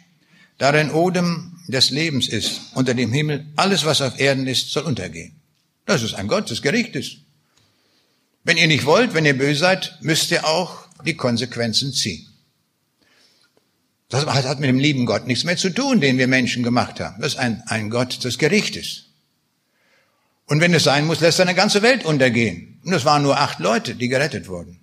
darin 0.58 0.92
Odem 0.92 1.58
des 1.66 1.90
Lebens 1.90 2.28
ist, 2.28 2.60
unter 2.74 2.94
dem 2.94 3.12
Himmel, 3.12 3.46
alles, 3.56 3.84
was 3.84 4.00
auf 4.00 4.20
Erden 4.20 4.46
ist, 4.46 4.70
soll 4.70 4.84
untergehen. 4.84 5.34
Das 5.86 6.02
ist 6.02 6.14
ein 6.14 6.28
Gott 6.28 6.50
des 6.50 6.62
Gerichtes. 6.62 7.16
Wenn 8.44 8.58
ihr 8.58 8.68
nicht 8.68 8.86
wollt, 8.86 9.14
wenn 9.14 9.24
ihr 9.24 9.36
böse 9.36 9.60
seid, 9.60 9.98
müsst 10.00 10.30
ihr 10.30 10.46
auch 10.46 10.86
die 11.04 11.16
Konsequenzen 11.16 11.92
ziehen. 11.92 12.27
Das 14.08 14.24
hat 14.24 14.60
mit 14.60 14.68
dem 14.68 14.78
lieben 14.78 15.04
Gott 15.04 15.26
nichts 15.26 15.44
mehr 15.44 15.56
zu 15.56 15.70
tun, 15.70 16.00
den 16.00 16.16
wir 16.16 16.28
Menschen 16.28 16.62
gemacht 16.62 16.98
haben. 16.98 17.20
Das 17.20 17.34
ist 17.34 17.38
ein, 17.38 17.62
ein 17.66 17.90
Gott 17.90 18.24
des 18.24 18.38
Gerichtes. 18.38 19.04
Und 20.46 20.60
wenn 20.62 20.72
es 20.72 20.84
sein 20.84 21.06
muss, 21.06 21.20
lässt 21.20 21.38
er 21.38 21.46
eine 21.46 21.54
ganze 21.54 21.82
Welt 21.82 22.06
untergehen. 22.06 22.80
Und 22.84 22.94
es 22.94 23.04
waren 23.04 23.22
nur 23.22 23.38
acht 23.38 23.58
Leute, 23.58 23.94
die 23.94 24.08
gerettet 24.08 24.48
wurden. 24.48 24.80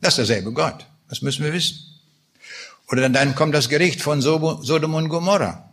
Das 0.00 0.14
ist 0.14 0.28
derselbe 0.28 0.52
Gott. 0.52 0.86
Das 1.08 1.20
müssen 1.20 1.44
wir 1.44 1.52
wissen. 1.52 1.78
Oder 2.88 3.08
dann 3.10 3.34
kommt 3.34 3.54
das 3.54 3.68
Gericht 3.68 4.00
von 4.00 4.22
Sodom 4.22 4.94
und 4.94 5.08
Gomorra. 5.10 5.70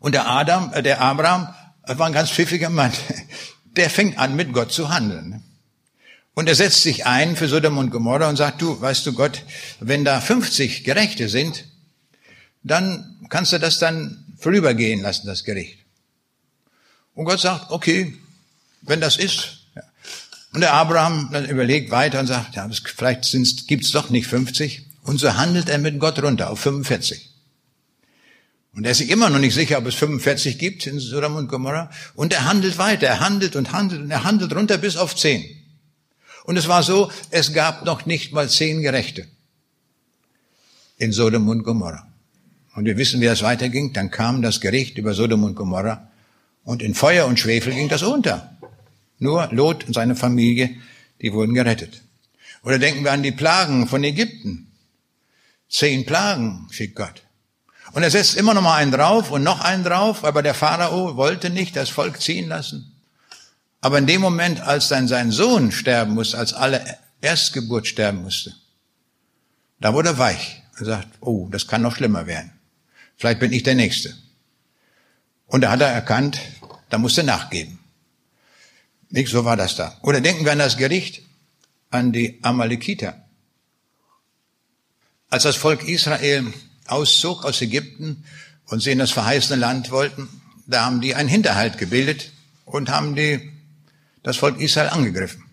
Und 0.00 0.12
der 0.12 0.28
Adam, 0.28 0.72
äh, 0.74 0.82
der 0.82 1.00
Abraham, 1.00 1.54
war 1.86 2.06
ein 2.06 2.12
ganz 2.12 2.30
pfiffiger 2.30 2.70
Mann. 2.70 2.92
Der 3.76 3.90
fängt 3.90 4.18
an, 4.18 4.36
mit 4.36 4.52
Gott 4.52 4.70
zu 4.70 4.88
handeln. 4.88 5.42
Und 6.34 6.48
er 6.48 6.56
setzt 6.56 6.82
sich 6.82 7.06
ein 7.06 7.36
für 7.36 7.48
Sodom 7.48 7.78
und 7.78 7.90
Gomorra 7.90 8.28
und 8.28 8.36
sagt, 8.36 8.60
du, 8.60 8.80
weißt 8.80 9.06
du 9.06 9.12
Gott, 9.12 9.44
wenn 9.78 10.04
da 10.04 10.20
50 10.20 10.82
Gerechte 10.82 11.28
sind, 11.28 11.64
dann 12.64 13.26
kannst 13.28 13.52
du 13.52 13.58
das 13.58 13.78
dann 13.78 14.24
vorübergehen 14.38 15.00
lassen, 15.00 15.26
das 15.26 15.44
Gericht. 15.44 15.78
Und 17.14 17.26
Gott 17.26 17.40
sagt, 17.40 17.70
okay, 17.70 18.14
wenn 18.82 19.00
das 19.00 19.16
ist. 19.16 19.60
Und 20.52 20.60
der 20.60 20.74
Abraham 20.74 21.30
dann 21.32 21.48
überlegt 21.48 21.90
weiter 21.90 22.20
und 22.20 22.26
sagt, 22.26 22.56
ja, 22.56 22.68
vielleicht 22.68 23.66
gibt 23.66 23.84
es 23.84 23.92
doch 23.92 24.10
nicht 24.10 24.26
50. 24.26 24.86
Und 25.02 25.18
so 25.18 25.36
handelt 25.36 25.68
er 25.68 25.78
mit 25.78 25.98
Gott 26.00 26.20
runter 26.22 26.50
auf 26.50 26.60
45. 26.60 27.30
Und 28.74 28.84
er 28.84 28.90
ist 28.90 28.98
sich 28.98 29.10
immer 29.10 29.30
noch 29.30 29.38
nicht 29.38 29.54
sicher, 29.54 29.78
ob 29.78 29.86
es 29.86 29.94
45 29.94 30.58
gibt 30.58 30.86
in 30.86 30.98
Sodom 30.98 31.36
und 31.36 31.48
Gomorra. 31.48 31.90
Und 32.14 32.32
er 32.32 32.44
handelt 32.44 32.78
weiter, 32.78 33.06
er 33.06 33.20
handelt 33.20 33.54
und 33.54 33.72
handelt 33.72 34.02
und 34.02 34.10
er 34.10 34.24
handelt 34.24 34.54
runter 34.54 34.78
bis 34.78 34.96
auf 34.96 35.14
10. 35.14 35.44
Und 36.44 36.56
es 36.56 36.68
war 36.68 36.82
so, 36.82 37.10
es 37.30 37.52
gab 37.52 37.84
noch 37.84 38.06
nicht 38.06 38.32
mal 38.32 38.48
10 38.48 38.82
Gerechte 38.82 39.26
in 40.98 41.12
Sodom 41.12 41.48
und 41.48 41.64
Gomorra. 41.64 42.06
Und 42.74 42.84
wir 42.84 42.96
wissen, 42.96 43.20
wie 43.20 43.26
das 43.26 43.42
weiterging. 43.42 43.92
Dann 43.92 44.10
kam 44.10 44.42
das 44.42 44.60
Gericht 44.60 44.98
über 44.98 45.14
Sodom 45.14 45.44
und 45.44 45.54
Gomorra 45.54 46.08
und 46.64 46.82
in 46.82 46.94
Feuer 46.94 47.26
und 47.26 47.38
Schwefel 47.38 47.74
ging 47.74 47.88
das 47.88 48.02
unter. 48.02 48.56
Nur 49.18 49.48
Lot 49.52 49.84
und 49.86 49.94
seine 49.94 50.16
Familie, 50.16 50.70
die 51.20 51.32
wurden 51.32 51.54
gerettet. 51.54 52.02
Oder 52.62 52.78
denken 52.78 53.04
wir 53.04 53.12
an 53.12 53.22
die 53.22 53.32
Plagen 53.32 53.86
von 53.86 54.02
Ägypten. 54.02 54.72
Zehn 55.68 56.04
Plagen 56.04 56.66
schickt 56.70 56.96
Gott. 56.96 57.22
Und 57.92 58.02
er 58.02 58.10
setzt 58.10 58.36
immer 58.36 58.54
noch 58.54 58.62
mal 58.62 58.76
einen 58.76 58.92
drauf 58.92 59.30
und 59.30 59.42
noch 59.42 59.60
einen 59.60 59.84
drauf, 59.84 60.24
aber 60.24 60.42
der 60.42 60.54
Pharao 60.54 61.16
wollte 61.16 61.50
nicht 61.50 61.76
das 61.76 61.90
Volk 61.90 62.20
ziehen 62.20 62.48
lassen. 62.48 62.93
Aber 63.84 63.98
in 63.98 64.06
dem 64.06 64.22
Moment, 64.22 64.62
als 64.62 64.88
dann 64.88 65.08
sein 65.08 65.30
Sohn 65.30 65.70
sterben 65.70 66.14
musste, 66.14 66.38
als 66.38 66.54
alle 66.54 66.82
Erstgeburt 67.20 67.86
sterben 67.86 68.22
musste, 68.22 68.54
da 69.78 69.92
wurde 69.92 70.08
er 70.08 70.18
weich. 70.18 70.62
Er 70.78 70.86
sagt, 70.86 71.08
oh, 71.20 71.48
das 71.50 71.66
kann 71.66 71.82
noch 71.82 71.94
schlimmer 71.94 72.26
werden. 72.26 72.50
Vielleicht 73.18 73.40
bin 73.40 73.52
ich 73.52 73.62
der 73.62 73.74
Nächste. 73.74 74.16
Und 75.44 75.60
da 75.60 75.70
hat 75.70 75.82
er 75.82 75.88
erkannt, 75.88 76.40
da 76.88 76.96
musste 76.96 77.24
nachgeben. 77.24 77.78
Nicht, 79.10 79.28
so 79.28 79.44
war 79.44 79.58
das 79.58 79.76
da. 79.76 79.98
Oder 80.00 80.22
denken 80.22 80.46
wir 80.46 80.52
an 80.52 80.60
das 80.60 80.78
Gericht, 80.78 81.20
an 81.90 82.10
die 82.10 82.38
Amalekiter. 82.42 83.22
Als 85.28 85.42
das 85.42 85.56
Volk 85.56 85.86
Israel 85.86 86.54
auszog 86.86 87.44
aus 87.44 87.60
Ägypten 87.60 88.24
und 88.64 88.80
sie 88.80 88.92
in 88.92 88.98
das 88.98 89.10
verheißene 89.10 89.60
Land 89.60 89.90
wollten, 89.90 90.40
da 90.66 90.86
haben 90.86 91.02
die 91.02 91.14
einen 91.14 91.28
Hinterhalt 91.28 91.76
gebildet 91.76 92.32
und 92.64 92.88
haben 92.88 93.14
die, 93.14 93.52
das 94.24 94.38
Volk 94.38 94.58
Israel 94.58 94.88
angegriffen. 94.88 95.44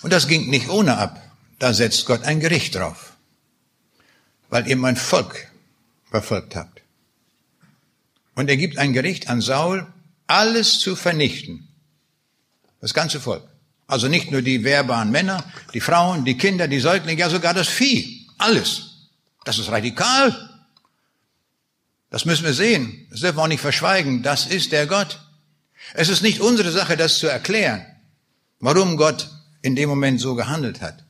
Und 0.00 0.12
das 0.12 0.28
ging 0.28 0.48
nicht 0.48 0.70
ohne 0.70 0.96
ab. 0.96 1.22
Da 1.58 1.74
setzt 1.74 2.06
Gott 2.06 2.22
ein 2.22 2.40
Gericht 2.40 2.76
drauf, 2.76 3.16
weil 4.48 4.66
ihr 4.68 4.76
mein 4.76 4.96
Volk 4.96 5.48
verfolgt 6.08 6.56
habt. 6.56 6.80
Und 8.34 8.48
er 8.48 8.56
gibt 8.56 8.78
ein 8.78 8.92
Gericht 8.92 9.28
an 9.28 9.40
Saul, 9.40 9.86
alles 10.28 10.78
zu 10.78 10.94
vernichten. 10.94 11.68
Das 12.80 12.94
ganze 12.94 13.20
Volk. 13.20 13.42
Also 13.88 14.06
nicht 14.06 14.30
nur 14.30 14.42
die 14.42 14.62
wehrbaren 14.62 15.10
Männer, 15.10 15.42
die 15.74 15.80
Frauen, 15.80 16.24
die 16.24 16.36
Kinder, 16.36 16.68
die 16.68 16.78
Säuglinge, 16.78 17.20
ja 17.20 17.30
sogar 17.30 17.54
das 17.54 17.66
Vieh. 17.66 18.28
Alles. 18.38 19.08
Das 19.44 19.58
ist 19.58 19.70
radikal. 19.70 20.48
Das 22.10 22.24
müssen 22.24 22.44
wir 22.44 22.54
sehen. 22.54 23.08
Das 23.10 23.20
dürfen 23.20 23.38
wir 23.38 23.42
auch 23.42 23.48
nicht 23.48 23.60
verschweigen. 23.60 24.22
Das 24.22 24.46
ist 24.46 24.70
der 24.70 24.86
Gott. 24.86 25.18
Es 25.94 26.08
ist 26.08 26.22
nicht 26.22 26.40
unsere 26.40 26.70
Sache, 26.70 26.96
das 26.96 27.18
zu 27.18 27.26
erklären, 27.26 27.84
warum 28.60 28.96
Gott 28.96 29.30
in 29.62 29.76
dem 29.76 29.88
Moment 29.88 30.20
so 30.20 30.34
gehandelt 30.34 30.80
hat. 30.80 31.04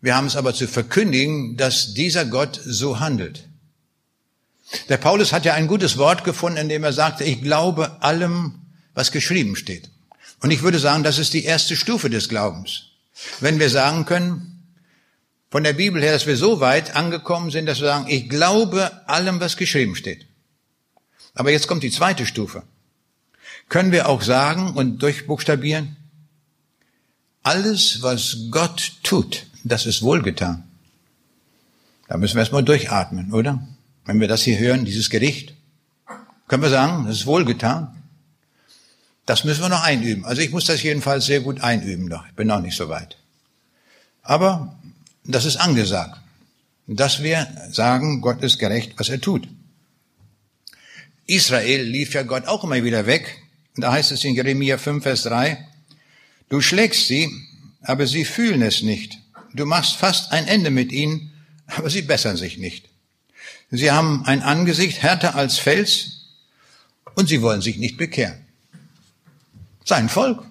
Wir 0.00 0.16
haben 0.16 0.26
es 0.26 0.36
aber 0.36 0.54
zu 0.54 0.68
verkündigen, 0.68 1.56
dass 1.56 1.94
dieser 1.94 2.24
Gott 2.26 2.60
so 2.64 3.00
handelt. 3.00 3.48
Der 4.88 4.96
Paulus 4.98 5.32
hat 5.32 5.44
ja 5.44 5.54
ein 5.54 5.66
gutes 5.66 5.96
Wort 5.96 6.24
gefunden, 6.24 6.58
in 6.58 6.68
dem 6.68 6.84
er 6.84 6.92
sagte, 6.92 7.24
ich 7.24 7.42
glaube 7.42 8.02
allem, 8.02 8.60
was 8.94 9.12
geschrieben 9.12 9.56
steht. 9.56 9.90
Und 10.40 10.50
ich 10.50 10.62
würde 10.62 10.78
sagen, 10.78 11.04
das 11.04 11.18
ist 11.18 11.32
die 11.32 11.44
erste 11.44 11.76
Stufe 11.76 12.10
des 12.10 12.28
Glaubens. 12.28 12.88
Wenn 13.40 13.58
wir 13.58 13.70
sagen 13.70 14.04
können, 14.04 14.54
von 15.50 15.62
der 15.62 15.72
Bibel 15.72 16.02
her, 16.02 16.12
dass 16.12 16.26
wir 16.26 16.36
so 16.36 16.60
weit 16.60 16.96
angekommen 16.96 17.50
sind, 17.50 17.66
dass 17.66 17.80
wir 17.80 17.86
sagen, 17.86 18.06
ich 18.08 18.28
glaube 18.28 19.08
allem, 19.08 19.40
was 19.40 19.56
geschrieben 19.56 19.94
steht. 19.94 20.26
Aber 21.34 21.50
jetzt 21.50 21.68
kommt 21.68 21.82
die 21.82 21.90
zweite 21.90 22.26
Stufe. 22.26 22.64
Können 23.74 23.90
wir 23.90 24.08
auch 24.08 24.22
sagen 24.22 24.74
und 24.74 25.02
durchbuchstabieren, 25.02 25.96
alles, 27.42 28.02
was 28.02 28.36
Gott 28.52 28.92
tut, 29.02 29.46
das 29.64 29.84
ist 29.84 30.02
wohlgetan. 30.02 30.62
Da 32.06 32.16
müssen 32.16 32.36
wir 32.36 32.42
erstmal 32.42 32.62
durchatmen, 32.62 33.32
oder? 33.32 33.66
Wenn 34.04 34.20
wir 34.20 34.28
das 34.28 34.42
hier 34.42 34.60
hören, 34.60 34.84
dieses 34.84 35.10
Gericht, 35.10 35.54
können 36.46 36.62
wir 36.62 36.70
sagen, 36.70 37.06
das 37.06 37.16
ist 37.16 37.26
wohlgetan. 37.26 38.00
Das 39.26 39.42
müssen 39.42 39.62
wir 39.62 39.70
noch 39.70 39.82
einüben. 39.82 40.24
Also 40.24 40.40
ich 40.40 40.52
muss 40.52 40.66
das 40.66 40.80
jedenfalls 40.84 41.26
sehr 41.26 41.40
gut 41.40 41.60
einüben 41.60 42.06
noch. 42.06 42.24
Ich 42.28 42.34
bin 42.34 42.46
noch 42.46 42.60
nicht 42.60 42.76
so 42.76 42.88
weit. 42.88 43.18
Aber 44.22 44.78
das 45.24 45.46
ist 45.46 45.56
angesagt, 45.56 46.20
dass 46.86 47.24
wir 47.24 47.48
sagen, 47.72 48.20
Gott 48.20 48.40
ist 48.44 48.60
gerecht, 48.60 48.92
was 48.98 49.08
er 49.08 49.20
tut. 49.20 49.48
Israel 51.26 51.82
lief 51.82 52.14
ja 52.14 52.22
Gott 52.22 52.46
auch 52.46 52.62
immer 52.62 52.80
wieder 52.84 53.06
weg. 53.06 53.40
Und 53.76 53.82
da 53.82 53.92
heißt 53.92 54.12
es 54.12 54.24
in 54.24 54.34
Jeremia 54.34 54.78
5, 54.78 55.02
Vers 55.02 55.22
3, 55.24 55.66
du 56.48 56.60
schlägst 56.60 57.08
sie, 57.08 57.30
aber 57.82 58.06
sie 58.06 58.24
fühlen 58.24 58.62
es 58.62 58.82
nicht. 58.82 59.18
Du 59.52 59.66
machst 59.66 59.96
fast 59.96 60.32
ein 60.32 60.46
Ende 60.46 60.70
mit 60.70 60.92
ihnen, 60.92 61.32
aber 61.66 61.90
sie 61.90 62.02
bessern 62.02 62.36
sich 62.36 62.58
nicht. 62.58 62.88
Sie 63.70 63.90
haben 63.90 64.24
ein 64.24 64.42
Angesicht 64.42 65.02
härter 65.02 65.34
als 65.34 65.58
Fels 65.58 66.28
und 67.14 67.28
sie 67.28 67.42
wollen 67.42 67.62
sich 67.62 67.76
nicht 67.76 67.96
bekehren. 67.96 68.44
Sein 69.84 70.08
Volk. 70.08 70.44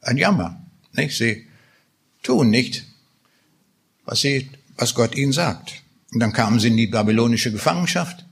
Ein 0.00 0.16
Jammer. 0.16 0.62
Nicht? 0.92 1.16
Sie 1.16 1.46
tun 2.22 2.50
nicht, 2.50 2.84
was 4.04 4.20
sie, 4.20 4.50
was 4.76 4.94
Gott 4.94 5.14
ihnen 5.14 5.32
sagt. 5.32 5.82
Und 6.12 6.20
dann 6.20 6.32
kamen 6.32 6.58
sie 6.58 6.68
in 6.68 6.76
die 6.76 6.86
babylonische 6.86 7.52
Gefangenschaft. 7.52 8.24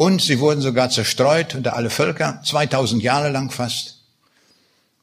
Und 0.00 0.22
sie 0.22 0.40
wurden 0.40 0.62
sogar 0.62 0.88
zerstreut 0.88 1.54
unter 1.54 1.76
alle 1.76 1.90
Völker, 1.90 2.40
2000 2.42 3.02
Jahre 3.02 3.28
lang 3.28 3.50
fast. 3.50 3.98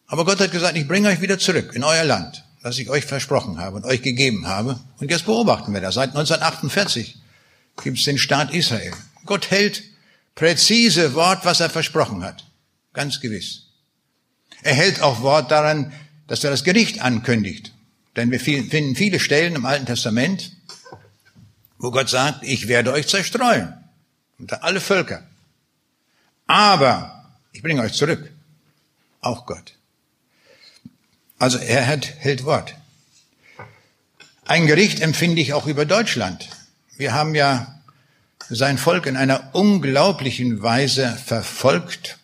Aber 0.08 0.26
Gott 0.26 0.40
hat 0.40 0.52
gesagt, 0.52 0.76
ich 0.76 0.88
bringe 0.88 1.10
euch 1.10 1.22
wieder 1.22 1.38
zurück 1.38 1.74
in 1.76 1.84
euer 1.84 2.04
Land, 2.04 2.44
das 2.64 2.80
ich 2.80 2.90
euch 2.90 3.06
versprochen 3.06 3.60
habe 3.60 3.76
und 3.76 3.86
euch 3.86 4.02
gegeben 4.02 4.48
habe. 4.48 4.80
Und 4.98 5.12
jetzt 5.12 5.28
beobachten 5.28 5.72
wir 5.72 5.82
das. 5.82 5.94
Seit 5.94 6.16
1948 6.16 7.16
gibt 7.84 8.00
es 8.00 8.06
den 8.06 8.18
Staat 8.18 8.52
Israel. 8.52 8.92
Gott 9.28 9.52
hält 9.52 9.84
präzise 10.34 11.14
Wort, 11.14 11.46
was 11.46 11.60
er 11.60 11.70
versprochen 11.70 12.24
hat. 12.24 12.46
Ganz 12.94 13.20
gewiss. 13.20 13.68
Er 14.64 14.74
hält 14.74 15.04
auch 15.04 15.22
Wort 15.22 15.52
daran, 15.52 15.94
dass 16.26 16.44
er 16.44 16.50
das 16.50 16.64
Gericht 16.64 17.04
ankündigt. 17.04 17.72
Denn 18.16 18.32
wir 18.32 18.40
finden 18.40 18.96
viele 18.96 19.20
Stellen 19.20 19.58
im 19.58 19.68
Alten 19.68 19.86
Testament, 19.86 20.54
wo 21.78 21.92
Gott 21.92 22.10
sagt, 22.10 22.44
ich 22.44 22.68
werde 22.68 22.94
euch 22.94 23.08
zerstreuen 23.08 23.76
unter 24.40 24.64
alle 24.64 24.82
Völker. 24.82 25.24
Aber 26.46 27.26
ich 27.52 27.62
bringe 27.62 27.82
euch 27.82 27.94
zurück. 27.94 28.32
Auch 29.22 29.46
Gott. 29.46 29.74
Also 31.40 31.58
er 31.58 31.86
hat, 31.88 32.06
hält 32.20 32.46
Wort. 32.46 32.76
Ein 34.46 34.66
Gericht 34.66 35.02
empfinde 35.02 35.42
ich 35.42 35.54
auch 35.54 35.68
über 35.68 35.86
Deutschland. 35.86 36.50
Wir 36.96 37.14
haben 37.14 37.36
ja 37.36 37.82
sein 38.50 38.78
Volk 38.78 39.06
in 39.06 39.18
einer 39.18 39.50
unglaublichen 39.54 40.62
Weise 40.64 41.10
verfolgt 41.26 42.18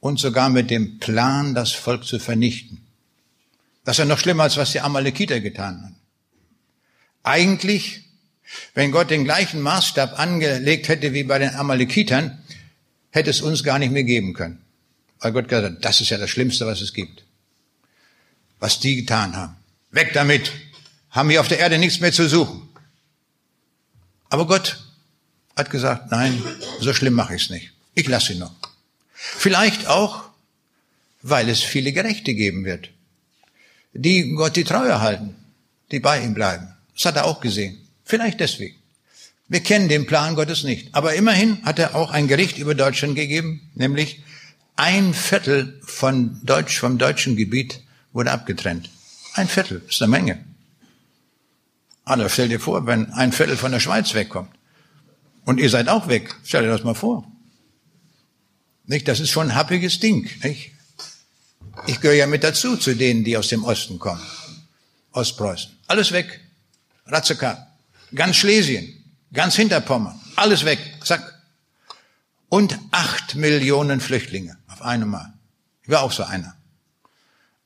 und 0.00 0.18
sogar 0.18 0.48
mit 0.48 0.70
dem 0.70 0.98
Plan, 0.98 1.54
das 1.54 1.72
Volk 1.72 2.04
zu 2.04 2.18
vernichten. 2.18 2.84
Das 3.84 3.94
ist 3.94 4.00
ja 4.00 4.04
noch 4.04 4.18
schlimmer, 4.18 4.42
als 4.42 4.56
was 4.56 4.72
die 4.72 4.80
Amalekiter 4.80 5.40
getan 5.40 5.82
haben. 5.82 5.96
Eigentlich, 7.22 8.07
wenn 8.74 8.92
Gott 8.92 9.10
den 9.10 9.24
gleichen 9.24 9.60
Maßstab 9.60 10.18
angelegt 10.18 10.88
hätte 10.88 11.12
wie 11.12 11.24
bei 11.24 11.38
den 11.38 11.54
Amalekitern, 11.54 12.38
hätte 13.10 13.30
es 13.30 13.40
uns 13.40 13.64
gar 13.64 13.78
nicht 13.78 13.92
mehr 13.92 14.04
geben 14.04 14.34
können. 14.34 14.62
Weil 15.20 15.32
Gott 15.32 15.48
gesagt 15.48 15.74
hat, 15.74 15.84
das 15.84 16.00
ist 16.00 16.10
ja 16.10 16.18
das 16.18 16.30
Schlimmste, 16.30 16.66
was 16.66 16.80
es 16.80 16.92
gibt. 16.92 17.24
Was 18.58 18.80
die 18.80 18.96
getan 18.96 19.36
haben. 19.36 19.56
Weg 19.90 20.12
damit. 20.12 20.52
Haben 21.10 21.28
wir 21.28 21.40
auf 21.40 21.48
der 21.48 21.58
Erde 21.58 21.78
nichts 21.78 22.00
mehr 22.00 22.12
zu 22.12 22.28
suchen. 22.28 22.68
Aber 24.28 24.46
Gott 24.46 24.84
hat 25.56 25.70
gesagt, 25.70 26.10
nein, 26.10 26.40
so 26.80 26.92
schlimm 26.92 27.14
mache 27.14 27.34
ich 27.34 27.44
es 27.44 27.50
nicht. 27.50 27.72
Ich 27.94 28.06
lasse 28.06 28.34
ihn 28.34 28.38
noch. 28.38 28.54
Vielleicht 29.12 29.86
auch, 29.88 30.24
weil 31.22 31.48
es 31.48 31.62
viele 31.62 31.92
Gerechte 31.92 32.34
geben 32.34 32.64
wird, 32.64 32.90
die 33.92 34.30
Gott 34.34 34.54
die 34.54 34.64
Treue 34.64 35.00
halten, 35.00 35.34
die 35.90 35.98
bei 35.98 36.22
ihm 36.22 36.34
bleiben. 36.34 36.68
Das 36.94 37.06
hat 37.06 37.16
er 37.16 37.24
auch 37.24 37.40
gesehen. 37.40 37.87
Vielleicht 38.08 38.40
deswegen. 38.40 38.74
Wir 39.48 39.60
kennen 39.60 39.88
den 39.90 40.06
Plan 40.06 40.34
Gottes 40.34 40.64
nicht. 40.64 40.94
Aber 40.94 41.14
immerhin 41.14 41.62
hat 41.64 41.78
er 41.78 41.94
auch 41.94 42.10
ein 42.10 42.26
Gericht 42.26 42.56
über 42.56 42.74
Deutschland 42.74 43.16
gegeben, 43.16 43.70
nämlich 43.74 44.22
ein 44.76 45.12
Viertel 45.12 45.78
von 45.84 46.40
Deutsch, 46.42 46.78
vom 46.78 46.96
deutschen 46.96 47.36
Gebiet 47.36 47.82
wurde 48.12 48.30
abgetrennt. 48.30 48.88
Ein 49.34 49.46
Viertel 49.46 49.82
ist 49.86 50.00
eine 50.00 50.10
Menge. 50.10 50.42
Also 52.04 52.30
stell 52.30 52.48
dir 52.48 52.60
vor, 52.60 52.86
wenn 52.86 53.12
ein 53.12 53.32
Viertel 53.32 53.58
von 53.58 53.72
der 53.72 53.80
Schweiz 53.80 54.14
wegkommt 54.14 54.50
und 55.44 55.60
ihr 55.60 55.68
seid 55.68 55.88
auch 55.88 56.08
weg, 56.08 56.34
stell 56.44 56.62
dir 56.62 56.70
das 56.70 56.84
mal 56.84 56.94
vor. 56.94 57.30
Nicht? 58.86 59.06
Das 59.06 59.20
ist 59.20 59.30
schon 59.30 59.50
ein 59.50 59.54
happiges 59.54 60.00
Ding. 60.00 60.30
Nicht? 60.42 60.72
Ich 61.86 62.00
gehöre 62.00 62.16
ja 62.16 62.26
mit 62.26 62.42
dazu 62.42 62.78
zu 62.78 62.94
denen, 62.94 63.22
die 63.22 63.36
aus 63.36 63.48
dem 63.48 63.64
Osten 63.64 63.98
kommen. 63.98 64.22
Ostpreußen. 65.12 65.76
Alles 65.86 66.12
weg. 66.12 66.40
Ratzeka. 67.04 67.67
Ganz 68.14 68.36
Schlesien. 68.36 69.04
Ganz 69.32 69.56
Hinterpommern. 69.56 70.18
Alles 70.36 70.64
weg. 70.64 70.78
Zack. 71.04 71.34
Und 72.48 72.78
acht 72.90 73.34
Millionen 73.34 74.00
Flüchtlinge 74.00 74.56
auf 74.68 74.82
einmal. 74.82 75.32
Ich 75.82 75.90
war 75.90 76.02
auch 76.02 76.12
so 76.12 76.24
einer. 76.24 76.56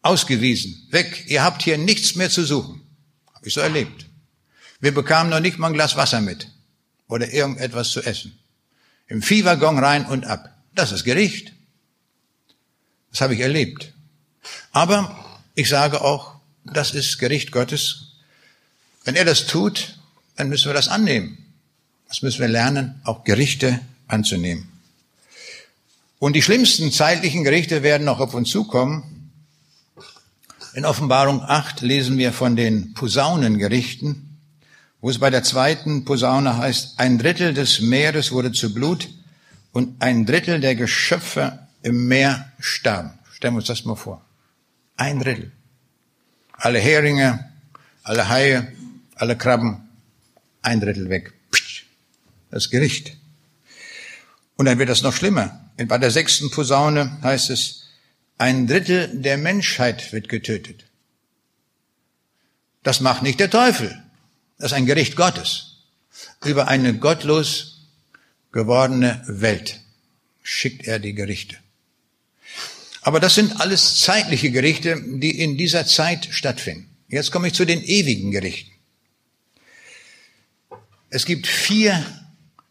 Ausgewiesen. 0.02 0.88
Weg. 0.90 1.26
Ihr 1.28 1.44
habt 1.44 1.62
hier 1.62 1.78
nichts 1.78 2.16
mehr 2.16 2.30
zu 2.30 2.44
suchen. 2.44 2.82
Habe 3.34 3.46
ich 3.46 3.54
so 3.54 3.60
erlebt. 3.60 4.06
Wir 4.80 4.92
bekamen 4.92 5.30
noch 5.30 5.40
nicht 5.40 5.58
mal 5.58 5.68
ein 5.68 5.74
Glas 5.74 5.96
Wasser 5.96 6.20
mit. 6.20 6.48
Oder 7.06 7.32
irgendetwas 7.32 7.90
zu 7.90 8.02
essen. 8.02 8.36
Im 9.06 9.22
Viehwaggon 9.22 9.78
rein 9.78 10.06
und 10.06 10.24
ab. 10.24 10.52
Das 10.74 10.90
ist 10.90 11.04
Gericht. 11.04 11.52
Das 13.10 13.20
habe 13.20 13.34
ich 13.34 13.40
erlebt. 13.40 13.92
Aber 14.72 15.40
ich 15.54 15.68
sage 15.68 16.00
auch, 16.00 16.36
das 16.64 16.92
ist 16.92 17.18
Gericht 17.18 17.52
Gottes. 17.52 18.14
Wenn 19.04 19.16
er 19.16 19.24
das 19.24 19.46
tut, 19.46 19.98
dann 20.36 20.48
müssen 20.48 20.68
wir 20.68 20.74
das 20.74 20.88
annehmen. 20.88 21.38
Das 22.08 22.22
müssen 22.22 22.40
wir 22.40 22.48
lernen, 22.48 23.00
auch 23.04 23.24
Gerichte 23.24 23.80
anzunehmen. 24.06 24.68
Und 26.18 26.34
die 26.34 26.42
schlimmsten 26.42 26.92
zeitlichen 26.92 27.42
Gerichte 27.42 27.82
werden 27.82 28.04
noch 28.04 28.20
auf 28.20 28.34
uns 28.34 28.50
zukommen. 28.50 29.32
In 30.74 30.84
Offenbarung 30.84 31.42
8 31.42 31.80
lesen 31.80 32.16
wir 32.16 32.32
von 32.32 32.54
den 32.54 32.94
Posaunengerichten, 32.94 34.38
wo 35.00 35.10
es 35.10 35.18
bei 35.18 35.30
der 35.30 35.42
zweiten 35.42 36.04
Posaune 36.04 36.56
heißt, 36.56 37.00
ein 37.00 37.18
Drittel 37.18 37.54
des 37.54 37.80
Meeres 37.80 38.30
wurde 38.30 38.52
zu 38.52 38.72
Blut 38.72 39.08
und 39.72 40.00
ein 40.00 40.24
Drittel 40.24 40.60
der 40.60 40.76
Geschöpfe 40.76 41.58
im 41.82 42.06
Meer 42.06 42.52
starben. 42.60 43.18
Stellen 43.32 43.54
wir 43.54 43.58
uns 43.58 43.66
das 43.66 43.84
mal 43.84 43.96
vor. 43.96 44.24
Ein 44.96 45.18
Drittel. 45.18 45.50
Alle 46.52 46.78
Heringe, 46.78 47.50
alle 48.04 48.28
Haie, 48.28 48.72
alle 49.16 49.36
Krabben, 49.36 49.81
ein 50.62 50.80
Drittel 50.80 51.08
weg. 51.08 51.32
Das 52.50 52.70
Gericht. 52.70 53.16
Und 54.56 54.66
dann 54.66 54.78
wird 54.78 54.88
das 54.88 55.02
noch 55.02 55.14
schlimmer. 55.14 55.70
Bei 55.86 55.98
der 55.98 56.10
sechsten 56.10 56.50
Posaune 56.50 57.18
heißt 57.22 57.50
es, 57.50 57.84
ein 58.38 58.66
Drittel 58.66 59.08
der 59.20 59.36
Menschheit 59.36 60.12
wird 60.12 60.28
getötet. 60.28 60.84
Das 62.82 63.00
macht 63.00 63.22
nicht 63.22 63.40
der 63.40 63.50
Teufel. 63.50 64.02
Das 64.58 64.72
ist 64.72 64.76
ein 64.76 64.86
Gericht 64.86 65.16
Gottes 65.16 65.72
über 66.44 66.68
eine 66.68 66.94
gottlos 66.94 67.88
gewordene 68.52 69.22
Welt 69.26 69.80
schickt 70.42 70.86
er 70.86 70.98
die 70.98 71.14
Gerichte. 71.14 71.56
Aber 73.02 73.20
das 73.20 73.34
sind 73.34 73.60
alles 73.60 74.00
zeitliche 74.00 74.50
Gerichte, 74.50 75.00
die 75.06 75.40
in 75.40 75.56
dieser 75.56 75.86
Zeit 75.86 76.28
stattfinden. 76.30 76.88
Jetzt 77.08 77.30
komme 77.30 77.48
ich 77.48 77.54
zu 77.54 77.64
den 77.64 77.82
ewigen 77.82 78.30
Gerichten. 78.30 78.71
Es 81.14 81.26
gibt 81.26 81.46
vier, 81.46 82.06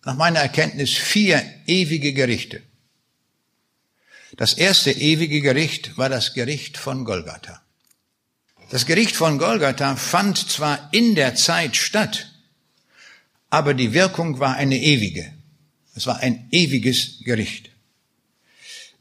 nach 0.03 0.15
meiner 0.15 0.39
Erkenntnis, 0.39 0.97
vier 0.97 1.43
ewige 1.67 2.11
Gerichte. 2.11 2.63
Das 4.35 4.53
erste 4.53 4.91
ewige 4.91 5.41
Gericht 5.41 5.95
war 5.95 6.09
das 6.09 6.33
Gericht 6.33 6.79
von 6.79 7.05
Golgatha. 7.05 7.61
Das 8.71 8.87
Gericht 8.87 9.15
von 9.15 9.37
Golgatha 9.37 9.95
fand 9.95 10.39
zwar 10.39 10.89
in 10.91 11.13
der 11.13 11.35
Zeit 11.35 11.75
statt, 11.75 12.31
aber 13.51 13.75
die 13.75 13.93
Wirkung 13.93 14.39
war 14.39 14.55
eine 14.55 14.79
ewige. 14.79 15.31
Es 15.93 16.07
war 16.07 16.17
ein 16.21 16.47
ewiges 16.49 17.19
Gericht. 17.23 17.69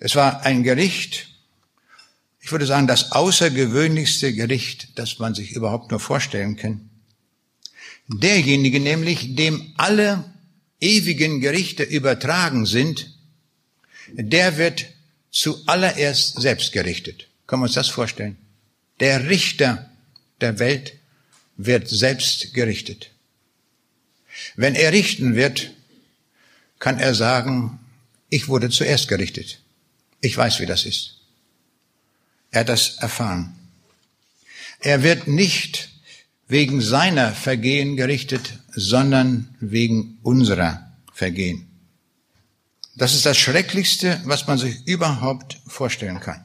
Es 0.01 0.17
war 0.17 0.43
ein 0.43 0.65
Gericht, 0.65 1.29
ich 2.41 2.53
würde 2.53 2.67
sagen, 2.67 2.87
das 2.87 3.13
außergewöhnlichste 3.13 4.35
Gericht, 4.35 4.99
das 4.99 5.19
man 5.19 5.35
sich 5.35 5.53
überhaupt 5.53 5.91
nur 5.91 6.01
vorstellen 6.01 6.57
kann. 6.57 6.90
Derjenige 8.13 8.81
nämlich, 8.81 9.37
dem 9.37 9.73
alle 9.77 10.25
ewigen 10.81 11.41
Gerichte 11.41 11.85
übertragen 11.85 12.67
sind, 12.67 13.15
der 14.09 14.57
wird 14.57 14.87
zuallererst 15.31 16.41
selbst 16.41 16.73
gerichtet. 16.73 17.29
Können 17.47 17.63
wir 17.63 17.67
uns 17.67 17.75
das 17.75 17.89
vorstellen? 17.89 18.37
Der 18.99 19.29
Richter 19.29 19.91
der 20.41 20.59
Welt 20.59 20.95
wird 21.57 21.89
selbst 21.89 22.53
gerichtet. 22.53 23.11
Wenn 24.57 24.75
er 24.75 24.93
richten 24.93 25.37
wird, 25.37 25.71
kann 26.81 26.99
er 26.99 27.15
sagen, 27.15 27.79
ich 28.29 28.49
wurde 28.49 28.71
zuerst 28.71 29.07
gerichtet. 29.07 29.61
Ich 30.21 30.37
weiß, 30.37 30.59
wie 30.59 30.67
das 30.67 30.85
ist. 30.85 31.19
Er 32.51 32.61
hat 32.61 32.69
das 32.69 32.97
erfahren. 32.97 33.57
Er 34.81 35.05
wird 35.05 35.29
nicht 35.29 35.91
wegen 36.51 36.81
seiner 36.81 37.33
Vergehen 37.33 37.97
gerichtet, 37.97 38.59
sondern 38.75 39.55
wegen 39.61 40.19
unserer 40.23 40.93
Vergehen. 41.13 41.69
Das 42.97 43.15
ist 43.15 43.25
das 43.25 43.39
Schrecklichste, 43.39 44.21
was 44.25 44.47
man 44.47 44.59
sich 44.59 44.87
überhaupt 44.87 45.59
vorstellen 45.67 46.21
kann. 46.21 46.45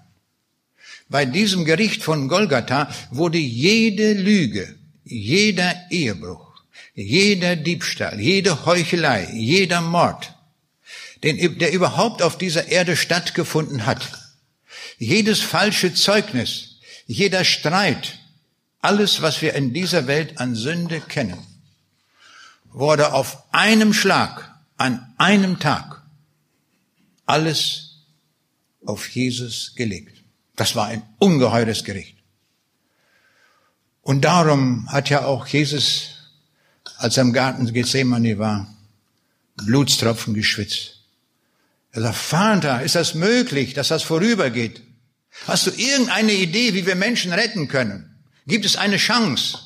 Bei 1.09 1.25
diesem 1.25 1.65
Gericht 1.65 2.03
von 2.03 2.27
Golgatha 2.27 2.89
wurde 3.11 3.39
jede 3.39 4.13
Lüge, 4.13 4.75
jeder 5.03 5.75
Ehebruch, 5.89 6.63
jeder 6.93 7.55
Diebstahl, 7.55 8.19
jede 8.19 8.65
Heuchelei, 8.65 9.27
jeder 9.33 9.81
Mord, 9.81 10.33
den, 11.23 11.57
der 11.57 11.73
überhaupt 11.73 12.21
auf 12.21 12.37
dieser 12.37 12.67
Erde 12.67 12.95
stattgefunden 12.95 13.85
hat, 13.85 14.07
jedes 14.97 15.41
falsche 15.41 15.93
Zeugnis, 15.93 16.79
jeder 17.07 17.43
Streit, 17.43 18.19
alles, 18.85 19.23
was 19.23 19.41
wir 19.41 19.55
in 19.55 19.73
dieser 19.73 20.05
Welt 20.05 20.39
an 20.39 20.53
Sünde 20.53 21.01
kennen, 21.01 21.39
wurde 22.65 23.13
auf 23.13 23.51
einem 23.51 23.93
Schlag, 23.93 24.53
an 24.77 25.11
einem 25.17 25.59
Tag, 25.59 26.03
alles 27.25 28.03
auf 28.85 29.09
Jesus 29.09 29.73
gelegt. 29.75 30.23
Das 30.55 30.75
war 30.75 30.85
ein 30.85 31.01
ungeheures 31.17 31.83
Gericht. 31.83 32.17
Und 34.03 34.21
darum 34.21 34.87
hat 34.91 35.09
ja 35.09 35.25
auch 35.25 35.47
Jesus, 35.47 36.09
als 36.97 37.17
er 37.17 37.23
im 37.23 37.33
Garten 37.33 37.73
Gethsemane 37.73 38.37
war, 38.37 38.71
Blutstropfen 39.55 40.35
geschwitzt. 40.35 40.99
Er 41.91 42.03
sagt, 42.03 42.17
Vater, 42.17 42.83
ist 42.83 42.93
das 42.93 43.15
möglich, 43.15 43.73
dass 43.73 43.87
das 43.87 44.03
vorübergeht? 44.03 44.83
Hast 45.47 45.65
du 45.65 45.71
irgendeine 45.71 46.33
Idee, 46.33 46.75
wie 46.75 46.85
wir 46.85 46.95
Menschen 46.95 47.33
retten 47.33 47.67
können? 47.67 48.14
Gibt 48.47 48.65
es 48.65 48.75
eine 48.75 48.97
Chance? 48.97 49.57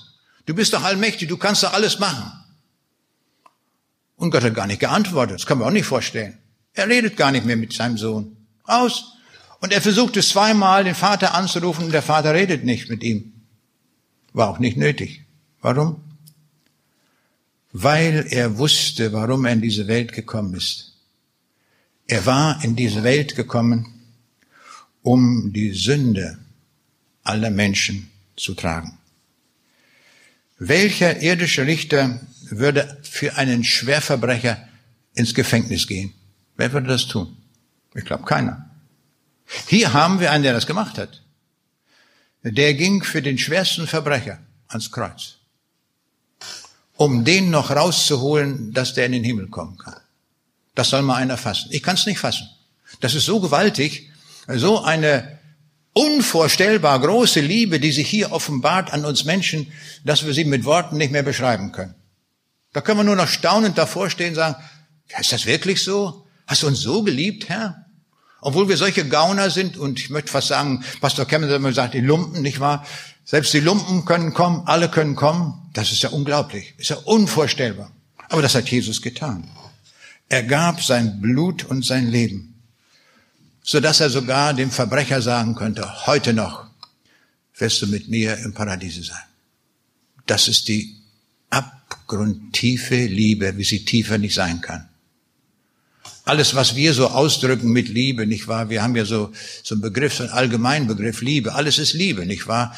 Du 0.45 0.53
bist 0.55 0.73
doch 0.73 0.83
allmächtig, 0.83 1.27
du 1.27 1.37
kannst 1.37 1.63
doch 1.63 1.73
alles 1.73 1.99
machen. 1.99 2.31
Und 4.15 4.31
Gott 4.31 4.43
hat 4.43 4.55
gar 4.55 4.67
nicht 4.67 4.79
geantwortet, 4.79 5.35
das 5.35 5.45
kann 5.45 5.59
man 5.59 5.67
auch 5.67 5.71
nicht 5.71 5.85
vorstellen. 5.85 6.37
Er 6.73 6.87
redet 6.87 7.17
gar 7.17 7.31
nicht 7.31 7.45
mehr 7.45 7.57
mit 7.57 7.73
seinem 7.73 7.97
Sohn. 7.97 8.35
Aus. 8.63 9.13
Und 9.59 9.73
er 9.73 9.81
versucht 9.81 10.15
es 10.17 10.29
zweimal, 10.29 10.83
den 10.83 10.95
Vater 10.95 11.33
anzurufen, 11.33 11.85
und 11.85 11.91
der 11.91 12.01
Vater 12.01 12.33
redet 12.33 12.63
nicht 12.63 12.89
mit 12.89 13.03
ihm. 13.03 13.33
War 14.33 14.49
auch 14.49 14.59
nicht 14.59 14.77
nötig. 14.77 15.23
Warum? 15.61 16.01
Weil 17.71 18.25
er 18.29 18.57
wusste, 18.57 19.13
warum 19.13 19.45
er 19.45 19.53
in 19.53 19.61
diese 19.61 19.87
Welt 19.87 20.13
gekommen 20.13 20.53
ist. 20.53 20.93
Er 22.07 22.25
war 22.25 22.63
in 22.63 22.75
diese 22.75 23.03
Welt 23.03 23.35
gekommen, 23.35 24.01
um 25.01 25.53
die 25.53 25.73
Sünde 25.73 26.39
aller 27.23 27.51
Menschen 27.51 28.08
zu 28.39 28.53
tragen. 28.53 28.97
Welcher 30.57 31.21
irdische 31.21 31.65
Richter 31.65 32.19
würde 32.49 32.99
für 33.03 33.35
einen 33.37 33.63
Schwerverbrecher 33.63 34.67
ins 35.13 35.33
Gefängnis 35.33 35.87
gehen? 35.87 36.13
Wer 36.57 36.73
würde 36.73 36.87
das 36.87 37.07
tun? 37.07 37.37
Ich 37.95 38.05
glaube 38.05 38.25
keiner. 38.25 38.69
Hier 39.67 39.93
haben 39.93 40.19
wir 40.19 40.31
einen, 40.31 40.43
der 40.43 40.53
das 40.53 40.67
gemacht 40.67 40.97
hat. 40.97 41.23
Der 42.43 42.73
ging 42.73 43.03
für 43.03 43.21
den 43.21 43.37
schwersten 43.37 43.87
Verbrecher 43.87 44.39
ans 44.67 44.91
Kreuz, 44.91 45.35
um 46.95 47.25
den 47.25 47.49
noch 47.49 47.71
rauszuholen, 47.71 48.73
dass 48.73 48.93
der 48.93 49.07
in 49.07 49.13
den 49.13 49.23
Himmel 49.23 49.47
kommen 49.47 49.77
kann. 49.77 49.99
Das 50.75 50.89
soll 50.89 51.01
mal 51.01 51.15
einer 51.15 51.37
fassen. 51.37 51.69
Ich 51.71 51.83
kann 51.83 51.95
es 51.95 52.05
nicht 52.05 52.19
fassen. 52.19 52.47
Das 53.01 53.15
ist 53.15 53.25
so 53.25 53.39
gewaltig, 53.39 54.09
so 54.47 54.81
eine 54.81 55.38
unvorstellbar 55.99 57.01
große 57.01 57.41
Liebe, 57.41 57.79
die 57.79 57.91
sich 57.91 58.07
hier 58.07 58.31
offenbart 58.31 58.93
an 58.93 59.03
uns 59.03 59.25
Menschen, 59.25 59.71
dass 60.05 60.25
wir 60.25 60.33
sie 60.33 60.45
mit 60.45 60.63
Worten 60.63 60.95
nicht 60.95 61.11
mehr 61.11 61.23
beschreiben 61.23 61.73
können. 61.73 61.95
Da 62.71 62.79
können 62.79 62.99
wir 62.99 63.03
nur 63.03 63.17
noch 63.17 63.27
staunend 63.27 63.77
davor 63.77 64.09
stehen 64.09 64.29
und 64.29 64.35
sagen, 64.35 64.55
ist 65.19 65.33
das 65.33 65.45
wirklich 65.45 65.83
so? 65.83 66.25
Hast 66.47 66.63
du 66.63 66.67
uns 66.67 66.79
so 66.79 67.03
geliebt, 67.03 67.49
Herr? 67.49 67.85
Obwohl 68.41 68.69
wir 68.69 68.77
solche 68.77 69.05
Gauner 69.09 69.49
sind 69.49 69.75
und 69.75 69.99
ich 69.99 70.09
möchte 70.09 70.31
fast 70.31 70.47
sagen, 70.47 70.85
Pastor 71.01 71.25
Kemmel 71.25 71.49
hat 71.49 71.57
immer 71.57 71.69
gesagt, 71.69 71.93
die 71.93 71.99
Lumpen, 71.99 72.41
nicht 72.41 72.61
wahr? 72.61 72.85
Selbst 73.25 73.53
die 73.53 73.59
Lumpen 73.59 74.05
können 74.05 74.33
kommen, 74.33 74.63
alle 74.67 74.89
können 74.89 75.15
kommen. 75.15 75.69
Das 75.73 75.91
ist 75.91 76.01
ja 76.01 76.09
unglaublich, 76.09 76.75
ist 76.77 76.91
ja 76.91 76.97
unvorstellbar. 76.97 77.91
Aber 78.29 78.41
das 78.41 78.55
hat 78.55 78.69
Jesus 78.69 79.01
getan. 79.01 79.49
Er 80.29 80.43
gab 80.43 80.81
sein 80.81 81.19
Blut 81.19 81.65
und 81.65 81.85
sein 81.85 82.07
Leben 82.07 82.48
so 83.69 83.79
dass 83.79 83.99
er 83.99 84.09
sogar 84.09 84.55
dem 84.55 84.71
Verbrecher 84.71 85.21
sagen 85.21 85.53
könnte, 85.53 86.07
heute 86.07 86.33
noch 86.33 86.65
wirst 87.55 87.83
du 87.83 87.85
mit 87.85 88.09
mir 88.09 88.35
im 88.37 88.51
Paradiese 88.51 89.03
sein. 89.03 89.27
Das 90.25 90.47
ist 90.47 90.67
die 90.69 90.95
abgrundtiefe 91.51 93.05
Liebe, 93.05 93.57
wie 93.57 93.63
sie 93.63 93.85
tiefer 93.85 94.17
nicht 94.17 94.33
sein 94.33 94.61
kann. 94.61 94.89
Alles, 96.25 96.55
was 96.55 96.75
wir 96.75 96.95
so 96.95 97.09
ausdrücken 97.09 97.71
mit 97.71 97.89
Liebe, 97.89 98.25
nicht 98.25 98.47
wahr? 98.47 98.71
Wir 98.71 98.81
haben 98.81 98.95
ja 98.95 99.05
so, 99.05 99.31
so 99.61 99.75
einen 99.75 99.81
Begriff, 99.81 100.15
so 100.15 100.23
einen 100.23 100.31
allgemeinen 100.31 100.87
Begriff 100.87 101.21
Liebe. 101.21 101.53
Alles 101.53 101.77
ist 101.77 101.93
Liebe, 101.93 102.25
nicht 102.25 102.47
wahr? 102.47 102.75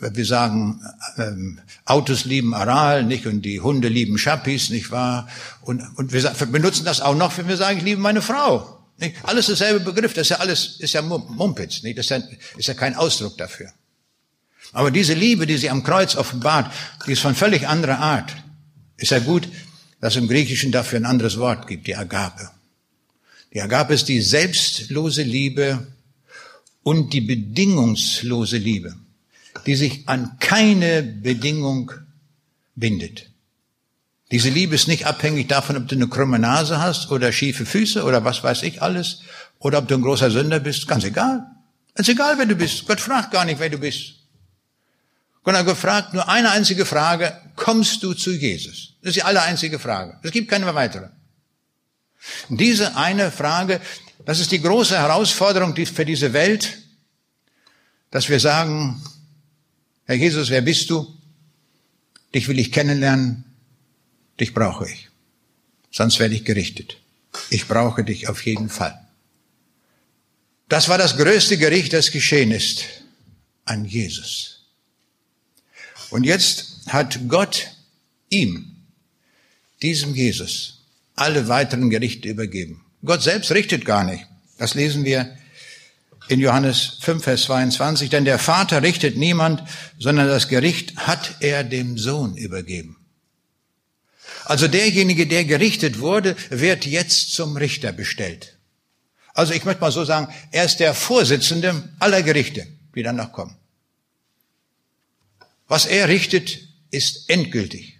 Wir 0.00 0.26
sagen, 0.26 0.80
ähm, 1.18 1.60
Autos 1.84 2.24
lieben 2.24 2.52
Aral, 2.52 3.04
nicht? 3.04 3.28
Und 3.28 3.42
die 3.42 3.60
Hunde 3.60 3.86
lieben 3.86 4.16
Chappis, 4.16 4.70
nicht 4.70 4.90
wahr? 4.90 5.28
Und, 5.60 5.82
und 5.94 6.12
wir 6.12 6.28
benutzen 6.46 6.84
das 6.84 7.00
auch 7.00 7.14
noch, 7.14 7.38
wenn 7.38 7.46
wir 7.46 7.56
sagen, 7.56 7.78
ich 7.78 7.84
liebe 7.84 8.00
meine 8.00 8.22
Frau. 8.22 8.81
Nicht? 9.02 9.16
Alles 9.24 9.46
derselbe 9.46 9.80
Begriff, 9.80 10.14
das 10.14 10.22
ist 10.22 10.28
ja 10.30 10.36
alles, 10.36 10.76
ist 10.78 10.94
ja 10.94 11.02
Mumpitz, 11.02 11.82
nicht? 11.82 11.98
Das 11.98 12.06
ist 12.06 12.10
ja, 12.10 12.22
ist 12.56 12.68
ja 12.68 12.74
kein 12.74 12.94
Ausdruck 12.94 13.36
dafür. 13.36 13.72
Aber 14.72 14.92
diese 14.92 15.14
Liebe, 15.14 15.44
die 15.44 15.58
sie 15.58 15.70
am 15.70 15.82
Kreuz 15.82 16.14
offenbart, 16.14 16.72
die 17.06 17.12
ist 17.12 17.20
von 17.20 17.34
völlig 17.34 17.66
anderer 17.66 17.98
Art. 17.98 18.32
Ist 18.96 19.10
ja 19.10 19.18
gut, 19.18 19.48
dass 20.00 20.14
es 20.14 20.22
im 20.22 20.28
Griechischen 20.28 20.70
dafür 20.70 21.00
ein 21.00 21.04
anderes 21.04 21.36
Wort 21.38 21.66
gibt, 21.66 21.88
die 21.88 21.96
Agape. 21.96 22.48
Die 23.52 23.60
Agape 23.60 23.92
ist 23.92 24.08
die 24.08 24.20
selbstlose 24.20 25.24
Liebe 25.24 25.84
und 26.84 27.12
die 27.12 27.22
bedingungslose 27.22 28.56
Liebe, 28.56 28.94
die 29.66 29.74
sich 29.74 30.08
an 30.08 30.38
keine 30.38 31.02
Bedingung 31.02 31.90
bindet. 32.76 33.31
Diese 34.32 34.48
Liebe 34.48 34.74
ist 34.74 34.88
nicht 34.88 35.06
abhängig 35.06 35.48
davon, 35.48 35.76
ob 35.76 35.88
du 35.88 35.94
eine 35.94 36.08
krumme 36.08 36.38
Nase 36.38 36.80
hast 36.80 37.10
oder 37.10 37.30
schiefe 37.32 37.66
Füße 37.66 38.02
oder 38.02 38.24
was 38.24 38.42
weiß 38.42 38.62
ich 38.62 38.80
alles 38.80 39.20
oder 39.58 39.78
ob 39.78 39.88
du 39.88 39.94
ein 39.94 40.00
großer 40.00 40.30
Sünder 40.30 40.58
bist. 40.58 40.88
Ganz 40.88 41.04
egal. 41.04 41.46
Es 41.94 42.08
ist 42.08 42.14
egal, 42.14 42.38
wer 42.38 42.46
du 42.46 42.56
bist. 42.56 42.86
Gott 42.86 42.98
fragt 42.98 43.30
gar 43.30 43.44
nicht, 43.44 43.60
wer 43.60 43.68
du 43.68 43.76
bist. 43.76 44.14
Gott 45.44 45.54
hat 45.54 45.66
gefragt, 45.66 46.14
nur 46.14 46.28
eine 46.30 46.50
einzige 46.50 46.86
Frage, 46.86 47.36
kommst 47.56 48.02
du 48.02 48.14
zu 48.14 48.32
Jesus? 48.32 48.94
Das 49.02 49.10
ist 49.10 49.16
die 49.16 49.22
aller 49.22 49.42
einzige 49.42 49.78
Frage. 49.78 50.18
Es 50.22 50.30
gibt 50.30 50.48
keine 50.48 50.74
weitere. 50.74 51.08
Diese 52.48 52.96
eine 52.96 53.30
Frage, 53.30 53.82
das 54.24 54.40
ist 54.40 54.50
die 54.50 54.62
große 54.62 54.96
Herausforderung 54.96 55.76
für 55.76 56.06
diese 56.06 56.32
Welt, 56.32 56.78
dass 58.10 58.30
wir 58.30 58.40
sagen, 58.40 59.02
Herr 60.06 60.14
Jesus, 60.14 60.48
wer 60.48 60.62
bist 60.62 60.88
du? 60.88 61.18
Dich 62.34 62.48
will 62.48 62.58
ich 62.58 62.72
kennenlernen. 62.72 63.51
Dich 64.42 64.54
brauche 64.54 64.90
ich. 64.90 65.08
Sonst 65.92 66.18
werde 66.18 66.34
ich 66.34 66.44
gerichtet. 66.44 66.96
Ich 67.50 67.68
brauche 67.68 68.02
dich 68.02 68.28
auf 68.28 68.44
jeden 68.44 68.68
Fall. 68.68 68.98
Das 70.68 70.88
war 70.88 70.98
das 70.98 71.16
größte 71.16 71.58
Gericht, 71.58 71.92
das 71.92 72.10
geschehen 72.10 72.50
ist 72.50 72.82
an 73.64 73.84
Jesus. 73.84 74.64
Und 76.10 76.24
jetzt 76.24 76.88
hat 76.88 77.20
Gott 77.28 77.68
ihm, 78.30 78.78
diesem 79.80 80.12
Jesus, 80.12 80.80
alle 81.14 81.46
weiteren 81.46 81.88
Gerichte 81.88 82.28
übergeben. 82.28 82.84
Gott 83.04 83.22
selbst 83.22 83.52
richtet 83.52 83.84
gar 83.84 84.02
nicht. 84.02 84.26
Das 84.58 84.74
lesen 84.74 85.04
wir 85.04 85.38
in 86.26 86.40
Johannes 86.40 86.98
5, 87.02 87.22
Vers 87.22 87.42
22. 87.44 88.10
Denn 88.10 88.24
der 88.24 88.40
Vater 88.40 88.82
richtet 88.82 89.16
niemand, 89.16 89.62
sondern 90.00 90.26
das 90.26 90.48
Gericht 90.48 90.96
hat 90.96 91.36
er 91.38 91.62
dem 91.62 91.96
Sohn 91.96 92.36
übergeben. 92.36 92.96
Also 94.44 94.68
derjenige, 94.68 95.26
der 95.26 95.44
gerichtet 95.44 96.00
wurde, 96.00 96.36
wird 96.50 96.86
jetzt 96.86 97.32
zum 97.32 97.56
Richter 97.56 97.92
bestellt. 97.92 98.58
Also 99.34 99.54
ich 99.54 99.64
möchte 99.64 99.80
mal 99.80 99.92
so 99.92 100.04
sagen, 100.04 100.32
er 100.50 100.64
ist 100.64 100.78
der 100.78 100.94
Vorsitzende 100.94 101.88
aller 101.98 102.22
Gerichte, 102.22 102.66
die 102.94 103.02
dann 103.02 103.16
noch 103.16 103.32
kommen. 103.32 103.56
Was 105.68 105.86
er 105.86 106.08
richtet, 106.08 106.58
ist 106.90 107.30
endgültig. 107.30 107.98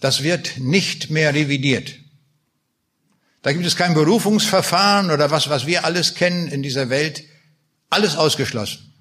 Das 0.00 0.24
wird 0.24 0.58
nicht 0.58 1.10
mehr 1.10 1.32
revidiert. 1.32 1.94
Da 3.42 3.52
gibt 3.52 3.66
es 3.66 3.76
kein 3.76 3.94
Berufungsverfahren 3.94 5.10
oder 5.10 5.30
was, 5.30 5.48
was 5.48 5.66
wir 5.66 5.84
alles 5.84 6.14
kennen 6.14 6.48
in 6.48 6.62
dieser 6.62 6.90
Welt. 6.90 7.24
Alles 7.90 8.16
ausgeschlossen. 8.16 8.92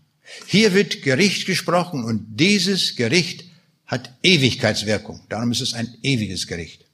Hier 0.46 0.74
wird 0.74 1.02
Gericht 1.02 1.46
gesprochen 1.46 2.04
und 2.04 2.26
dieses 2.40 2.96
Gericht 2.96 3.46
hat 3.92 4.10
Ewigkeitswirkung. 4.24 5.22
Darum 5.28 5.52
ist 5.52 5.60
es 5.60 5.74
ein 5.74 5.94
ewiges 6.02 6.48
Gericht. 6.48 6.86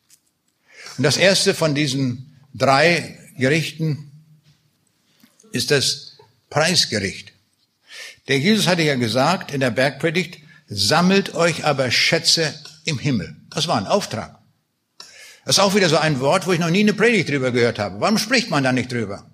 Und 0.97 1.03
das 1.03 1.17
erste 1.17 1.53
von 1.53 1.75
diesen 1.75 2.35
drei 2.55 3.19
Gerichten 3.37 4.11
ist 5.51 5.69
das 5.69 6.17
Preisgericht. 6.49 7.33
Der 8.27 8.39
Jesus 8.39 8.67
hatte 8.67 8.81
ja 8.81 8.95
gesagt 8.95 9.51
in 9.51 9.59
der 9.59 9.69
Bergpredigt, 9.69 10.39
sammelt 10.67 11.35
euch 11.35 11.65
aber 11.65 11.91
Schätze 11.91 12.53
im 12.83 12.97
Himmel. 12.97 13.37
Das 13.51 13.67
war 13.67 13.77
ein 13.77 13.85
Auftrag. 13.85 14.39
Das 15.45 15.57
ist 15.57 15.59
auch 15.59 15.75
wieder 15.75 15.87
so 15.87 15.97
ein 15.97 16.19
Wort, 16.19 16.47
wo 16.47 16.51
ich 16.51 16.59
noch 16.59 16.71
nie 16.71 16.81
eine 16.81 16.93
Predigt 16.93 17.29
drüber 17.29 17.51
gehört 17.51 17.77
habe. 17.77 18.01
Warum 18.01 18.17
spricht 18.17 18.49
man 18.49 18.63
da 18.63 18.73
nicht 18.73 18.91
drüber? 18.91 19.29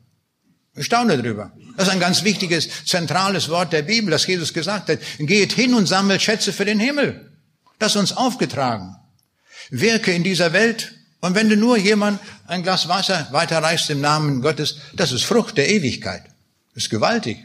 Ich 0.76 0.86
staune 0.86 1.20
drüber. 1.22 1.54
Das 1.78 1.88
ist 1.88 1.94
ein 1.94 2.00
ganz 2.00 2.24
wichtiges, 2.24 2.68
zentrales 2.86 3.48
Wort 3.50 3.72
der 3.74 3.84
Bibel, 3.84 4.12
das 4.12 4.28
Jesus 4.28 4.54
gesagt 4.54 4.90
hat. 4.90 5.00
Geht 5.18 5.54
hin 5.54 5.74
und 5.74 5.88
sammelt 5.88 6.22
Schätze 6.22 6.52
für 6.52 6.66
den 6.66 6.80
Himmel. 6.80 7.33
Das 7.80 7.94
ist 7.94 8.00
uns 8.00 8.14
aufgetragen. 8.14 8.96
Wirke 9.70 10.14
in 10.14 10.24
dieser 10.24 10.54
Welt. 10.54 10.94
Und 11.22 11.36
wenn 11.36 11.50
du 11.50 11.56
nur 11.56 11.78
jemand 11.78 12.20
ein 12.48 12.64
Glas 12.64 12.88
Wasser 12.88 13.28
weiterreichst 13.32 13.90
im 13.90 14.02
Namen 14.02 14.42
Gottes, 14.42 14.78
das 14.94 15.12
ist 15.12 15.24
Frucht 15.24 15.58
der 15.58 15.70
Ewigkeit. 15.70 16.24
Das 16.74 16.84
ist 16.84 16.90
gewaltig. 16.90 17.38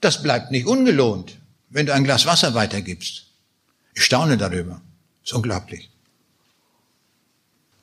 Das 0.00 0.22
bleibt 0.22 0.50
nicht 0.50 0.66
ungelohnt, 0.66 1.38
wenn 1.70 1.86
du 1.86 1.94
ein 1.94 2.04
Glas 2.04 2.26
Wasser 2.26 2.54
weitergibst. 2.54 3.26
Ich 3.94 4.04
staune 4.04 4.36
darüber. 4.36 4.80
Das 5.22 5.30
ist 5.30 5.34
unglaublich. 5.34 5.90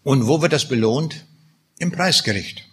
Und 0.03 0.27
wo 0.27 0.41
wird 0.41 0.53
das 0.53 0.67
belohnt? 0.67 1.25
Im 1.79 1.91
Preisgericht. 1.91 2.63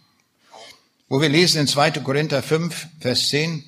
Wo 1.09 1.21
wir 1.21 1.29
lesen 1.29 1.63
in 1.63 1.67
2. 1.67 1.93
Korinther 1.93 2.43
5, 2.43 2.89
Vers 3.01 3.29
10, 3.29 3.65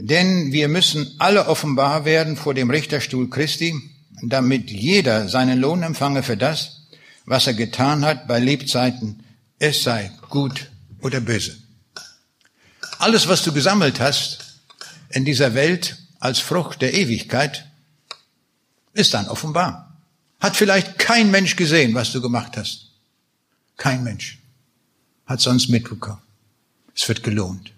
denn 0.00 0.52
wir 0.52 0.68
müssen 0.68 1.14
alle 1.18 1.46
offenbar 1.46 2.04
werden 2.04 2.36
vor 2.36 2.54
dem 2.54 2.70
Richterstuhl 2.70 3.28
Christi, 3.28 3.74
damit 4.22 4.70
jeder 4.70 5.28
seinen 5.28 5.60
Lohn 5.60 5.82
empfange 5.82 6.22
für 6.22 6.36
das, 6.36 6.86
was 7.26 7.46
er 7.46 7.54
getan 7.54 8.04
hat 8.04 8.26
bei 8.26 8.38
Lebzeiten, 8.38 9.22
es 9.58 9.82
sei 9.82 10.10
gut 10.30 10.70
oder 11.00 11.20
böse. 11.20 11.56
Alles, 12.98 13.28
was 13.28 13.42
du 13.42 13.52
gesammelt 13.52 14.00
hast, 14.00 14.60
in 15.10 15.24
dieser 15.24 15.54
Welt 15.54 15.98
als 16.18 16.38
Frucht 16.38 16.82
der 16.82 16.94
Ewigkeit 16.94 17.66
ist 18.92 19.14
dann 19.14 19.28
offenbar. 19.28 19.96
Hat 20.40 20.56
vielleicht 20.56 20.98
kein 20.98 21.30
Mensch 21.30 21.56
gesehen, 21.56 21.94
was 21.94 22.12
du 22.12 22.20
gemacht 22.20 22.56
hast. 22.56 22.90
Kein 23.76 24.02
Mensch 24.04 24.38
hat 25.26 25.40
sonst 25.40 25.68
mitbekommen. 25.68 26.22
Es 26.94 27.08
wird 27.08 27.22
gelohnt. 27.22 27.72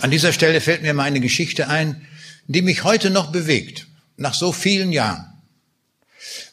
An 0.00 0.10
dieser 0.10 0.32
Stelle 0.32 0.60
fällt 0.60 0.82
mir 0.82 0.94
mal 0.94 1.04
eine 1.04 1.20
Geschichte 1.20 1.68
ein, 1.68 2.06
die 2.46 2.62
mich 2.62 2.84
heute 2.84 3.10
noch 3.10 3.32
bewegt, 3.32 3.86
nach 4.16 4.34
so 4.34 4.52
vielen 4.52 4.92
Jahren. 4.92 5.26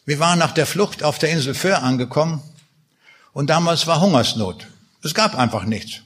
Wir 0.05 0.19
waren 0.19 0.39
nach 0.39 0.51
der 0.51 0.65
Flucht 0.65 1.03
auf 1.03 1.19
der 1.19 1.29
Insel 1.29 1.53
Föhr 1.53 1.81
angekommen 1.81 2.41
und 3.31 3.49
damals 3.49 3.87
war 3.87 4.01
Hungersnot. 4.01 4.67
Es 5.03 5.13
gab 5.13 5.35
einfach 5.37 5.65
nichts. 5.65 6.01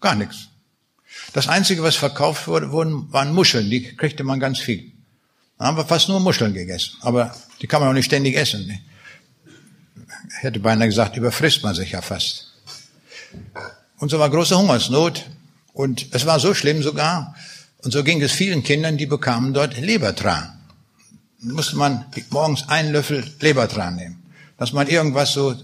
Gar 0.00 0.16
nichts. 0.16 0.48
Das 1.32 1.48
Einzige, 1.48 1.82
was 1.82 1.96
verkauft 1.96 2.48
wurde, 2.48 2.72
waren 2.72 3.34
Muscheln, 3.34 3.70
die 3.70 3.96
kriegte 3.96 4.24
man 4.24 4.40
ganz 4.40 4.58
viel. 4.58 4.92
Da 5.58 5.66
haben 5.66 5.76
wir 5.76 5.84
fast 5.84 6.08
nur 6.08 6.20
Muscheln 6.20 6.54
gegessen, 6.54 6.96
aber 7.00 7.36
die 7.60 7.66
kann 7.66 7.80
man 7.80 7.90
auch 7.90 7.94
nicht 7.94 8.06
ständig 8.06 8.36
essen. 8.36 8.80
Ich 10.36 10.42
hätte 10.42 10.58
beinahe 10.58 10.88
gesagt, 10.88 11.16
überfrisst 11.16 11.62
man 11.62 11.74
sich 11.74 11.92
ja 11.92 12.02
fast. 12.02 12.52
Und 13.98 14.10
so 14.10 14.18
war 14.18 14.28
große 14.28 14.56
Hungersnot 14.58 15.24
und 15.72 16.06
es 16.12 16.26
war 16.26 16.40
so 16.40 16.54
schlimm 16.54 16.82
sogar, 16.82 17.34
und 17.78 17.90
so 17.90 18.04
ging 18.04 18.22
es 18.22 18.32
vielen 18.32 18.62
Kindern, 18.62 18.96
die 18.96 19.06
bekamen 19.06 19.54
dort 19.54 19.78
Lebertran. 19.78 20.52
Da 21.40 21.52
musste 21.52 21.76
man 21.76 22.04
morgens 22.30 22.68
einen 22.68 22.92
Löffel 22.92 23.24
Lebertran 23.40 23.96
nehmen, 23.96 24.22
dass 24.56 24.72
man 24.72 24.86
irgendwas 24.86 25.32
so 25.32 25.56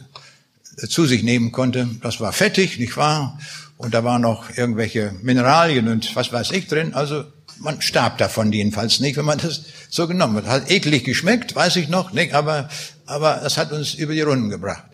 zu 0.89 1.07
sich 1.07 1.23
nehmen 1.23 1.53
konnte. 1.53 1.89
Das 2.03 2.21
war 2.21 2.33
fettig, 2.33 2.79
nicht 2.79 2.97
wahr? 2.97 3.39
und 3.79 3.95
da 3.95 4.05
waren 4.05 4.23
noch 4.23 4.57
irgendwelche 4.57 5.15
Mineralien 5.23 5.89
und 5.89 6.15
was 6.15 6.33
weiß 6.33 6.51
ich 6.51 6.67
drin. 6.67 6.95
Also 6.95 7.25
man 7.59 7.81
starb 7.81 8.19
davon 8.19 8.53
jedenfalls 8.53 9.01
nicht, 9.01 9.17
wenn 9.17 9.25
man 9.25 9.39
das 9.39 9.63
so 9.89 10.07
genommen 10.07 10.37
hat. 10.37 10.47
Hat 10.47 10.71
eklig 10.71 11.05
geschmeckt, 11.05 11.55
weiß 11.55 11.77
ich 11.77 11.89
noch, 11.89 12.13
nicht, 12.13 12.35
aber, 12.35 12.69
aber 13.07 13.41
das 13.43 13.57
hat 13.57 13.73
uns 13.73 13.95
über 13.95 14.13
die 14.13 14.21
Runden 14.21 14.51
gebracht. 14.51 14.85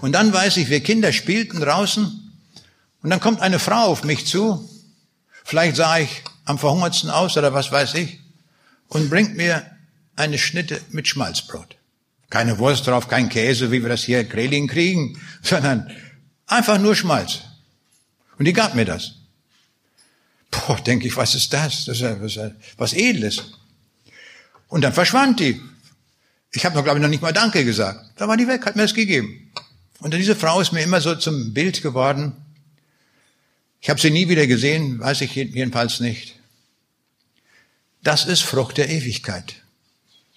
Und 0.00 0.12
dann 0.12 0.32
weiß 0.32 0.56
ich, 0.56 0.70
wir 0.70 0.80
Kinder 0.80 1.12
spielten 1.12 1.60
draußen 1.60 2.25
und 3.02 3.10
dann 3.10 3.20
kommt 3.20 3.40
eine 3.40 3.58
Frau 3.58 3.86
auf 3.86 4.04
mich 4.04 4.26
zu, 4.26 4.68
vielleicht 5.44 5.76
sah 5.76 5.98
ich 5.98 6.22
am 6.44 6.58
verhungertsten 6.58 7.10
aus 7.10 7.36
oder 7.36 7.52
was 7.52 7.70
weiß 7.70 7.94
ich, 7.94 8.20
und 8.88 9.10
bringt 9.10 9.36
mir 9.36 9.64
eine 10.16 10.38
Schnitte 10.38 10.80
mit 10.90 11.08
Schmalzbrot. 11.08 11.76
Keine 12.30 12.58
Wurst 12.58 12.86
drauf, 12.86 13.08
kein 13.08 13.28
Käse, 13.28 13.70
wie 13.70 13.82
wir 13.82 13.88
das 13.88 14.04
hier 14.04 14.24
Greling 14.24 14.66
kriegen, 14.68 15.20
sondern 15.42 15.90
einfach 16.46 16.78
nur 16.78 16.96
Schmalz. 16.96 17.40
Und 18.38 18.44
die 18.46 18.52
gab 18.52 18.74
mir 18.74 18.84
das. 18.84 19.12
Boah, 20.50 20.76
denke 20.76 21.06
ich, 21.06 21.16
was 21.16 21.34
ist 21.34 21.52
das? 21.52 21.84
Das 21.84 21.96
ist 21.96 22.02
ja 22.02 22.20
was, 22.20 22.38
was 22.76 22.92
Edles. 22.92 23.42
Und 24.68 24.82
dann 24.82 24.92
verschwand 24.92 25.40
die. 25.40 25.60
Ich 26.52 26.64
habe 26.64 26.74
noch, 26.74 26.84
glaube 26.84 26.98
ich, 26.98 27.02
noch 27.02 27.10
nicht 27.10 27.22
mal 27.22 27.32
Danke 27.32 27.64
gesagt. 27.64 28.12
Da 28.16 28.28
war 28.28 28.36
die 28.36 28.48
weg, 28.48 28.64
hat 28.64 28.76
mir 28.76 28.82
das 28.82 28.94
gegeben. 28.94 29.52
Und 29.98 30.14
diese 30.14 30.36
Frau 30.36 30.60
ist 30.60 30.72
mir 30.72 30.82
immer 30.82 31.00
so 31.00 31.14
zum 31.14 31.52
Bild 31.52 31.82
geworden. 31.82 32.32
Ich 33.86 33.90
habe 33.90 34.00
sie 34.00 34.10
nie 34.10 34.28
wieder 34.28 34.48
gesehen, 34.48 34.98
weiß 34.98 35.20
ich 35.20 35.36
jedenfalls 35.36 36.00
nicht. 36.00 36.34
Das 38.02 38.24
ist 38.24 38.42
Frucht 38.42 38.78
der 38.78 38.90
Ewigkeit. 38.90 39.62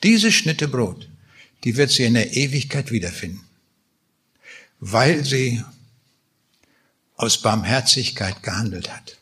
Diese 0.04 0.32
Schnitte 0.32 0.68
Brot, 0.68 1.10
die 1.64 1.76
wird 1.76 1.90
sie 1.90 2.04
in 2.04 2.14
der 2.14 2.36
Ewigkeit 2.36 2.92
wiederfinden, 2.92 3.42
weil 4.80 5.26
sie 5.26 5.64
aus 7.16 7.42
Barmherzigkeit 7.42 8.44
gehandelt 8.44 8.94
hat. 8.94 9.18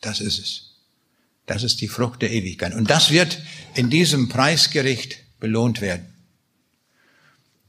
Das 0.00 0.20
ist 0.20 0.40
es. 0.40 0.72
Das 1.46 1.62
ist 1.62 1.80
die 1.80 1.88
Frucht 1.88 2.20
der 2.20 2.32
Ewigkeit. 2.32 2.74
Und 2.74 2.90
das 2.90 3.12
wird 3.12 3.40
in 3.76 3.90
diesem 3.90 4.28
Preisgericht 4.28 5.18
belohnt 5.38 5.80
werden. 5.80 6.12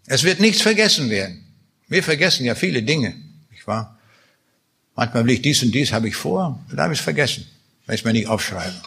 Es 0.07 0.23
wird 0.23 0.39
nichts 0.39 0.63
vergessen 0.63 1.11
werden. 1.11 1.45
Wir 1.87 2.01
vergessen 2.01 2.45
ja 2.45 2.55
viele 2.55 2.81
Dinge, 2.81 3.13
nicht 3.51 3.67
wahr? 3.67 3.99
Manchmal 4.95 5.25
will 5.25 5.35
ich 5.35 5.41
dies 5.41 5.63
und 5.63 5.73
dies 5.73 5.91
habe 5.91 6.07
ich 6.07 6.15
vor, 6.15 6.63
dann 6.69 6.79
habe 6.79 6.93
ich 6.93 6.99
es 6.99 7.03
vergessen, 7.03 7.47
wenn 7.85 7.95
ich 7.95 8.01
es 8.01 8.05
mir 8.05 8.13
nicht 8.13 8.27
aufschreibe. 8.27 8.79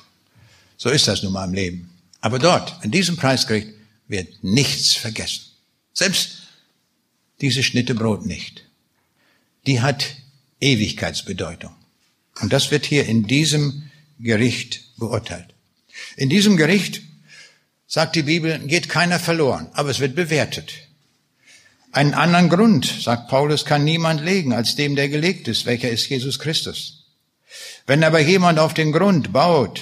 So 0.76 0.90
ist 0.90 1.08
das 1.08 1.22
nun 1.22 1.32
mal 1.32 1.44
im 1.44 1.54
Leben. 1.54 1.90
Aber 2.20 2.38
dort, 2.38 2.84
in 2.84 2.90
diesem 2.90 3.16
Preisgericht, 3.16 3.68
wird 4.08 4.42
nichts 4.44 4.94
vergessen. 4.94 5.42
Selbst 5.92 6.42
diese 7.40 7.62
Schnitte 7.62 7.94
Brot 7.94 8.24
nicht. 8.26 8.64
Die 9.66 9.80
hat 9.80 10.06
Ewigkeitsbedeutung. 10.60 11.74
Und 12.40 12.52
das 12.52 12.70
wird 12.70 12.86
hier 12.86 13.06
in 13.06 13.26
diesem 13.26 13.90
Gericht 14.18 14.84
beurteilt. 14.96 15.54
In 16.16 16.28
diesem 16.28 16.56
Gericht, 16.56 17.02
sagt 17.86 18.16
die 18.16 18.22
Bibel, 18.22 18.58
geht 18.60 18.88
keiner 18.88 19.18
verloren, 19.18 19.68
aber 19.72 19.90
es 19.90 20.00
wird 20.00 20.14
bewertet. 20.14 20.72
Einen 21.96 22.12
anderen 22.12 22.50
Grund, 22.50 22.84
sagt 22.84 23.28
Paulus, 23.28 23.64
kann 23.64 23.82
niemand 23.82 24.20
legen 24.20 24.52
als 24.52 24.76
dem, 24.76 24.96
der 24.96 25.08
gelegt 25.08 25.48
ist, 25.48 25.64
welcher 25.64 25.88
ist 25.88 26.06
Jesus 26.10 26.38
Christus. 26.38 27.06
Wenn 27.86 28.04
aber 28.04 28.20
jemand 28.20 28.58
auf 28.58 28.74
den 28.74 28.92
Grund 28.92 29.32
baut, 29.32 29.80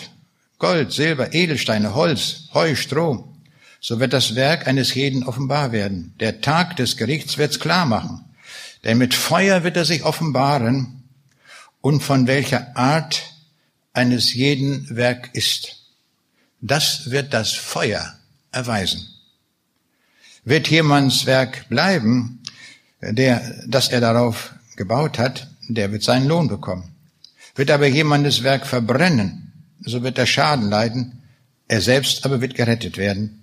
Gold, 0.59 0.93
Silber, 0.93 1.35
Edelsteine, 1.35 1.97
Holz, 1.97 2.51
Heu, 2.55 2.77
Stroh, 2.77 3.35
so 3.81 3.99
wird 3.99 4.13
das 4.13 4.37
Werk 4.37 4.69
eines 4.69 4.95
jeden 4.95 5.25
offenbar 5.25 5.73
werden. 5.73 6.15
Der 6.21 6.41
Tag 6.41 6.77
des 6.77 6.97
Gerichts 6.97 7.37
wird's 7.37 7.59
klar 7.59 7.85
machen. 7.85 8.25
Denn 8.85 8.99
mit 8.99 9.13
Feuer 9.13 9.65
wird 9.65 9.77
er 9.77 9.85
sich 9.85 10.05
offenbaren 10.05 11.03
und 11.81 12.01
von 12.01 12.29
welcher 12.29 12.77
Art 12.77 13.25
eines 13.93 14.33
jeden 14.35 14.87
Werk 14.95 15.31
ist. 15.33 15.79
Das 16.61 17.11
wird 17.11 17.35
das 17.35 17.55
Feuer 17.55 18.15
erweisen. 18.53 19.14
Wird 20.45 20.69
jemands 20.69 21.27
Werk 21.27 21.69
bleiben, 21.69 22.43
der, 23.01 23.63
dass 23.67 23.89
er 23.89 24.01
darauf 24.01 24.55
gebaut 24.77 25.19
hat, 25.19 25.49
der 25.69 25.93
wird 25.93 26.03
seinen 26.03 26.27
Lohn 26.27 26.49
bekommen. 26.49 26.95
Wird 27.55 27.71
aber 27.71 27.87
jemandes 27.87 28.43
Werk 28.43 28.67
verbrennen, 28.67 29.53
so 29.85 30.03
wird 30.03 30.19
er 30.19 30.27
Schaden 30.27 30.69
leiden, 30.69 31.23
er 31.69 31.81
selbst 31.81 32.25
aber 32.27 32.41
wird 32.41 32.55
gerettet 32.55 32.97
werden, 32.97 33.43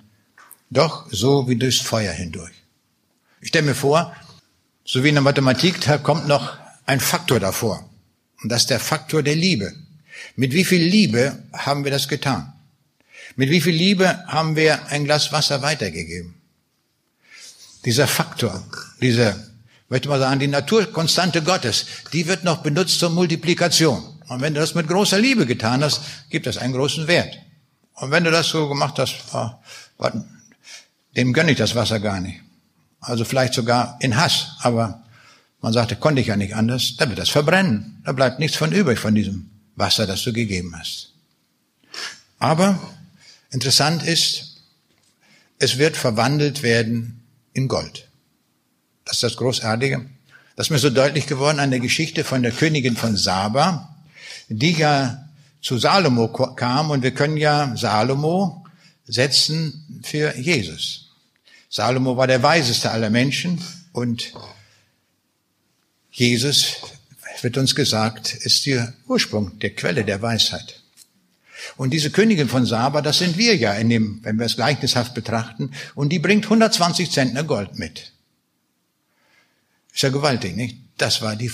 doch 0.70 1.08
so 1.12 1.48
wie 1.48 1.56
durchs 1.56 1.82
Feuer 1.82 2.12
hindurch. 2.12 2.54
Ich 3.42 3.50
stelle 3.50 3.66
mir 3.66 3.76
vor, 3.76 4.16
so 4.86 5.04
wie 5.04 5.10
in 5.10 5.16
der 5.16 5.24
Mathematik, 5.24 5.82
da 5.82 5.98
kommt 5.98 6.28
noch 6.28 6.58
ein 6.86 7.00
Faktor 7.00 7.40
davor. 7.40 7.90
Und 8.44 8.52
das 8.52 8.64
ist 8.64 8.70
der 8.70 8.80
Faktor 8.80 9.24
der 9.24 9.36
Liebe. 9.36 9.74
Mit 10.36 10.54
wie 10.54 10.66
viel 10.66 10.84
Liebe 10.84 11.42
haben 11.54 11.84
wir 11.84 11.92
das 11.92 12.08
getan? 12.08 12.54
Mit 13.36 13.50
wie 13.50 13.62
viel 13.62 13.76
Liebe 13.76 14.26
haben 14.28 14.56
wir 14.56 14.88
ein 14.88 15.06
Glas 15.06 15.32
Wasser 15.32 15.62
weitergegeben? 15.62 16.41
Dieser 17.86 18.08
Faktor, 18.08 18.64
diese, 19.02 19.36
möchte 19.90 20.10
mal 20.10 20.20
sagen, 20.20 20.40
die 20.40 20.48
Naturkonstante 20.48 21.42
Gottes, 21.42 21.86
die 22.14 22.28
wird 22.28 22.44
noch 22.44 22.58
benutzt 22.64 23.00
zur 23.00 23.10
Multiplikation. 23.10 24.04
Und 24.28 24.42
wenn 24.42 24.54
du 24.54 24.60
das 24.62 24.76
mit 24.76 24.88
großer 24.88 25.20
Liebe 25.20 25.46
getan 25.46 25.84
hast, 25.84 26.02
gibt 26.30 26.46
das 26.46 26.58
einen 26.58 26.74
großen 26.74 27.08
Wert. 27.08 27.38
Und 27.96 28.12
wenn 28.12 28.24
du 28.24 28.32
das 28.32 28.50
so 28.50 28.70
gemacht 28.70 28.98
hast, 29.00 29.16
oh, 29.34 29.50
dem 31.16 31.34
gönne 31.34 31.52
ich 31.52 31.58
das 31.58 31.76
Wasser 31.76 32.00
gar 32.00 32.20
nicht. 32.22 32.40
also 33.02 33.26
vielleicht 33.26 33.54
sogar 33.54 33.98
in 34.00 34.16
Hass, 34.16 34.58
aber 34.60 35.04
man 35.60 35.74
sagte, 35.74 35.96
konnte 35.96 36.22
ich 36.22 36.28
ja 36.28 36.38
nicht 36.38 36.56
anders, 36.56 36.96
da 36.98 37.10
wird 37.10 37.20
das 37.20 37.30
verbrennen. 37.30 38.02
Da 38.06 38.12
bleibt 38.14 38.40
nichts 38.40 38.58
von 38.58 38.72
übrig 38.72 39.00
von 39.00 39.14
diesem 39.14 39.50
Wasser, 39.76 40.08
das 40.08 40.24
du 40.24 40.34
gegeben 40.34 40.76
hast. 40.78 41.14
Aber 42.40 42.80
interessant 43.52 44.04
ist, 44.04 44.58
es 45.60 45.78
wird 45.78 45.98
verwandelt 45.98 46.64
werden 46.64 47.21
in 47.54 47.68
Gold. 47.68 48.08
Das 49.06 49.16
ist 49.16 49.24
das 49.24 49.38
Großartige. 49.38 50.10
Das 50.56 50.68
ist 50.68 50.72
mir 50.72 50.80
so 50.80 50.90
deutlich 50.90 51.28
geworden 51.28 51.60
an 51.60 51.72
der 51.72 51.80
Geschichte 51.80 52.24
von 52.24 52.44
der 52.44 52.52
Königin 52.52 52.96
von 52.96 53.16
Saba, 53.18 53.96
die 54.48 54.74
ja 54.74 55.28
zu 55.62 55.78
Salomo 55.78 56.28
kam 56.30 56.92
und 56.92 57.04
wir 57.04 57.12
können 57.12 57.38
ja 57.38 57.76
Salomo 57.76 58.66
setzen 59.06 60.02
für 60.04 60.36
Jesus. 60.38 61.10
Salomo 61.70 62.18
war 62.18 62.28
der 62.28 62.44
weiseste 62.44 62.92
aller 62.92 63.10
Menschen 63.10 63.64
und 63.94 64.34
Jesus, 66.12 66.78
wird 67.42 67.58
uns 67.58 67.74
gesagt, 67.74 68.34
ist 68.34 68.66
der 68.66 68.94
Ursprung, 69.08 69.58
der 69.60 69.74
Quelle 69.74 70.04
der 70.04 70.22
Weisheit. 70.22 70.81
Und 71.78 71.92
diese 71.92 72.12
Königin 72.12 72.50
von 72.50 72.66
Saba, 72.66 73.02
das 73.02 73.20
sind 73.20 73.38
wir 73.38 73.56
ja, 73.56 73.74
in 73.74 73.90
dem, 73.90 74.20
wenn 74.24 74.38
wir 74.38 74.46
es 74.46 74.56
gleichnishaft 74.56 75.14
betrachten, 75.14 75.72
und 75.96 76.10
die 76.10 76.20
bringt 76.20 76.46
120 76.46 77.12
Zentner 77.12 77.44
Gold 77.44 77.78
mit. 77.78 78.12
Ist 79.94 80.04
ja 80.04 80.10
gewaltig, 80.10 80.56
nicht? 80.56 80.78
Das 80.98 81.22
war 81.22 81.36
die, 81.36 81.52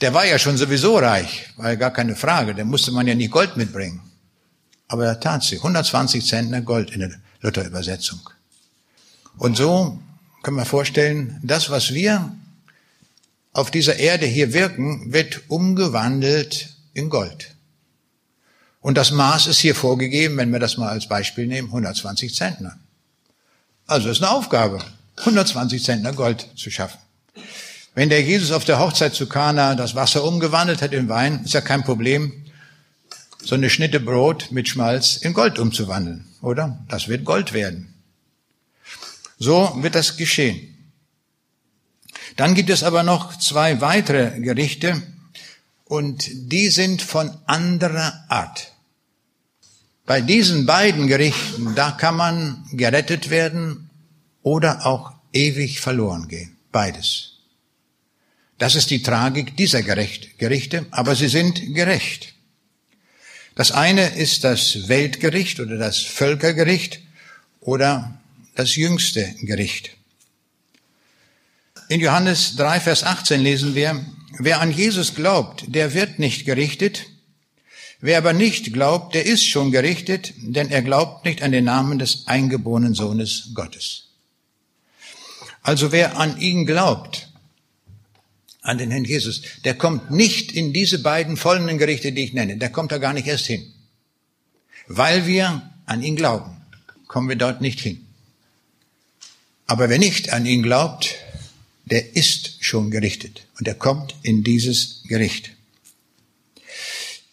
der 0.00 0.14
war 0.14 0.26
ja 0.26 0.38
schon 0.38 0.56
sowieso 0.56 0.98
reich, 0.98 1.48
war 1.56 1.70
ja 1.70 1.74
gar 1.76 1.92
keine 1.92 2.16
Frage, 2.16 2.54
da 2.54 2.64
musste 2.64 2.92
man 2.92 3.06
ja 3.06 3.14
nicht 3.14 3.30
Gold 3.30 3.56
mitbringen. 3.56 4.00
Aber 4.88 5.06
er 5.06 5.20
tat 5.20 5.42
sie, 5.42 5.56
120 5.56 6.26
Zentner 6.26 6.60
Gold 6.60 6.90
in 6.90 7.00
der 7.00 7.10
Luther-Übersetzung. 7.40 8.20
Und 9.38 9.56
so 9.56 9.98
können 10.42 10.56
wir 10.56 10.66
vorstellen, 10.66 11.40
das, 11.42 11.70
was 11.70 11.94
wir 11.94 12.32
auf 13.52 13.70
dieser 13.70 13.96
Erde 13.96 14.26
hier 14.26 14.52
wirken, 14.52 15.12
wird 15.12 15.42
umgewandelt 15.48 16.74
in 16.92 17.08
Gold. 17.08 17.53
Und 18.84 18.98
das 18.98 19.12
Maß 19.12 19.46
ist 19.46 19.60
hier 19.60 19.74
vorgegeben, 19.74 20.36
wenn 20.36 20.52
wir 20.52 20.58
das 20.58 20.76
mal 20.76 20.90
als 20.90 21.08
Beispiel 21.08 21.46
nehmen, 21.46 21.68
120 21.68 22.34
Zentner. 22.34 22.78
Also 23.86 24.10
ist 24.10 24.22
eine 24.22 24.30
Aufgabe, 24.30 24.78
120 25.20 25.82
Zentner 25.82 26.12
Gold 26.12 26.46
zu 26.54 26.70
schaffen. 26.70 26.98
Wenn 27.94 28.10
der 28.10 28.20
Jesus 28.20 28.50
auf 28.50 28.66
der 28.66 28.78
Hochzeit 28.78 29.14
zu 29.14 29.26
Kana 29.26 29.74
das 29.74 29.94
Wasser 29.94 30.22
umgewandelt 30.22 30.82
hat 30.82 30.92
in 30.92 31.08
Wein, 31.08 31.40
ist 31.46 31.54
ja 31.54 31.62
kein 31.62 31.82
Problem, 31.82 32.44
so 33.42 33.54
eine 33.54 33.70
Schnitte 33.70 34.00
Brot 34.00 34.48
mit 34.50 34.68
Schmalz 34.68 35.16
in 35.16 35.32
Gold 35.32 35.58
umzuwandeln, 35.58 36.26
oder? 36.42 36.78
Das 36.88 37.08
wird 37.08 37.24
Gold 37.24 37.54
werden. 37.54 37.94
So 39.38 39.78
wird 39.80 39.94
das 39.94 40.18
geschehen. 40.18 40.92
Dann 42.36 42.54
gibt 42.54 42.68
es 42.68 42.82
aber 42.82 43.02
noch 43.02 43.38
zwei 43.38 43.80
weitere 43.80 44.38
Gerichte 44.40 45.00
und 45.86 46.28
die 46.30 46.68
sind 46.68 47.00
von 47.00 47.34
anderer 47.46 48.26
Art. 48.28 48.73
Bei 50.06 50.20
diesen 50.20 50.66
beiden 50.66 51.06
Gerichten, 51.06 51.74
da 51.74 51.90
kann 51.90 52.16
man 52.16 52.66
gerettet 52.72 53.30
werden 53.30 53.88
oder 54.42 54.84
auch 54.86 55.12
ewig 55.32 55.80
verloren 55.80 56.28
gehen. 56.28 56.56
Beides. 56.72 57.32
Das 58.58 58.74
ist 58.74 58.90
die 58.90 59.02
Tragik 59.02 59.56
dieser 59.56 59.82
Gerichte, 59.82 60.86
aber 60.90 61.16
sie 61.16 61.28
sind 61.28 61.74
gerecht. 61.74 62.34
Das 63.54 63.72
eine 63.72 64.16
ist 64.16 64.44
das 64.44 64.88
Weltgericht 64.88 65.60
oder 65.60 65.78
das 65.78 65.98
Völkergericht 65.98 67.00
oder 67.60 68.18
das 68.54 68.76
jüngste 68.76 69.34
Gericht. 69.40 69.96
In 71.88 72.00
Johannes 72.00 72.56
3, 72.56 72.80
Vers 72.80 73.04
18 73.04 73.40
lesen 73.40 73.74
wir, 73.74 74.04
wer 74.38 74.60
an 74.60 74.70
Jesus 74.70 75.14
glaubt, 75.14 75.64
der 75.68 75.94
wird 75.94 76.18
nicht 76.18 76.44
gerichtet. 76.44 77.06
Wer 78.06 78.18
aber 78.18 78.34
nicht 78.34 78.74
glaubt, 78.74 79.14
der 79.14 79.24
ist 79.24 79.46
schon 79.46 79.70
gerichtet, 79.70 80.34
denn 80.36 80.70
er 80.70 80.82
glaubt 80.82 81.24
nicht 81.24 81.40
an 81.40 81.52
den 81.52 81.64
Namen 81.64 81.98
des 81.98 82.26
eingeborenen 82.26 82.92
Sohnes 82.92 83.52
Gottes. 83.54 84.08
Also 85.62 85.90
wer 85.90 86.18
an 86.18 86.38
ihn 86.38 86.66
glaubt, 86.66 87.30
an 88.60 88.76
den 88.76 88.90
Herrn 88.90 89.06
Jesus, 89.06 89.40
der 89.64 89.72
kommt 89.72 90.10
nicht 90.10 90.52
in 90.52 90.74
diese 90.74 90.98
beiden 90.98 91.38
folgenden 91.38 91.78
Gerichte, 91.78 92.12
die 92.12 92.24
ich 92.24 92.34
nenne. 92.34 92.58
Der 92.58 92.68
kommt 92.68 92.92
da 92.92 92.98
gar 92.98 93.14
nicht 93.14 93.26
erst 93.26 93.46
hin. 93.46 93.72
Weil 94.86 95.26
wir 95.26 95.70
an 95.86 96.02
ihn 96.02 96.16
glauben, 96.16 96.58
kommen 97.08 97.30
wir 97.30 97.36
dort 97.36 97.62
nicht 97.62 97.80
hin. 97.80 98.04
Aber 99.66 99.88
wer 99.88 99.98
nicht 99.98 100.30
an 100.30 100.44
ihn 100.44 100.62
glaubt, 100.62 101.14
der 101.86 102.14
ist 102.16 102.62
schon 102.62 102.90
gerichtet 102.90 103.46
und 103.58 103.66
er 103.66 103.76
kommt 103.76 104.14
in 104.20 104.44
dieses 104.44 105.04
Gericht. 105.08 105.53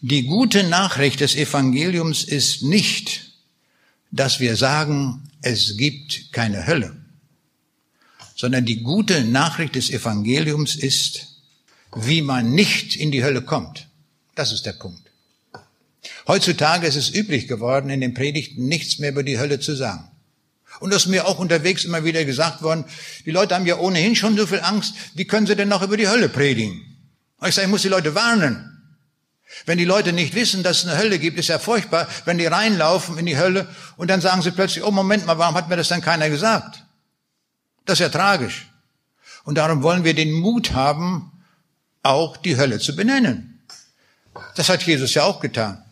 Die 0.04 0.24
gute 0.24 0.64
Nachricht 0.64 1.20
des 1.20 1.36
Evangeliums 1.36 2.24
ist 2.24 2.64
nicht, 2.64 3.34
dass 4.10 4.40
wir 4.40 4.56
sagen, 4.56 5.30
es 5.44 5.78
gibt 5.78 6.32
keine 6.32 6.66
Hölle, 6.66 6.96
sondern 8.36 8.66
die 8.66 8.82
gute 8.82 9.24
Nachricht 9.24 9.76
des 9.76 9.92
Evangeliums 9.92 10.76
ist, 10.76 11.28
wie 11.96 12.24
man 12.24 12.52
nicht 12.52 12.96
in 12.96 13.12
die 13.12 13.24
Hölle 13.24 13.44
kommt. 13.44 13.90
Das 14.34 14.52
ist 14.52 14.66
der 14.66 14.74
Punkt. 14.74 15.08
Heutzutage 16.28 16.88
ist 16.88 16.96
es 16.96 17.14
üblich 17.14 17.48
geworden, 17.48 17.92
in 17.92 18.02
den 18.02 18.16
Predigten 18.16 18.68
nichts 18.68 18.98
mehr 18.98 19.12
über 19.12 19.22
die 19.22 19.38
Hölle 19.38 19.60
zu 19.60 19.76
sagen. 19.76 20.10
Und 20.80 20.92
das 20.92 21.04
ist 21.04 21.10
mir 21.10 21.28
auch 21.28 21.38
unterwegs 21.38 21.86
immer 21.86 22.04
wieder 22.04 22.26
gesagt 22.26 22.64
worden, 22.64 22.86
die 23.28 23.32
Leute 23.32 23.54
haben 23.54 23.68
ja 23.68 23.78
ohnehin 23.78 24.16
schon 24.16 24.36
so 24.36 24.48
viel 24.48 24.62
Angst, 24.62 24.96
wie 25.14 25.26
können 25.26 25.46
sie 25.46 25.56
denn 25.56 25.68
noch 25.70 25.84
über 25.84 25.96
die 25.96 26.08
Hölle 26.08 26.28
predigen? 26.28 26.82
Und 27.38 27.50
ich 27.50 27.54
sage, 27.54 27.68
ich 27.68 27.72
muss 27.72 27.84
die 27.84 27.88
Leute 27.88 28.16
warnen. 28.16 28.71
Wenn 29.66 29.78
die 29.78 29.86
Leute 29.86 30.14
nicht 30.14 30.34
wissen, 30.34 30.64
dass 30.64 30.84
es 30.84 30.90
eine 30.90 30.98
Hölle 30.98 31.20
gibt, 31.20 31.38
ist 31.38 31.50
ja 31.50 31.60
furchtbar, 31.60 32.08
wenn 32.26 32.38
die 32.38 32.46
reinlaufen 32.46 33.18
in 33.18 33.26
die 33.26 33.38
Hölle 33.38 33.68
und 33.98 34.10
dann 34.10 34.22
sagen 34.22 34.42
sie 34.42 34.52
plötzlich, 34.52 34.84
oh 34.84 34.92
Moment 34.92 35.26
mal, 35.26 35.38
warum 35.38 35.56
hat 35.56 35.70
mir 35.70 35.78
das 35.78 35.90
denn 35.90 36.02
keiner 36.02 36.30
gesagt? 36.30 36.84
Das 37.86 38.00
ist 38.00 38.04
ja 38.04 38.10
tragisch. 38.10 38.68
Und 39.44 39.56
darum 39.56 39.84
wollen 39.84 40.04
wir 40.04 40.14
den 40.14 40.32
Mut 40.32 40.74
haben, 40.74 41.32
auch 42.04 42.38
die 42.38 42.58
Hölle 42.58 42.80
zu 42.80 42.96
benennen. 42.96 43.62
Das 44.56 44.70
hat 44.70 44.84
Jesus 44.84 45.14
ja 45.14 45.24
auch 45.24 45.40
getan. 45.40 45.84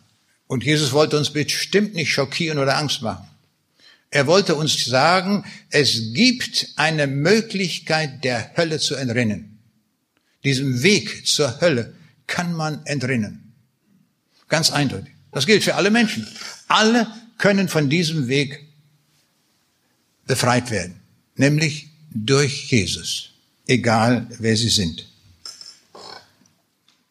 Und 0.46 0.64
Jesus 0.64 0.92
wollte 0.92 1.16
uns 1.16 1.30
bestimmt 1.30 1.94
nicht 1.94 2.10
schockieren 2.10 2.58
oder 2.58 2.76
Angst 2.76 3.02
machen. 3.02 3.28
Er 4.10 4.26
wollte 4.26 4.56
uns 4.56 4.84
sagen, 4.84 5.44
es 5.70 6.12
gibt 6.14 6.72
eine 6.74 7.06
Möglichkeit, 7.06 8.24
der 8.24 8.56
Hölle 8.56 8.80
zu 8.80 8.96
entrinnen. 8.96 9.60
Diesem 10.42 10.82
Weg 10.82 11.28
zur 11.28 11.60
Hölle 11.60 11.94
kann 12.26 12.54
man 12.54 12.84
entrinnen. 12.86 13.49
Ganz 14.50 14.70
eindeutig. 14.70 15.14
Das 15.32 15.46
gilt 15.46 15.64
für 15.64 15.76
alle 15.76 15.90
Menschen. 15.90 16.26
Alle 16.68 17.06
können 17.38 17.68
von 17.68 17.88
diesem 17.88 18.28
Weg 18.28 18.66
befreit 20.26 20.70
werden. 20.70 21.00
Nämlich 21.36 21.88
durch 22.10 22.70
Jesus. 22.70 23.30
Egal 23.66 24.26
wer 24.38 24.56
sie 24.56 24.68
sind. 24.68 25.06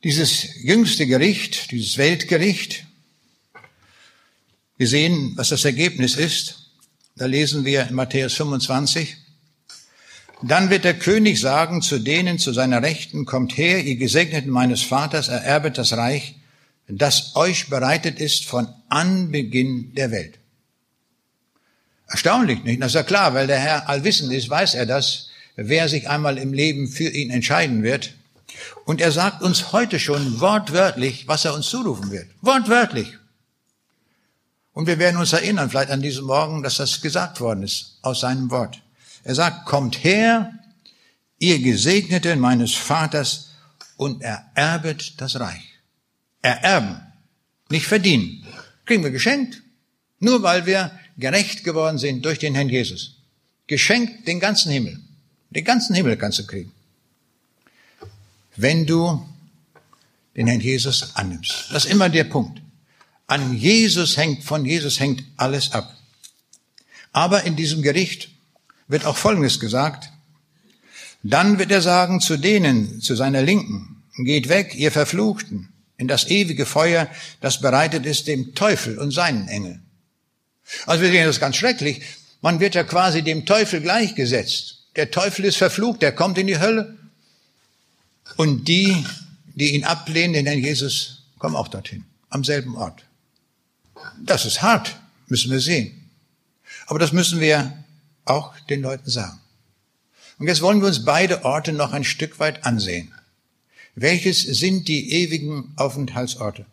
Dieses 0.04 0.62
jüngste 0.62 1.08
Gericht, 1.08 1.72
dieses 1.72 1.98
Weltgericht, 1.98 2.86
wir 4.78 4.88
sehen, 4.88 5.34
was 5.36 5.50
das 5.50 5.66
Ergebnis 5.66 6.16
ist. 6.16 6.72
Da 7.16 7.26
lesen 7.26 7.66
wir 7.66 7.88
in 7.88 7.96
Matthäus 7.96 8.34
25. 8.36 9.18
Dann 10.42 10.70
wird 10.70 10.86
der 10.86 10.98
König 10.98 11.40
sagen 11.40 11.82
zu 11.82 12.00
denen 12.00 12.40
zu 12.40 12.54
seiner 12.54 12.82
Rechten, 12.82 13.26
kommt 13.26 13.58
her, 13.58 13.84
ihr 13.84 13.98
Gesegneten 13.98 14.52
meines 14.52 14.82
Vaters, 14.82 15.28
ererbet 15.28 15.78
das 15.78 15.94
Reich, 15.94 16.39
das 16.90 17.36
euch 17.36 17.70
bereitet 17.70 18.20
ist 18.20 18.46
von 18.46 18.68
Anbeginn 18.90 19.94
der 19.96 20.12
Welt. 20.12 20.40
Erstaunlich, 22.08 22.64
nicht? 22.64 22.82
Das 22.82 22.90
ist 22.90 22.96
ja 22.96 23.04
klar, 23.04 23.34
weil 23.34 23.48
der 23.48 23.60
Herr 23.60 23.88
allwissend 23.88 24.34
ist, 24.34 24.50
weiß 24.50 24.74
er 24.74 24.86
das, 24.86 25.30
wer 25.56 25.88
sich 25.88 26.10
einmal 26.10 26.38
im 26.38 26.54
Leben 26.54 26.88
für 26.88 27.10
ihn 27.10 27.30
entscheiden 27.30 27.84
wird. 27.84 28.14
Und 28.86 29.00
er 29.00 29.12
sagt 29.12 29.44
uns 29.44 29.72
heute 29.72 30.00
schon 30.00 30.42
wortwörtlich, 30.42 31.28
was 31.28 31.46
er 31.46 31.54
uns 31.54 31.70
zurufen 31.70 32.12
wird. 32.12 32.28
Wortwörtlich. 32.42 33.08
Und 34.74 34.88
wir 34.88 34.98
werden 34.98 35.18
uns 35.18 35.34
erinnern, 35.34 35.70
vielleicht 35.70 35.92
an 35.92 36.02
diesem 36.02 36.26
Morgen, 36.26 36.64
dass 36.64 36.78
das 36.78 37.02
gesagt 37.02 37.40
worden 37.40 37.64
ist 37.64 38.00
aus 38.02 38.22
seinem 38.22 38.50
Wort. 38.50 38.82
Er 39.24 39.36
sagt, 39.36 39.66
kommt 39.66 40.04
her, 40.04 40.54
ihr 41.38 41.60
Gesegneten 41.60 42.40
meines 42.40 42.74
Vaters, 42.74 43.50
und 44.00 44.22
ererbet 44.22 45.20
das 45.20 45.40
Reich. 45.42 45.69
Ererben, 46.42 47.02
nicht 47.70 47.86
verdienen. 47.86 48.46
Kriegen 48.86 49.04
wir 49.04 49.12
geschenkt, 49.12 49.62
nur 50.20 50.42
weil 50.42 50.66
wir 50.66 50.92
gerecht 51.18 51.64
geworden 51.64 51.98
sind 51.98 52.24
durch 52.26 52.40
den 52.40 52.56
Herrn 52.56 52.70
Jesus. 52.70 53.18
Geschenkt 53.68 54.28
den 54.28 54.40
ganzen 54.40 54.72
Himmel. 54.72 55.00
Den 55.50 55.66
ganzen 55.66 55.96
Himmel 55.96 56.18
kannst 56.18 56.40
du 56.40 56.48
kriegen. 56.48 56.72
Wenn 58.56 58.86
du 58.86 59.26
den 60.36 60.48
Herrn 60.48 60.62
Jesus 60.62 61.16
annimmst. 61.16 61.66
Das 61.72 61.86
ist 61.86 61.92
immer 61.92 62.10
der 62.10 62.24
Punkt. 62.24 62.62
An 63.28 63.56
Jesus 63.56 64.18
hängt, 64.18 64.44
von 64.44 64.66
Jesus 64.66 65.00
hängt 65.00 65.24
alles 65.38 65.72
ab. 65.74 65.96
Aber 67.12 67.44
in 67.44 67.56
diesem 67.56 67.82
Gericht 67.82 68.30
wird 68.88 69.06
auch 69.06 69.18
Folgendes 69.18 69.60
gesagt. 69.60 70.10
Dann 71.24 71.60
wird 71.60 71.72
er 71.72 71.82
sagen 71.82 72.22
zu 72.22 72.38
denen, 72.38 73.02
zu 73.02 73.16
seiner 73.16 73.42
Linken, 73.42 74.04
geht 74.18 74.50
weg, 74.50 74.74
ihr 74.76 74.92
Verfluchten, 74.92 75.70
in 76.00 76.08
das 76.08 76.28
ewige 76.30 76.66
Feuer, 76.66 77.10
das 77.42 77.60
bereitet 77.60 78.06
ist 78.06 78.28
dem 78.28 78.56
Teufel 78.56 78.98
und 78.98 79.12
seinen 79.12 79.50
Engeln. 79.50 79.84
Also 80.86 81.04
wir 81.04 81.12
sehen 81.12 81.26
das 81.26 81.42
ganz 81.42 81.58
schrecklich. 81.58 82.02
Man 82.42 82.62
wird 82.62 82.74
ja 82.74 82.84
quasi 82.86 83.22
dem 83.22 83.46
Teufel 83.46 83.82
gleichgesetzt. 83.82 84.88
Der 84.96 85.12
Teufel 85.12 85.44
ist 85.44 85.58
verflucht, 85.58 86.02
der 86.02 86.14
kommt 86.14 86.38
in 86.38 86.48
die 86.48 86.58
Hölle. 86.58 86.98
Und 88.38 88.70
die, 88.70 89.06
die 89.56 89.76
ihn 89.76 89.84
ablehnen, 89.84 90.34
den 90.34 90.46
Herrn 90.46 90.60
Jesus, 90.60 91.24
kommen 91.38 91.58
auch 91.58 91.68
dorthin, 91.68 92.06
am 92.30 92.46
selben 92.46 92.78
Ort. 92.78 93.04
Das 94.24 94.46
ist 94.46 94.62
hart, 94.62 94.96
müssen 95.28 95.52
wir 95.52 95.60
sehen. 95.60 96.10
Aber 96.88 96.98
das 96.98 97.12
müssen 97.12 97.42
wir 97.42 97.74
auch 98.24 98.58
den 98.70 98.82
Leuten 98.82 99.10
sagen. 99.10 99.40
Und 100.38 100.48
jetzt 100.48 100.62
wollen 100.62 100.80
wir 100.80 100.88
uns 100.88 101.04
beide 101.04 101.44
Orte 101.44 101.74
noch 101.74 101.92
ein 101.92 102.06
Stück 102.06 102.40
weit 102.40 102.66
ansehen. 102.66 103.14
Welches 104.02 104.44
sind 104.44 104.88
die 104.88 105.12
ewigen 105.12 105.74
Aufenthaltsorte? 105.76 106.66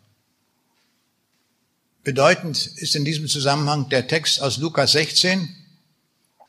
Bedeutend 2.05 2.71
ist 2.77 2.95
in 2.95 3.03
diesem 3.03 3.27
Zusammenhang 3.27 3.89
der 3.89 4.07
Text 4.07 4.41
aus 4.41 4.59
Lukas 4.59 4.93
16, 4.93 5.49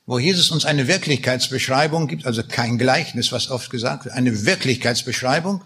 wo 0.07 0.20
Jesus 0.20 0.53
uns 0.53 0.64
eine 0.64 0.87
Wirklichkeitsbeschreibung 0.87 2.07
gibt, 2.07 2.26
also 2.26 2.45
kein 2.45 2.79
Gleichnis, 2.79 3.33
was 3.33 3.51
oft 3.51 3.70
gesagt 3.70 4.05
wird, 4.05 4.14
eine 4.14 4.47
Wirklichkeitsbeschreibung. 4.47 5.64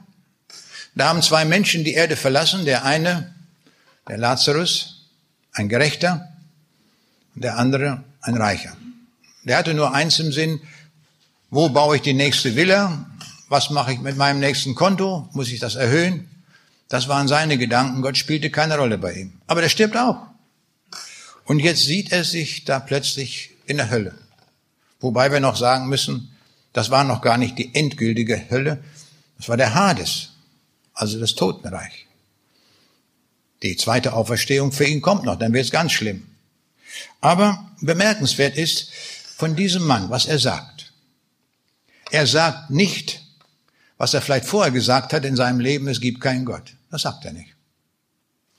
Da 0.94 1.10
haben 1.10 1.20
zwei 1.20 1.44
Menschen 1.44 1.84
die 1.84 1.92
Erde 1.92 2.16
verlassen, 2.16 2.64
der 2.64 2.86
eine, 2.86 3.34
der 4.08 4.16
Lazarus, 4.16 5.10
ein 5.52 5.68
Gerechter, 5.68 6.32
der 7.34 7.58
andere, 7.58 8.02
ein 8.22 8.38
Reicher. 8.38 8.74
Der 9.44 9.58
hatte 9.58 9.74
nur 9.74 9.92
eins 9.92 10.18
im 10.20 10.32
Sinn, 10.32 10.62
wo 11.50 11.68
baue 11.68 11.96
ich 11.96 12.02
die 12.02 12.14
nächste 12.14 12.56
Villa? 12.56 13.11
Was 13.53 13.68
mache 13.68 13.92
ich 13.92 14.00
mit 14.00 14.16
meinem 14.16 14.40
nächsten 14.40 14.74
Konto? 14.74 15.28
Muss 15.34 15.53
ich 15.53 15.61
das 15.61 15.74
erhöhen? 15.74 16.26
Das 16.88 17.07
waren 17.09 17.28
seine 17.28 17.59
Gedanken. 17.59 18.00
Gott 18.00 18.16
spielte 18.16 18.48
keine 18.48 18.78
Rolle 18.78 18.96
bei 18.96 19.12
ihm. 19.12 19.34
Aber 19.46 19.61
der 19.61 19.68
stirbt 19.68 19.94
auch. 19.94 20.16
Und 21.44 21.59
jetzt 21.59 21.84
sieht 21.84 22.12
er 22.12 22.24
sich 22.24 22.64
da 22.64 22.80
plötzlich 22.80 23.50
in 23.66 23.76
der 23.76 23.90
Hölle. 23.90 24.14
Wobei 25.00 25.30
wir 25.30 25.40
noch 25.40 25.57
sagen 25.57 25.90
müssen, 25.90 26.34
das 26.72 26.88
war 26.88 27.05
noch 27.05 27.20
gar 27.20 27.36
nicht 27.36 27.59
die 27.59 27.74
endgültige 27.74 28.42
Hölle. 28.48 28.82
Das 29.36 29.50
war 29.50 29.59
der 29.59 29.74
Hades, 29.74 30.30
also 30.94 31.20
das 31.20 31.34
Totenreich. 31.34 32.07
Die 33.62 33.76
zweite 33.76 34.14
Auferstehung 34.14 34.72
für 34.72 34.86
ihn 34.86 35.03
kommt 35.03 35.24
noch, 35.24 35.38
dann 35.38 35.53
wird 35.53 35.66
es 35.66 35.70
ganz 35.70 35.92
schlimm. 35.92 36.26
Aber 37.20 37.70
bemerkenswert 37.82 38.57
ist 38.57 38.90
von 39.36 39.57
diesem 39.57 39.86
Mann, 39.86 40.09
was 40.09 40.24
er 40.24 40.38
sagt. 40.38 40.94
Er 42.11 42.26
sagt 42.26 42.70
nicht, 42.70 43.20
was 44.03 44.14
er 44.14 44.20
vielleicht 44.20 44.46
vorher 44.46 44.72
gesagt 44.72 45.12
hat 45.12 45.24
in 45.24 45.36
seinem 45.36 45.61
Leben, 45.61 45.86
es 45.86 46.00
gibt 46.00 46.20
keinen 46.20 46.44
Gott. 46.44 46.74
Das 46.90 47.03
sagt 47.03 47.24
er 47.24 47.32
nicht. 47.32 47.55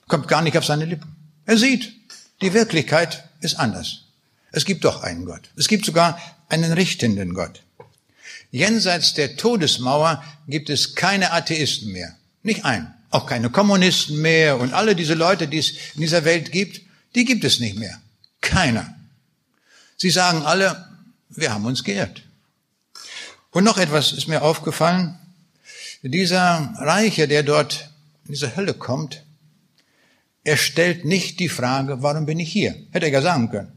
Kommt 0.08 0.26
gar 0.26 0.40
nicht 0.40 0.56
auf 0.56 0.64
seine 0.64 0.86
Lippen. 0.86 1.14
Er 1.44 1.58
sieht, 1.58 1.92
die 2.40 2.54
Wirklichkeit 2.54 3.24
ist 3.40 3.56
anders. 3.56 4.04
Es 4.52 4.64
gibt 4.64 4.86
doch 4.86 5.02
einen 5.02 5.26
Gott. 5.26 5.50
Es 5.54 5.68
gibt 5.68 5.84
sogar 5.84 6.18
einen 6.48 6.72
richtenden 6.72 7.34
Gott. 7.34 7.60
Jenseits 8.52 9.12
der 9.12 9.36
Todesmauer 9.36 10.24
gibt 10.48 10.70
es 10.70 10.94
keine 10.94 11.30
Atheisten 11.32 11.92
mehr. 11.92 12.16
Nicht 12.42 12.64
einen. 12.64 12.94
Auch 13.10 13.26
keine 13.26 13.50
Kommunisten 13.50 14.22
mehr 14.22 14.58
und 14.58 14.72
alle 14.72 14.96
diese 14.96 15.12
Leute, 15.12 15.46
die 15.46 15.58
es 15.58 15.72
in 15.94 16.00
dieser 16.00 16.24
Welt 16.24 16.52
gibt, 16.52 16.80
die 17.14 17.26
gibt 17.26 17.44
es 17.44 17.60
nicht 17.60 17.76
mehr. 17.76 18.00
Keiner. 18.40 18.94
Sie 19.98 20.08
sagen 20.08 20.40
alle, 20.40 20.88
wir 21.28 21.52
haben 21.52 21.66
uns 21.66 21.84
geirrt. 21.84 22.22
Und 23.50 23.64
noch 23.64 23.76
etwas 23.76 24.12
ist 24.12 24.26
mir 24.26 24.40
aufgefallen. 24.40 25.18
Dieser 26.10 26.74
Reiche, 26.76 27.26
der 27.26 27.42
dort 27.42 27.90
in 28.26 28.32
diese 28.32 28.56
Hölle 28.56 28.74
kommt, 28.74 29.24
er 30.44 30.58
stellt 30.58 31.06
nicht 31.06 31.40
die 31.40 31.48
Frage, 31.48 32.02
warum 32.02 32.26
bin 32.26 32.38
ich 32.38 32.52
hier? 32.52 32.74
Hätte 32.92 33.06
er 33.06 33.12
ja 33.12 33.22
sagen 33.22 33.50
können. 33.50 33.72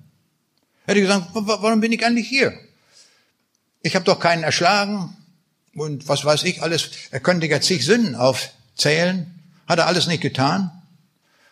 Hätte 0.86 1.00
gesagt, 1.00 1.30
warum 1.34 1.80
bin 1.80 1.94
ich 1.94 2.06
eigentlich 2.06 2.28
hier? 2.28 2.54
Ich 3.82 3.96
habe 3.96 4.04
doch 4.04 4.20
keinen 4.20 4.44
erschlagen 4.44 5.16
und 5.74 6.10
was 6.10 6.26
weiß 6.26 6.44
ich 6.44 6.62
alles. 6.62 6.90
Er 7.12 7.22
könnte 7.22 7.48
ja 7.48 7.62
zig 7.62 7.86
Sünden 7.86 8.16
aufzählen. 8.16 9.34
Hat 9.66 9.80
er 9.80 9.88
alles 9.88 10.08
nicht 10.08 10.22
getan. 10.22 10.70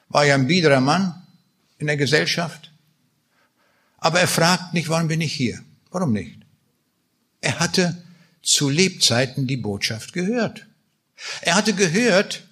War 0.09 0.25
ja 0.25 0.35
ein 0.35 0.47
biederer 0.47 0.81
Mann 0.81 1.25
in 1.77 1.87
der 1.87 1.97
Gesellschaft. 1.97 2.71
Aber 3.97 4.19
er 4.19 4.27
fragt 4.27 4.73
nicht, 4.73 4.89
warum 4.89 5.07
bin 5.07 5.21
ich 5.21 5.33
hier? 5.33 5.63
Warum 5.91 6.11
nicht? 6.11 6.41
Er 7.39 7.59
hatte 7.59 7.95
zu 8.45 8.69
Lebzeiten 8.69 9.47
die 9.47 9.57
Botschaft 9.57 10.13
gehört. 10.13 10.65
Er 11.41 11.55
hatte 11.55 11.73
gehört, 11.73 12.43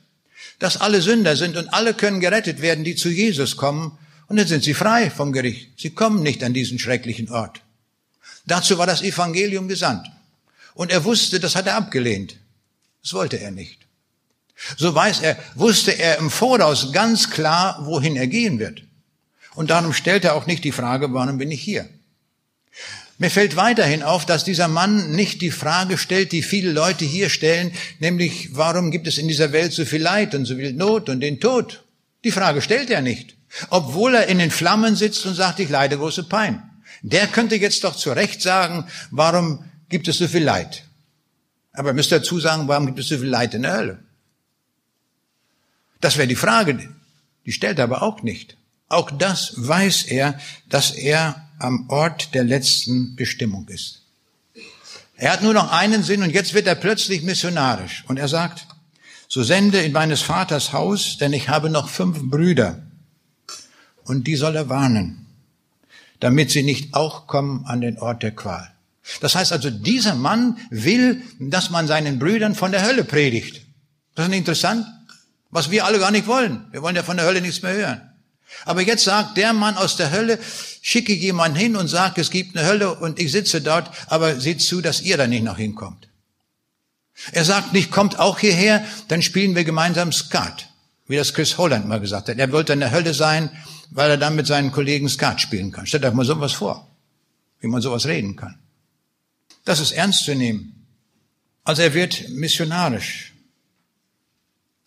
dass 0.59 0.77
alle 0.77 1.01
Sünder 1.01 1.35
sind 1.35 1.55
und 1.55 1.69
alle 1.73 1.93
können 1.93 2.19
gerettet 2.19 2.61
werden, 2.61 2.83
die 2.83 2.95
zu 2.95 3.09
Jesus 3.09 3.55
kommen, 3.55 3.97
und 4.27 4.37
dann 4.37 4.47
sind 4.47 4.63
sie 4.63 4.73
frei 4.73 5.11
vom 5.11 5.31
Gericht. 5.33 5.79
Sie 5.79 5.91
kommen 5.91 6.23
nicht 6.23 6.43
an 6.43 6.53
diesen 6.53 6.79
schrecklichen 6.79 7.29
Ort. 7.29 7.61
Dazu 8.45 8.77
war 8.77 8.87
das 8.87 9.01
Evangelium 9.01 9.67
gesandt. 9.67 10.09
Und 10.73 10.91
er 10.91 11.03
wusste, 11.03 11.39
das 11.39 11.55
hat 11.55 11.67
er 11.67 11.75
abgelehnt. 11.75 12.37
Das 13.03 13.13
wollte 13.13 13.39
er 13.39 13.51
nicht. 13.51 13.79
So 14.77 14.95
weiß 14.95 15.21
er, 15.21 15.37
wusste 15.55 15.91
er 15.91 16.17
im 16.17 16.31
Voraus 16.31 16.91
ganz 16.93 17.29
klar, 17.29 17.85
wohin 17.85 18.15
er 18.15 18.27
gehen 18.27 18.59
wird. 18.59 18.81
Und 19.55 19.69
darum 19.69 19.93
stellt 19.93 20.23
er 20.23 20.35
auch 20.35 20.47
nicht 20.47 20.63
die 20.63 20.71
Frage, 20.71 21.13
warum 21.13 21.37
bin 21.37 21.51
ich 21.51 21.61
hier? 21.61 21.87
Mir 23.23 23.31
fällt 23.31 23.55
weiterhin 23.55 24.03
auf, 24.03 24.25
dass 24.25 24.43
dieser 24.43 24.67
Mann 24.67 25.11
nicht 25.11 25.41
die 25.41 25.49
Frage 25.49 25.97
stellt, 25.97 26.33
die 26.33 26.43
viele 26.43 26.73
Leute 26.73 27.05
hier 27.05 27.29
stellen, 27.29 27.71
nämlich 27.99 28.49
warum 28.51 28.91
gibt 28.91 29.07
es 29.07 29.17
in 29.17 29.29
dieser 29.29 29.53
Welt 29.53 29.71
so 29.71 29.85
viel 29.85 30.01
Leid 30.01 30.35
und 30.35 30.43
so 30.43 30.57
viel 30.57 30.73
Not 30.73 31.07
und 31.07 31.21
den 31.21 31.39
Tod? 31.39 31.85
Die 32.25 32.31
Frage 32.31 32.61
stellt 32.61 32.89
er 32.89 33.01
nicht, 33.01 33.37
obwohl 33.69 34.15
er 34.15 34.27
in 34.27 34.39
den 34.39 34.51
Flammen 34.51 34.97
sitzt 34.97 35.25
und 35.25 35.35
sagt, 35.35 35.61
ich 35.61 35.69
leide 35.69 35.97
große 35.97 36.25
Pein. 36.25 36.63
Der 37.01 37.27
könnte 37.27 37.55
jetzt 37.55 37.85
doch 37.85 37.95
zu 37.95 38.11
Recht 38.11 38.41
sagen, 38.41 38.87
warum 39.09 39.63
gibt 39.87 40.09
es 40.09 40.17
so 40.17 40.27
viel 40.27 40.43
Leid? 40.43 40.83
Aber 41.71 41.91
er 41.91 41.95
müsste 41.95 42.19
dazu 42.19 42.41
sagen, 42.41 42.67
warum 42.67 42.87
gibt 42.87 42.99
es 42.99 43.07
so 43.07 43.17
viel 43.17 43.29
Leid 43.29 43.53
in 43.53 43.61
der 43.61 43.73
Hölle? 43.73 43.99
Das 46.01 46.17
wäre 46.17 46.27
die 46.27 46.35
Frage, 46.35 46.89
die 47.45 47.53
stellt 47.53 47.77
er 47.77 47.85
aber 47.85 48.03
auch 48.03 48.21
nicht. 48.21 48.57
Auch 48.89 49.11
das 49.11 49.53
weiß 49.55 50.03
er, 50.07 50.37
dass 50.67 50.91
er 50.91 51.42
am 51.59 51.89
Ort 51.89 52.33
der 52.33 52.43
letzten 52.43 53.15
Bestimmung 53.15 53.67
ist. 53.67 54.01
Er 55.15 55.31
hat 55.31 55.43
nur 55.43 55.53
noch 55.53 55.71
einen 55.71 56.03
Sinn 56.03 56.23
und 56.23 56.31
jetzt 56.31 56.53
wird 56.53 56.67
er 56.67 56.75
plötzlich 56.75 57.23
missionarisch. 57.23 58.03
Und 58.07 58.17
er 58.17 58.27
sagt, 58.27 58.65
so 59.27 59.43
sende 59.43 59.79
in 59.81 59.91
meines 59.91 60.21
Vaters 60.21 60.73
Haus, 60.73 61.17
denn 61.17 61.33
ich 61.33 61.49
habe 61.49 61.69
noch 61.69 61.89
fünf 61.89 62.19
Brüder. 62.29 62.81
Und 64.03 64.27
die 64.27 64.35
soll 64.35 64.55
er 64.55 64.69
warnen, 64.69 65.27
damit 66.19 66.51
sie 66.51 66.63
nicht 66.63 66.93
auch 66.93 67.25
kommen 67.25 67.65
an 67.65 67.81
den 67.81 67.97
Ort 67.99 68.21
der 68.23 68.31
Qual. 68.35 68.69
Das 69.21 69.35
heißt 69.35 69.51
also, 69.51 69.69
dieser 69.69 70.15
Mann 70.15 70.57
will, 70.69 71.21
dass 71.39 71.69
man 71.69 71.87
seinen 71.87 72.19
Brüdern 72.19 72.55
von 72.55 72.71
der 72.71 72.85
Hölle 72.85 73.03
predigt. 73.03 73.61
Das 74.15 74.27
ist 74.27 74.33
interessant, 74.33 74.85
was 75.49 75.71
wir 75.71 75.85
alle 75.85 75.99
gar 75.99 76.11
nicht 76.11 76.27
wollen. 76.27 76.65
Wir 76.71 76.81
wollen 76.81 76.95
ja 76.95 77.03
von 77.03 77.17
der 77.17 77.25
Hölle 77.25 77.41
nichts 77.41 77.61
mehr 77.61 77.73
hören. 77.73 78.12
Aber 78.65 78.81
jetzt 78.81 79.03
sagt 79.03 79.37
der 79.37 79.53
Mann 79.53 79.77
aus 79.77 79.95
der 79.95 80.11
Hölle, 80.11 80.39
schicke 80.81 81.13
jemanden 81.13 81.57
hin 81.57 81.75
und 81.75 81.87
sagt, 81.87 82.17
es 82.17 82.31
gibt 82.31 82.55
eine 82.55 82.67
Hölle 82.67 82.95
und 82.95 83.19
ich 83.19 83.31
sitze 83.31 83.61
dort, 83.61 83.89
aber 84.07 84.39
seht 84.39 84.61
zu, 84.61 84.81
dass 84.81 85.01
ihr 85.01 85.17
da 85.17 85.27
nicht 85.27 85.43
noch 85.43 85.57
hinkommt. 85.57 86.07
Er 87.31 87.45
sagt 87.45 87.73
nicht, 87.73 87.91
kommt 87.91 88.19
auch 88.19 88.39
hierher, 88.39 88.83
dann 89.07 89.21
spielen 89.21 89.55
wir 89.55 89.63
gemeinsam 89.63 90.11
Skat, 90.11 90.69
wie 91.07 91.15
das 91.15 91.33
Chris 91.33 91.57
Holland 91.57 91.87
mal 91.87 91.99
gesagt 91.99 92.29
hat. 92.29 92.37
Er 92.37 92.51
wollte 92.51 92.73
in 92.73 92.79
der 92.79 92.91
Hölle 92.91 93.13
sein, 93.13 93.49
weil 93.91 94.09
er 94.09 94.17
dann 94.17 94.35
mit 94.35 94.47
seinen 94.47 94.71
Kollegen 94.71 95.09
Skat 95.09 95.39
spielen 95.39 95.71
kann. 95.71 95.85
Stellt 95.85 96.05
euch 96.05 96.13
mal 96.13 96.25
sowas 96.25 96.53
vor, 96.53 96.89
wie 97.59 97.67
man 97.67 97.81
sowas 97.81 98.05
reden 98.07 98.35
kann. 98.35 98.57
Das 99.65 99.79
ist 99.79 99.91
ernst 99.91 100.25
zu 100.25 100.35
nehmen. 100.35 100.87
Also 101.63 101.81
er 101.81 101.93
wird 101.93 102.29
missionarisch. 102.29 103.33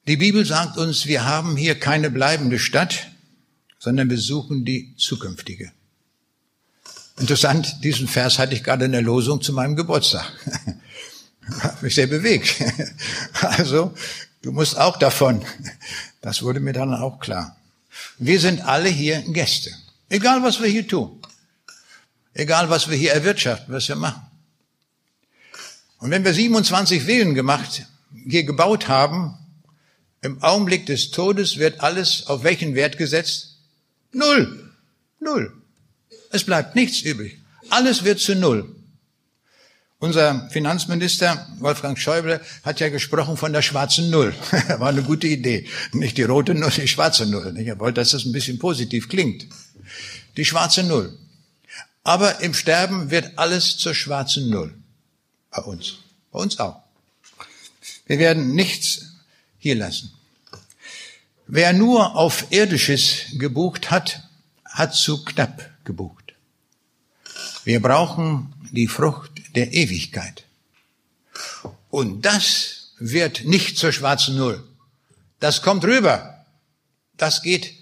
Die 0.07 0.17
Bibel 0.17 0.45
sagt 0.45 0.77
uns, 0.77 1.07
wir 1.07 1.25
haben 1.25 1.57
hier 1.57 1.81
keine 1.81 2.11
bleibende 2.11 2.59
Stadt, 2.59 3.09
sondern 3.79 4.11
wir 4.11 4.19
suchen 4.19 4.65
die 4.65 4.95
zukünftige. 4.97 5.73
Interessant, 7.19 7.83
diesen 7.83 8.09
Vers 8.09 8.39
hatte 8.39 8.55
ich 8.55 8.63
gerade 8.63 8.85
in 8.85 8.93
der 8.93 9.03
Losung 9.03 9.41
zu 9.41 9.53
meinem 9.53 9.77
Geburtstag. 9.77 10.31
Hat 11.61 11.83
mich 11.83 11.95
sehr 11.95 12.07
bewegt. 12.07 12.55
Also, 13.41 13.95
du 14.43 14.53
musst 14.53 14.77
auch 14.77 14.99
davon. 14.99 15.45
Das 16.21 16.43
wurde 16.43 16.61
mir 16.61 16.73
dann 16.73 16.95
auch 16.95 17.21
klar. 17.21 17.57
Wir 18.19 18.41
sind 18.41 18.61
alle 18.63 18.89
hier 18.89 19.23
Gäste. 19.29 19.71
Egal, 20.09 20.43
was 20.43 20.61
wir 20.61 20.69
hier 20.69 20.87
tun. 20.87 21.21
Egal, 22.35 22.69
was 22.69 22.89
wir 22.91 22.97
hier 22.97 23.13
erwirtschaften, 23.13 23.73
was 23.73 23.89
wir 23.89 23.97
machen. 23.97 24.23
Und 25.99 26.11
wenn 26.11 26.25
wir 26.25 26.35
27 26.35 27.03
Villen 27.03 27.35
gemacht, 27.35 27.87
hier 28.29 28.45
gebaut 28.45 28.89
haben, 28.89 29.39
im 30.21 30.43
Augenblick 30.43 30.87
des 30.87 31.11
Todes 31.11 31.57
wird 31.57 31.81
alles 31.81 32.27
auf 32.27 32.43
welchen 32.43 32.75
Wert 32.75 32.99
gesetzt? 32.99 33.56
Null. 34.17 34.71
Null. 35.21 35.53
Es 36.31 36.45
bleibt 36.45 36.75
nichts 36.75 37.03
übrig. 37.03 37.39
Alles 37.69 38.05
wird 38.05 38.19
zu 38.19 38.35
Null. 38.35 38.75
Unser 39.99 40.49
Finanzminister 40.51 41.47
Wolfgang 41.59 41.99
Schäuble 41.99 42.41
hat 42.63 42.81
ja 42.81 42.89
gesprochen 42.89 43.37
von 43.37 43.53
der 43.53 43.63
schwarzen 43.63 44.09
Null. 44.11 44.35
War 44.79 44.89
eine 44.89 45.03
gute 45.03 45.27
Idee. 45.27 45.67
Nicht 45.93 46.17
die 46.17 46.23
rote 46.23 46.55
Null, 46.55 46.71
die 46.71 46.89
schwarze 46.89 47.27
Null. 47.27 47.55
Er 47.59 47.79
wollte, 47.79 48.01
dass 48.01 48.11
das 48.11 48.25
ein 48.25 48.33
bisschen 48.33 48.59
positiv 48.59 49.09
klingt. 49.09 49.47
Die 50.39 50.45
schwarze 50.45 50.83
Null. 50.83 51.17
Aber 52.03 52.41
im 52.41 52.55
Sterben 52.55 53.11
wird 53.11 53.37
alles 53.37 53.77
zur 53.77 53.95
schwarzen 53.95 54.49
Null. 54.49 54.73
Bei 55.51 55.63
uns. 55.63 55.99
Bei 56.33 56.39
uns 56.39 56.59
auch. 56.59 56.83
Wir 58.07 58.19
werden 58.19 58.55
nichts 58.55 59.17
hier 59.59 59.75
lassen. 59.75 60.16
Wer 61.47 61.73
nur 61.73 62.17
auf 62.17 62.51
Irdisches 62.51 63.27
gebucht 63.39 63.91
hat, 63.91 64.23
hat 64.65 64.95
zu 64.95 65.25
knapp 65.25 65.71
gebucht. 65.85 66.35
Wir 67.65 67.81
brauchen 67.81 68.53
die 68.73 68.89
Frucht 68.89 69.31
der 69.55 69.73
Ewigkeit. 69.73 70.45
Und 71.91 72.23
das 72.27 72.93
wird 72.99 73.45
nicht 73.45 73.79
zur 73.79 73.93
schwarzen 73.93 74.37
Null. 74.37 74.63
Das 75.41 75.63
kommt 75.63 75.85
rüber. 75.85 76.45
Das 77.17 77.43
geht 77.43 77.75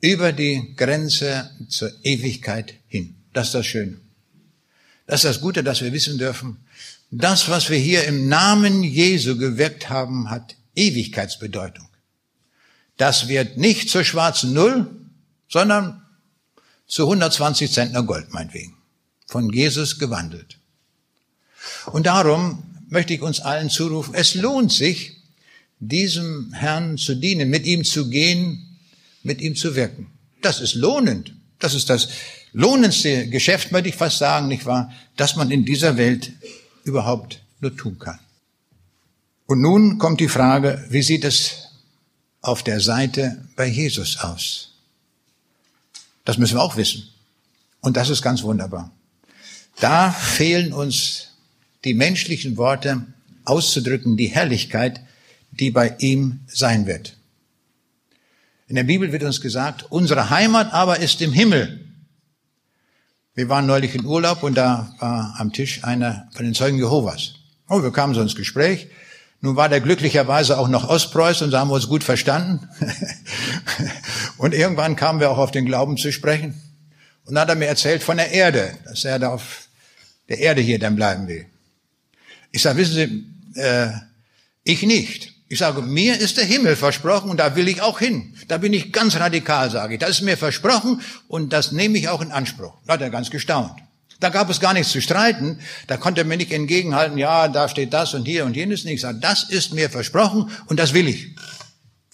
über 0.00 0.32
die 0.32 0.74
Grenze 0.76 1.50
zur 1.68 1.92
Ewigkeit 2.02 2.74
hin. 2.88 3.16
Das 3.32 3.48
ist 3.48 3.54
das 3.54 3.66
Schöne. 3.66 4.00
Das 5.06 5.20
ist 5.20 5.24
das 5.24 5.40
Gute, 5.40 5.62
dass 5.62 5.82
wir 5.82 5.92
wissen 5.92 6.18
dürfen. 6.18 6.58
Das, 7.10 7.48
was 7.48 7.70
wir 7.70 7.78
hier 7.78 8.04
im 8.04 8.28
Namen 8.28 8.82
Jesu 8.82 9.36
gewirkt 9.36 9.88
haben, 9.88 10.30
hat 10.30 10.56
Ewigkeitsbedeutung. 10.74 11.88
Das 12.96 13.28
wird 13.28 13.58
nicht 13.58 13.90
zur 13.90 14.04
schwarzen 14.04 14.52
Null, 14.52 14.90
sondern 15.48 16.02
zu 16.86 17.02
120 17.02 17.70
Zentner 17.70 18.02
Gold, 18.02 18.32
meinetwegen. 18.32 18.74
Von 19.26 19.50
Jesus 19.50 19.98
gewandelt. 19.98 20.58
Und 21.86 22.06
darum 22.06 22.62
möchte 22.88 23.14
ich 23.14 23.22
uns 23.22 23.40
allen 23.40 23.70
zurufen, 23.70 24.14
es 24.14 24.34
lohnt 24.34 24.72
sich, 24.72 25.16
diesem 25.78 26.52
Herrn 26.52 26.96
zu 26.96 27.14
dienen, 27.14 27.50
mit 27.50 27.66
ihm 27.66 27.84
zu 27.84 28.08
gehen, 28.08 28.78
mit 29.22 29.40
ihm 29.40 29.56
zu 29.56 29.74
wirken. 29.74 30.10
Das 30.40 30.60
ist 30.60 30.74
lohnend. 30.74 31.34
Das 31.58 31.74
ist 31.74 31.90
das 31.90 32.08
lohnendste 32.52 33.28
Geschäft, 33.28 33.72
möchte 33.72 33.88
ich 33.88 33.96
fast 33.96 34.18
sagen, 34.18 34.48
nicht 34.48 34.64
wahr, 34.64 34.92
dass 35.16 35.36
man 35.36 35.50
in 35.50 35.64
dieser 35.64 35.96
Welt 35.96 36.32
überhaupt 36.84 37.42
nur 37.60 37.76
tun 37.76 37.98
kann. 37.98 38.18
Und 39.46 39.60
nun 39.60 39.98
kommt 39.98 40.20
die 40.20 40.28
Frage, 40.28 40.84
wie 40.88 41.02
sieht 41.02 41.24
es 41.24 41.65
auf 42.46 42.62
der 42.62 42.80
Seite 42.80 43.44
bei 43.56 43.66
Jesus 43.66 44.18
aus? 44.18 44.72
Das 46.24 46.38
müssen 46.38 46.56
wir 46.56 46.62
auch 46.62 46.76
wissen. 46.76 47.08
Und 47.80 47.96
das 47.96 48.08
ist 48.08 48.22
ganz 48.22 48.42
wunderbar. 48.42 48.90
Da 49.80 50.10
fehlen 50.10 50.72
uns 50.72 51.28
die 51.84 51.94
menschlichen 51.94 52.56
Worte 52.56 53.06
auszudrücken, 53.44 54.16
die 54.16 54.26
Herrlichkeit, 54.28 55.00
die 55.50 55.70
bei 55.70 55.94
ihm 55.98 56.40
sein 56.46 56.86
wird. 56.86 57.16
In 58.68 58.76
der 58.76 58.84
Bibel 58.84 59.12
wird 59.12 59.22
uns 59.22 59.40
gesagt, 59.40 59.84
unsere 59.90 60.30
Heimat 60.30 60.72
aber 60.72 60.98
ist 60.98 61.22
im 61.22 61.32
Himmel. 61.32 61.84
Wir 63.34 63.48
waren 63.48 63.66
neulich 63.66 63.94
in 63.94 64.04
Urlaub 64.04 64.42
und 64.42 64.56
da 64.56 64.94
war 64.98 65.34
am 65.38 65.52
Tisch 65.52 65.84
einer 65.84 66.28
von 66.32 66.44
den 66.44 66.54
Zeugen 66.54 66.78
Jehovas. 66.78 67.34
Oh, 67.68 67.82
wir 67.82 67.92
kamen 67.92 68.14
so 68.14 68.22
ins 68.22 68.34
Gespräch. 68.34 68.88
Nun 69.40 69.56
war 69.56 69.68
der 69.68 69.80
glücklicherweise 69.80 70.58
auch 70.58 70.68
noch 70.68 70.88
Ostpreuß 70.88 71.42
und 71.42 71.50
so 71.50 71.58
haben 71.58 71.68
wir 71.68 71.74
uns 71.74 71.88
gut 71.88 72.04
verstanden. 72.04 72.68
und 74.38 74.54
irgendwann 74.54 74.96
kamen 74.96 75.20
wir 75.20 75.30
auch 75.30 75.38
auf 75.38 75.50
den 75.50 75.66
Glauben 75.66 75.96
zu 75.96 76.10
sprechen. 76.10 76.60
Und 77.26 77.34
dann 77.34 77.42
hat 77.42 77.48
er 77.50 77.54
mir 77.54 77.66
erzählt 77.66 78.02
von 78.02 78.16
der 78.16 78.30
Erde, 78.32 78.72
dass 78.84 79.04
er 79.04 79.18
da 79.18 79.28
auf 79.28 79.68
der 80.28 80.38
Erde 80.38 80.60
hier 80.60 80.78
dann 80.78 80.96
bleiben 80.96 81.28
will. 81.28 81.46
Ich 82.52 82.62
sage, 82.62 82.78
wissen 82.78 82.94
Sie, 83.54 83.60
äh, 83.60 83.90
ich 84.64 84.82
nicht. 84.82 85.32
Ich 85.48 85.58
sage, 85.58 85.80
mir 85.82 86.18
ist 86.18 86.38
der 86.38 86.44
Himmel 86.44 86.74
versprochen 86.74 87.30
und 87.30 87.38
da 87.38 87.54
will 87.54 87.68
ich 87.68 87.80
auch 87.80 88.00
hin. 88.00 88.34
Da 88.48 88.58
bin 88.58 88.72
ich 88.72 88.92
ganz 88.92 89.16
radikal, 89.16 89.70
sage 89.70 89.94
ich. 89.94 90.00
Das 90.00 90.10
ist 90.10 90.22
mir 90.22 90.36
versprochen 90.36 91.00
und 91.28 91.52
das 91.52 91.70
nehme 91.70 91.98
ich 91.98 92.08
auch 92.08 92.20
in 92.20 92.32
Anspruch. 92.32 92.74
Da 92.86 92.94
hat 92.94 93.00
er 93.00 93.10
ganz 93.10 93.30
gestaunt. 93.30 93.76
Da 94.20 94.30
gab 94.30 94.48
es 94.48 94.60
gar 94.60 94.72
nichts 94.72 94.92
zu 94.92 95.00
streiten. 95.00 95.60
Da 95.86 95.96
konnte 95.96 96.22
er 96.22 96.24
mir 96.24 96.36
nicht 96.36 96.52
entgegenhalten, 96.52 97.18
ja, 97.18 97.48
da 97.48 97.68
steht 97.68 97.92
das 97.92 98.14
und 98.14 98.24
hier 98.24 98.44
und 98.44 98.56
jenes 98.56 98.84
nicht. 98.84 98.94
Ich 98.94 99.00
sage, 99.02 99.18
das 99.20 99.44
ist 99.44 99.74
mir 99.74 99.90
versprochen 99.90 100.50
und 100.66 100.78
das 100.78 100.94
will 100.94 101.08
ich. 101.08 101.36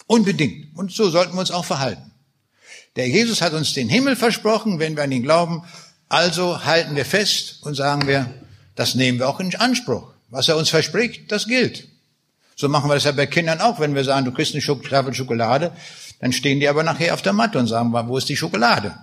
Unbedingt. 0.07 0.77
Und 0.77 0.93
so 0.93 1.11
sollten 1.11 1.35
wir 1.35 1.41
uns 1.41 1.51
auch 1.51 1.65
verhalten. 1.65 2.11
Der 2.97 3.09
Jesus 3.09 3.41
hat 3.41 3.53
uns 3.53 3.73
den 3.73 3.89
Himmel 3.89 4.17
versprochen, 4.17 4.79
wenn 4.79 4.97
wir 4.97 5.05
an 5.05 5.13
ihn 5.13 5.23
glauben. 5.23 5.65
Also 6.09 6.65
halten 6.65 6.95
wir 6.97 7.07
fest 7.07 7.61
und 7.63 7.75
sagen 7.75 8.07
wir, 8.07 8.29
das 8.75 8.95
nehmen 8.95 9.19
wir 9.19 9.29
auch 9.29 9.41
in 9.41 9.55
Anspruch. 9.55 10.13
Was 10.29 10.49
er 10.49 10.57
uns 10.57 10.69
verspricht, 10.69 11.31
das 11.31 11.47
gilt. 11.47 11.89
So 12.57 12.69
machen 12.69 12.91
wir 12.91 12.95
das 12.95 13.05
ja 13.05 13.13
bei 13.13 13.27
Kindern 13.27 13.61
auch, 13.61 13.81
wenn 13.81 13.95
wir 13.95 14.05
sagen, 14.05 14.25
du 14.25 14.33
kriegst 14.33 14.55
eine 14.55 14.83
Tafel 14.83 15.15
Schokolade, 15.15 15.73
dann 16.21 16.33
stehen 16.33 16.61
die 16.61 16.69
aber 16.69 16.83
nachher 16.83 17.15
auf 17.15 17.23
der 17.23 17.33
Matte 17.33 17.59
und 17.59 17.67
sagen, 17.67 17.93
wo 17.93 18.19
ist 18.19 18.29
die 18.29 18.37
Schokolade? 18.37 18.95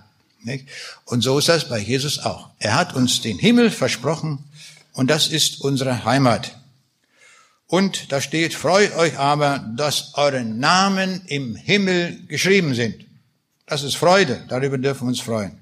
Und 1.04 1.22
so 1.22 1.38
ist 1.38 1.48
das 1.48 1.68
bei 1.68 1.78
Jesus 1.78 2.18
auch. 2.18 2.50
Er 2.58 2.74
hat 2.74 2.94
uns 2.94 3.20
den 3.20 3.38
Himmel 3.38 3.70
versprochen 3.70 4.38
und 4.92 5.10
das 5.10 5.28
ist 5.28 5.60
unsere 5.60 6.04
Heimat. 6.04 6.56
Und 7.66 8.10
da 8.10 8.20
steht, 8.20 8.54
freut 8.54 8.94
euch 8.96 9.16
aber, 9.18 9.64
dass 9.76 10.14
eure 10.14 10.44
Namen 10.44 11.22
im 11.26 11.54
Himmel 11.54 12.20
geschrieben 12.26 12.74
sind. 12.74 13.06
Das 13.66 13.84
ist 13.84 13.96
Freude, 13.96 14.44
darüber 14.48 14.78
dürfen 14.78 15.02
wir 15.02 15.10
uns 15.10 15.20
freuen. 15.20 15.56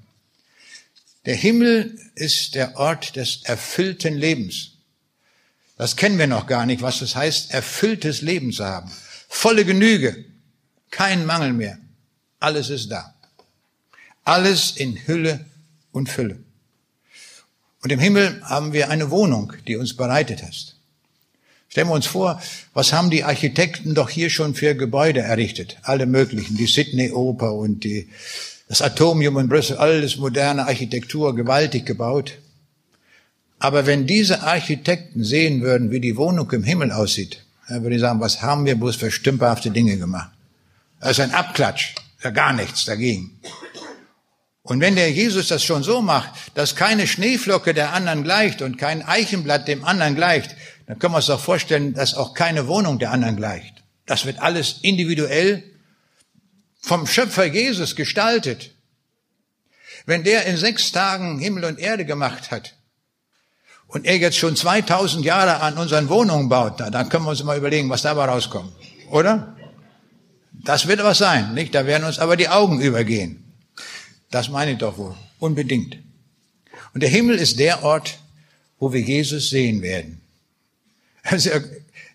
Der 1.25 1.35
Himmel 1.35 1.99
ist 2.15 2.55
der 2.55 2.77
Ort 2.77 3.15
des 3.15 3.43
erfüllten 3.43 4.15
Lebens. 4.15 4.71
Das 5.77 5.95
kennen 5.95 6.17
wir 6.17 6.25
noch 6.27 6.47
gar 6.47 6.65
nicht, 6.65 6.81
was 6.81 7.01
es 7.01 7.15
heißt, 7.15 7.51
erfülltes 7.51 8.21
Leben 8.21 8.51
zu 8.51 8.65
haben. 8.65 8.91
Volle 9.27 9.63
Genüge, 9.63 10.25
kein 10.89 11.25
Mangel 11.25 11.53
mehr. 11.53 11.77
Alles 12.39 12.69
ist 12.69 12.89
da. 12.89 13.13
Alles 14.29 14.73
in 14.77 15.07
Hülle 15.07 15.43
und 15.91 16.07
Fülle. 16.07 16.37
Und 17.81 17.91
im 17.91 17.97
Himmel 17.97 18.39
haben 18.43 18.73
wir 18.73 18.91
eine 18.91 19.09
Wohnung, 19.09 19.53
die 19.65 19.75
uns 19.75 19.97
bereitet 19.97 20.43
hast. 20.43 20.75
Stellen 21.67 21.87
wir 21.87 21.95
uns 21.95 22.05
vor, 22.05 22.39
was 22.75 22.93
haben 22.93 23.09
die 23.09 23.23
Architekten 23.23 23.95
doch 23.95 24.07
hier 24.07 24.29
schon 24.29 24.53
für 24.53 24.75
Gebäude 24.75 25.21
errichtet? 25.21 25.77
Alle 25.81 26.05
möglichen, 26.05 26.57
die 26.57 26.67
Sydney 26.67 27.11
Oper 27.11 27.55
und 27.55 27.83
die, 27.83 28.07
das 28.67 28.83
Atomium 28.83 29.39
in 29.39 29.49
Brüssel, 29.49 29.77
alles 29.77 30.17
moderne 30.17 30.67
Architektur, 30.67 31.35
gewaltig 31.35 31.87
gebaut. 31.87 32.33
Aber 33.57 33.87
wenn 33.87 34.05
diese 34.05 34.43
Architekten 34.43 35.23
sehen 35.23 35.61
würden, 35.61 35.89
wie 35.89 36.01
die 36.01 36.17
Wohnung 36.17 36.51
im 36.51 36.63
Himmel 36.63 36.91
aussieht, 36.91 37.43
dann 37.67 37.81
würde 37.81 37.95
ich 37.95 38.01
sagen, 38.01 38.19
was 38.19 38.43
haben 38.43 38.65
wir 38.65 38.75
bloß 38.75 38.95
für 38.95 39.09
stümperhafte 39.09 39.71
Dinge 39.71 39.97
gemacht? 39.97 40.29
Das 40.99 41.13
ist 41.13 41.19
ein 41.19 41.33
Abklatsch, 41.33 41.95
ja 42.23 42.29
gar 42.29 42.53
nichts 42.53 42.85
dagegen. 42.85 43.39
Und 44.69 44.81
wenn 44.81 44.95
der 44.95 45.11
Jesus 45.11 45.47
das 45.47 45.63
schon 45.63 45.81
so 45.81 45.99
macht, 45.99 46.29
dass 46.53 46.75
keine 46.75 47.07
Schneeflocke 47.07 47.73
der 47.73 47.91
anderen 47.91 48.23
gleicht 48.23 48.61
und 48.61 48.77
kein 48.77 49.01
Eichenblatt 49.01 49.67
dem 49.67 49.83
anderen 49.83 50.13
gleicht, 50.13 50.55
dann 50.85 50.99
können 50.99 51.13
wir 51.13 51.17
uns 51.17 51.25
doch 51.25 51.39
vorstellen, 51.39 51.95
dass 51.95 52.13
auch 52.13 52.35
keine 52.35 52.67
Wohnung 52.67 52.99
der 52.99 53.09
anderen 53.09 53.35
gleicht. 53.35 53.73
Das 54.05 54.25
wird 54.25 54.37
alles 54.37 54.75
individuell 54.83 55.63
vom 56.81 57.07
Schöpfer 57.07 57.45
Jesus 57.45 57.95
gestaltet. 57.95 58.69
Wenn 60.05 60.23
der 60.23 60.45
in 60.45 60.55
sechs 60.55 60.91
Tagen 60.91 61.39
Himmel 61.39 61.65
und 61.65 61.79
Erde 61.79 62.05
gemacht 62.05 62.51
hat, 62.51 62.75
und 63.87 64.05
er 64.05 64.17
jetzt 64.17 64.37
schon 64.37 64.55
2000 64.55 65.25
Jahre 65.25 65.61
an 65.61 65.79
unseren 65.79 66.09
Wohnungen 66.09 66.47
baut, 66.47 66.79
da, 66.79 66.91
dann 66.91 67.09
können 67.09 67.25
wir 67.25 67.31
uns 67.31 67.43
mal 67.43 67.57
überlegen, 67.57 67.89
was 67.89 68.03
dabei 68.03 68.25
rauskommt. 68.25 68.71
Oder? 69.09 69.55
Das 70.63 70.87
wird 70.87 71.03
was 71.03 71.17
sein, 71.17 71.55
nicht? 71.55 71.73
Da 71.73 71.87
werden 71.87 72.03
uns 72.03 72.19
aber 72.19 72.37
die 72.37 72.49
Augen 72.49 72.79
übergehen. 72.81 73.48
Das 74.31 74.49
meine 74.49 74.73
ich 74.73 74.77
doch 74.77 74.97
wohl. 74.97 75.15
Unbedingt. 75.39 75.97
Und 76.93 77.01
der 77.01 77.09
Himmel 77.09 77.37
ist 77.37 77.59
der 77.59 77.83
Ort, 77.83 78.17
wo 78.79 78.93
wir 78.93 79.01
Jesus 79.01 79.49
sehen 79.49 79.81
werden. 79.81 80.21
Also, 81.23 81.49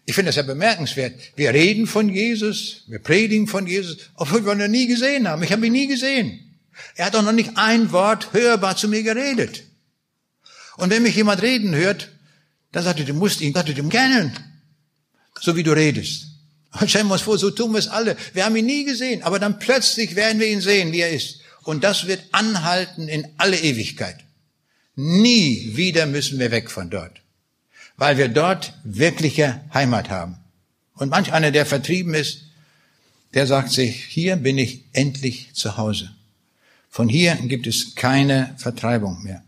ich 0.06 0.14
finde 0.14 0.28
das 0.28 0.36
ja 0.36 0.42
bemerkenswert. 0.42 1.14
Wir 1.36 1.52
reden 1.52 1.86
von 1.86 2.08
Jesus, 2.08 2.82
wir 2.86 2.98
predigen 2.98 3.46
von 3.46 3.66
Jesus, 3.66 3.98
obwohl 4.16 4.44
wir 4.44 4.52
ihn 4.52 4.58
noch 4.58 4.68
nie 4.68 4.86
gesehen 4.86 5.28
haben. 5.28 5.42
Ich 5.42 5.52
habe 5.52 5.66
ihn 5.66 5.72
nie 5.72 5.86
gesehen. 5.86 6.40
Er 6.96 7.06
hat 7.06 7.14
doch 7.14 7.22
noch 7.22 7.32
nicht 7.32 7.52
ein 7.56 7.92
Wort 7.92 8.32
hörbar 8.32 8.76
zu 8.76 8.88
mir 8.88 9.02
geredet. 9.02 9.62
Und 10.76 10.90
wenn 10.90 11.02
mich 11.02 11.14
jemand 11.14 11.42
reden 11.42 11.74
hört, 11.74 12.10
dann 12.72 12.82
sagt 12.82 12.98
er, 12.98 13.06
du 13.06 13.14
musst 13.14 13.40
ihn, 13.40 13.52
Gott, 13.52 13.68
du 13.68 13.88
kennen. 13.88 14.32
So 15.40 15.56
wie 15.56 15.62
du 15.62 15.72
redest. 15.72 16.26
Und 16.80 16.90
stellen 16.90 17.06
wir 17.06 17.14
uns 17.14 17.22
vor, 17.22 17.38
so 17.38 17.50
tun 17.50 17.72
wir 17.72 17.78
es 17.78 17.88
alle. 17.88 18.16
Wir 18.32 18.44
haben 18.44 18.56
ihn 18.56 18.66
nie 18.66 18.84
gesehen, 18.84 19.22
aber 19.22 19.38
dann 19.38 19.58
plötzlich 19.60 20.16
werden 20.16 20.40
wir 20.40 20.48
ihn 20.48 20.60
sehen, 20.60 20.90
wie 20.92 21.00
er 21.00 21.10
ist. 21.10 21.38
Und 21.64 21.82
das 21.82 22.06
wird 22.06 22.22
anhalten 22.32 23.08
in 23.08 23.26
alle 23.38 23.58
Ewigkeit. 23.58 24.18
Nie 24.96 25.76
wieder 25.76 26.06
müssen 26.06 26.38
wir 26.38 26.50
weg 26.50 26.70
von 26.70 26.90
dort. 26.90 27.20
Weil 27.96 28.18
wir 28.18 28.28
dort 28.28 28.74
wirkliche 28.84 29.60
Heimat 29.72 30.10
haben. 30.10 30.36
Und 30.94 31.10
manch 31.10 31.32
einer, 31.32 31.50
der 31.50 31.66
vertrieben 31.66 32.14
ist, 32.14 32.42
der 33.34 33.46
sagt 33.46 33.70
sich, 33.70 34.04
hier 34.04 34.36
bin 34.36 34.58
ich 34.58 34.84
endlich 34.92 35.52
zu 35.54 35.76
Hause. 35.76 36.14
Von 36.88 37.08
hier 37.08 37.34
gibt 37.34 37.66
es 37.66 37.96
keine 37.96 38.54
Vertreibung 38.58 39.22
mehr. 39.24 39.42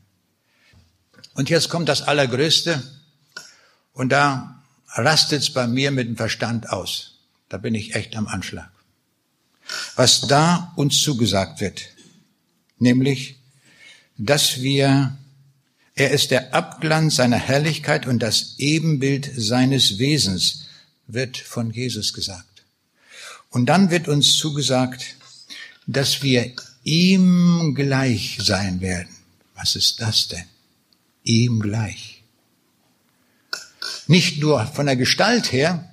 Und 1.34 1.50
jetzt 1.50 1.68
kommt 1.68 1.88
das 1.88 2.02
Allergrößte. 2.02 2.82
Und 3.92 4.10
da 4.10 4.62
rastet's 4.88 5.50
bei 5.50 5.68
mir 5.68 5.92
mit 5.92 6.08
dem 6.08 6.16
Verstand 6.16 6.70
aus. 6.70 7.18
Da 7.48 7.58
bin 7.58 7.74
ich 7.74 7.94
echt 7.94 8.16
am 8.16 8.26
Anschlag. 8.26 8.70
Was 9.94 10.22
da 10.22 10.72
uns 10.76 11.00
zugesagt 11.00 11.60
wird, 11.60 11.82
nämlich, 12.78 13.36
dass 14.18 14.62
wir, 14.62 15.16
er 15.94 16.10
ist 16.10 16.30
der 16.30 16.54
Abglanz 16.54 17.16
seiner 17.16 17.38
Herrlichkeit 17.38 18.06
und 18.06 18.20
das 18.20 18.54
Ebenbild 18.58 19.30
seines 19.36 19.98
Wesens, 19.98 20.66
wird 21.06 21.36
von 21.36 21.70
Jesus 21.70 22.12
gesagt. 22.12 22.64
Und 23.50 23.66
dann 23.66 23.90
wird 23.90 24.08
uns 24.08 24.36
zugesagt, 24.36 25.16
dass 25.86 26.22
wir 26.22 26.52
ihm 26.82 27.74
gleich 27.74 28.38
sein 28.40 28.80
werden. 28.80 29.14
Was 29.54 29.76
ist 29.76 30.00
das 30.00 30.28
denn? 30.28 30.44
Ihm 31.22 31.60
gleich. 31.60 32.22
Nicht 34.06 34.40
nur 34.40 34.66
von 34.66 34.86
der 34.86 34.96
Gestalt 34.96 35.52
her, 35.52 35.92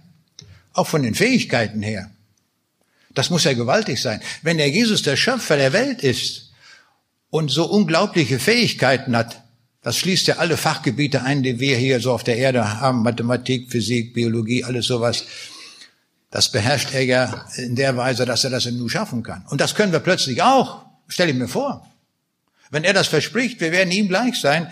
auch 0.73 0.87
von 0.87 1.03
den 1.03 1.15
Fähigkeiten 1.15 1.81
her. 1.81 2.11
Das 3.13 3.29
muss 3.29 3.43
ja 3.43 3.53
gewaltig 3.53 4.01
sein. 4.01 4.21
Wenn 4.41 4.57
der 4.57 4.69
Jesus 4.69 5.03
der 5.03 5.15
Schöpfer 5.15 5.55
der 5.55 5.73
Welt 5.73 6.01
ist 6.01 6.51
und 7.33 7.49
so 7.49 7.65
unglaubliche 7.65 8.37
Fähigkeiten 8.37 9.17
hat, 9.17 9.41
das 9.81 9.97
schließt 9.97 10.27
ja 10.27 10.35
alle 10.37 10.55
Fachgebiete 10.55 11.23
ein, 11.23 11.41
die 11.41 11.59
wir 11.59 11.77
hier 11.77 11.99
so 11.99 12.13
auf 12.13 12.23
der 12.23 12.37
Erde 12.37 12.79
haben, 12.79 13.01
Mathematik, 13.01 13.71
Physik, 13.71 14.13
Biologie, 14.13 14.63
alles 14.63 14.85
sowas. 14.85 15.25
Das 16.29 16.51
beherrscht 16.51 16.93
er 16.93 17.03
ja 17.03 17.47
in 17.57 17.75
der 17.75 17.97
Weise, 17.97 18.27
dass 18.27 18.43
er 18.43 18.51
das 18.51 18.67
in 18.67 18.77
Nu 18.77 18.87
schaffen 18.87 19.23
kann. 19.23 19.43
Und 19.49 19.61
das 19.61 19.73
können 19.73 19.91
wir 19.91 19.99
plötzlich 19.99 20.43
auch. 20.43 20.85
Stell 21.07 21.27
ich 21.27 21.35
mir 21.35 21.47
vor. 21.47 21.89
Wenn 22.69 22.83
er 22.83 22.93
das 22.93 23.07
verspricht, 23.07 23.61
wir 23.61 23.71
werden 23.71 23.91
ihm 23.91 24.09
gleich 24.09 24.39
sein, 24.39 24.71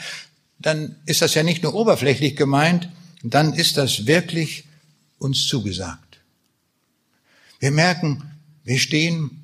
dann 0.59 0.97
ist 1.07 1.23
das 1.23 1.33
ja 1.33 1.41
nicht 1.41 1.63
nur 1.63 1.73
oberflächlich 1.73 2.35
gemeint, 2.35 2.89
dann 3.23 3.53
ist 3.53 3.77
das 3.77 4.05
wirklich 4.05 4.65
uns 5.17 5.47
zugesagt. 5.47 6.19
Wir 7.59 7.71
merken, 7.71 8.21
wir 8.63 8.77
stehen 8.77 9.40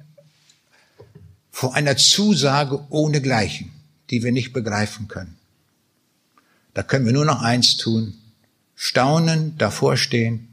vor 1.57 1.73
einer 1.73 1.97
Zusage 1.97 2.85
ohne 2.91 3.19
Gleichen, 3.19 3.71
die 4.11 4.21
wir 4.21 4.31
nicht 4.31 4.53
begreifen 4.53 5.07
können. 5.07 5.37
Da 6.75 6.83
können 6.83 7.07
wir 7.07 7.13
nur 7.13 7.25
noch 7.25 7.41
eins 7.41 7.77
tun, 7.77 8.13
staunen, 8.75 9.57
davor 9.57 9.97
stehen 9.97 10.49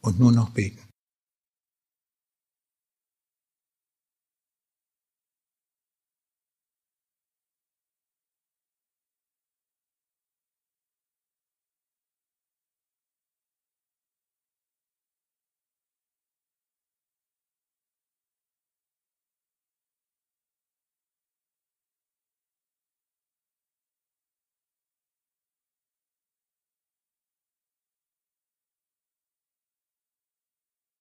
und 0.00 0.20
nur 0.20 0.30
noch 0.30 0.50
beten. 0.50 0.78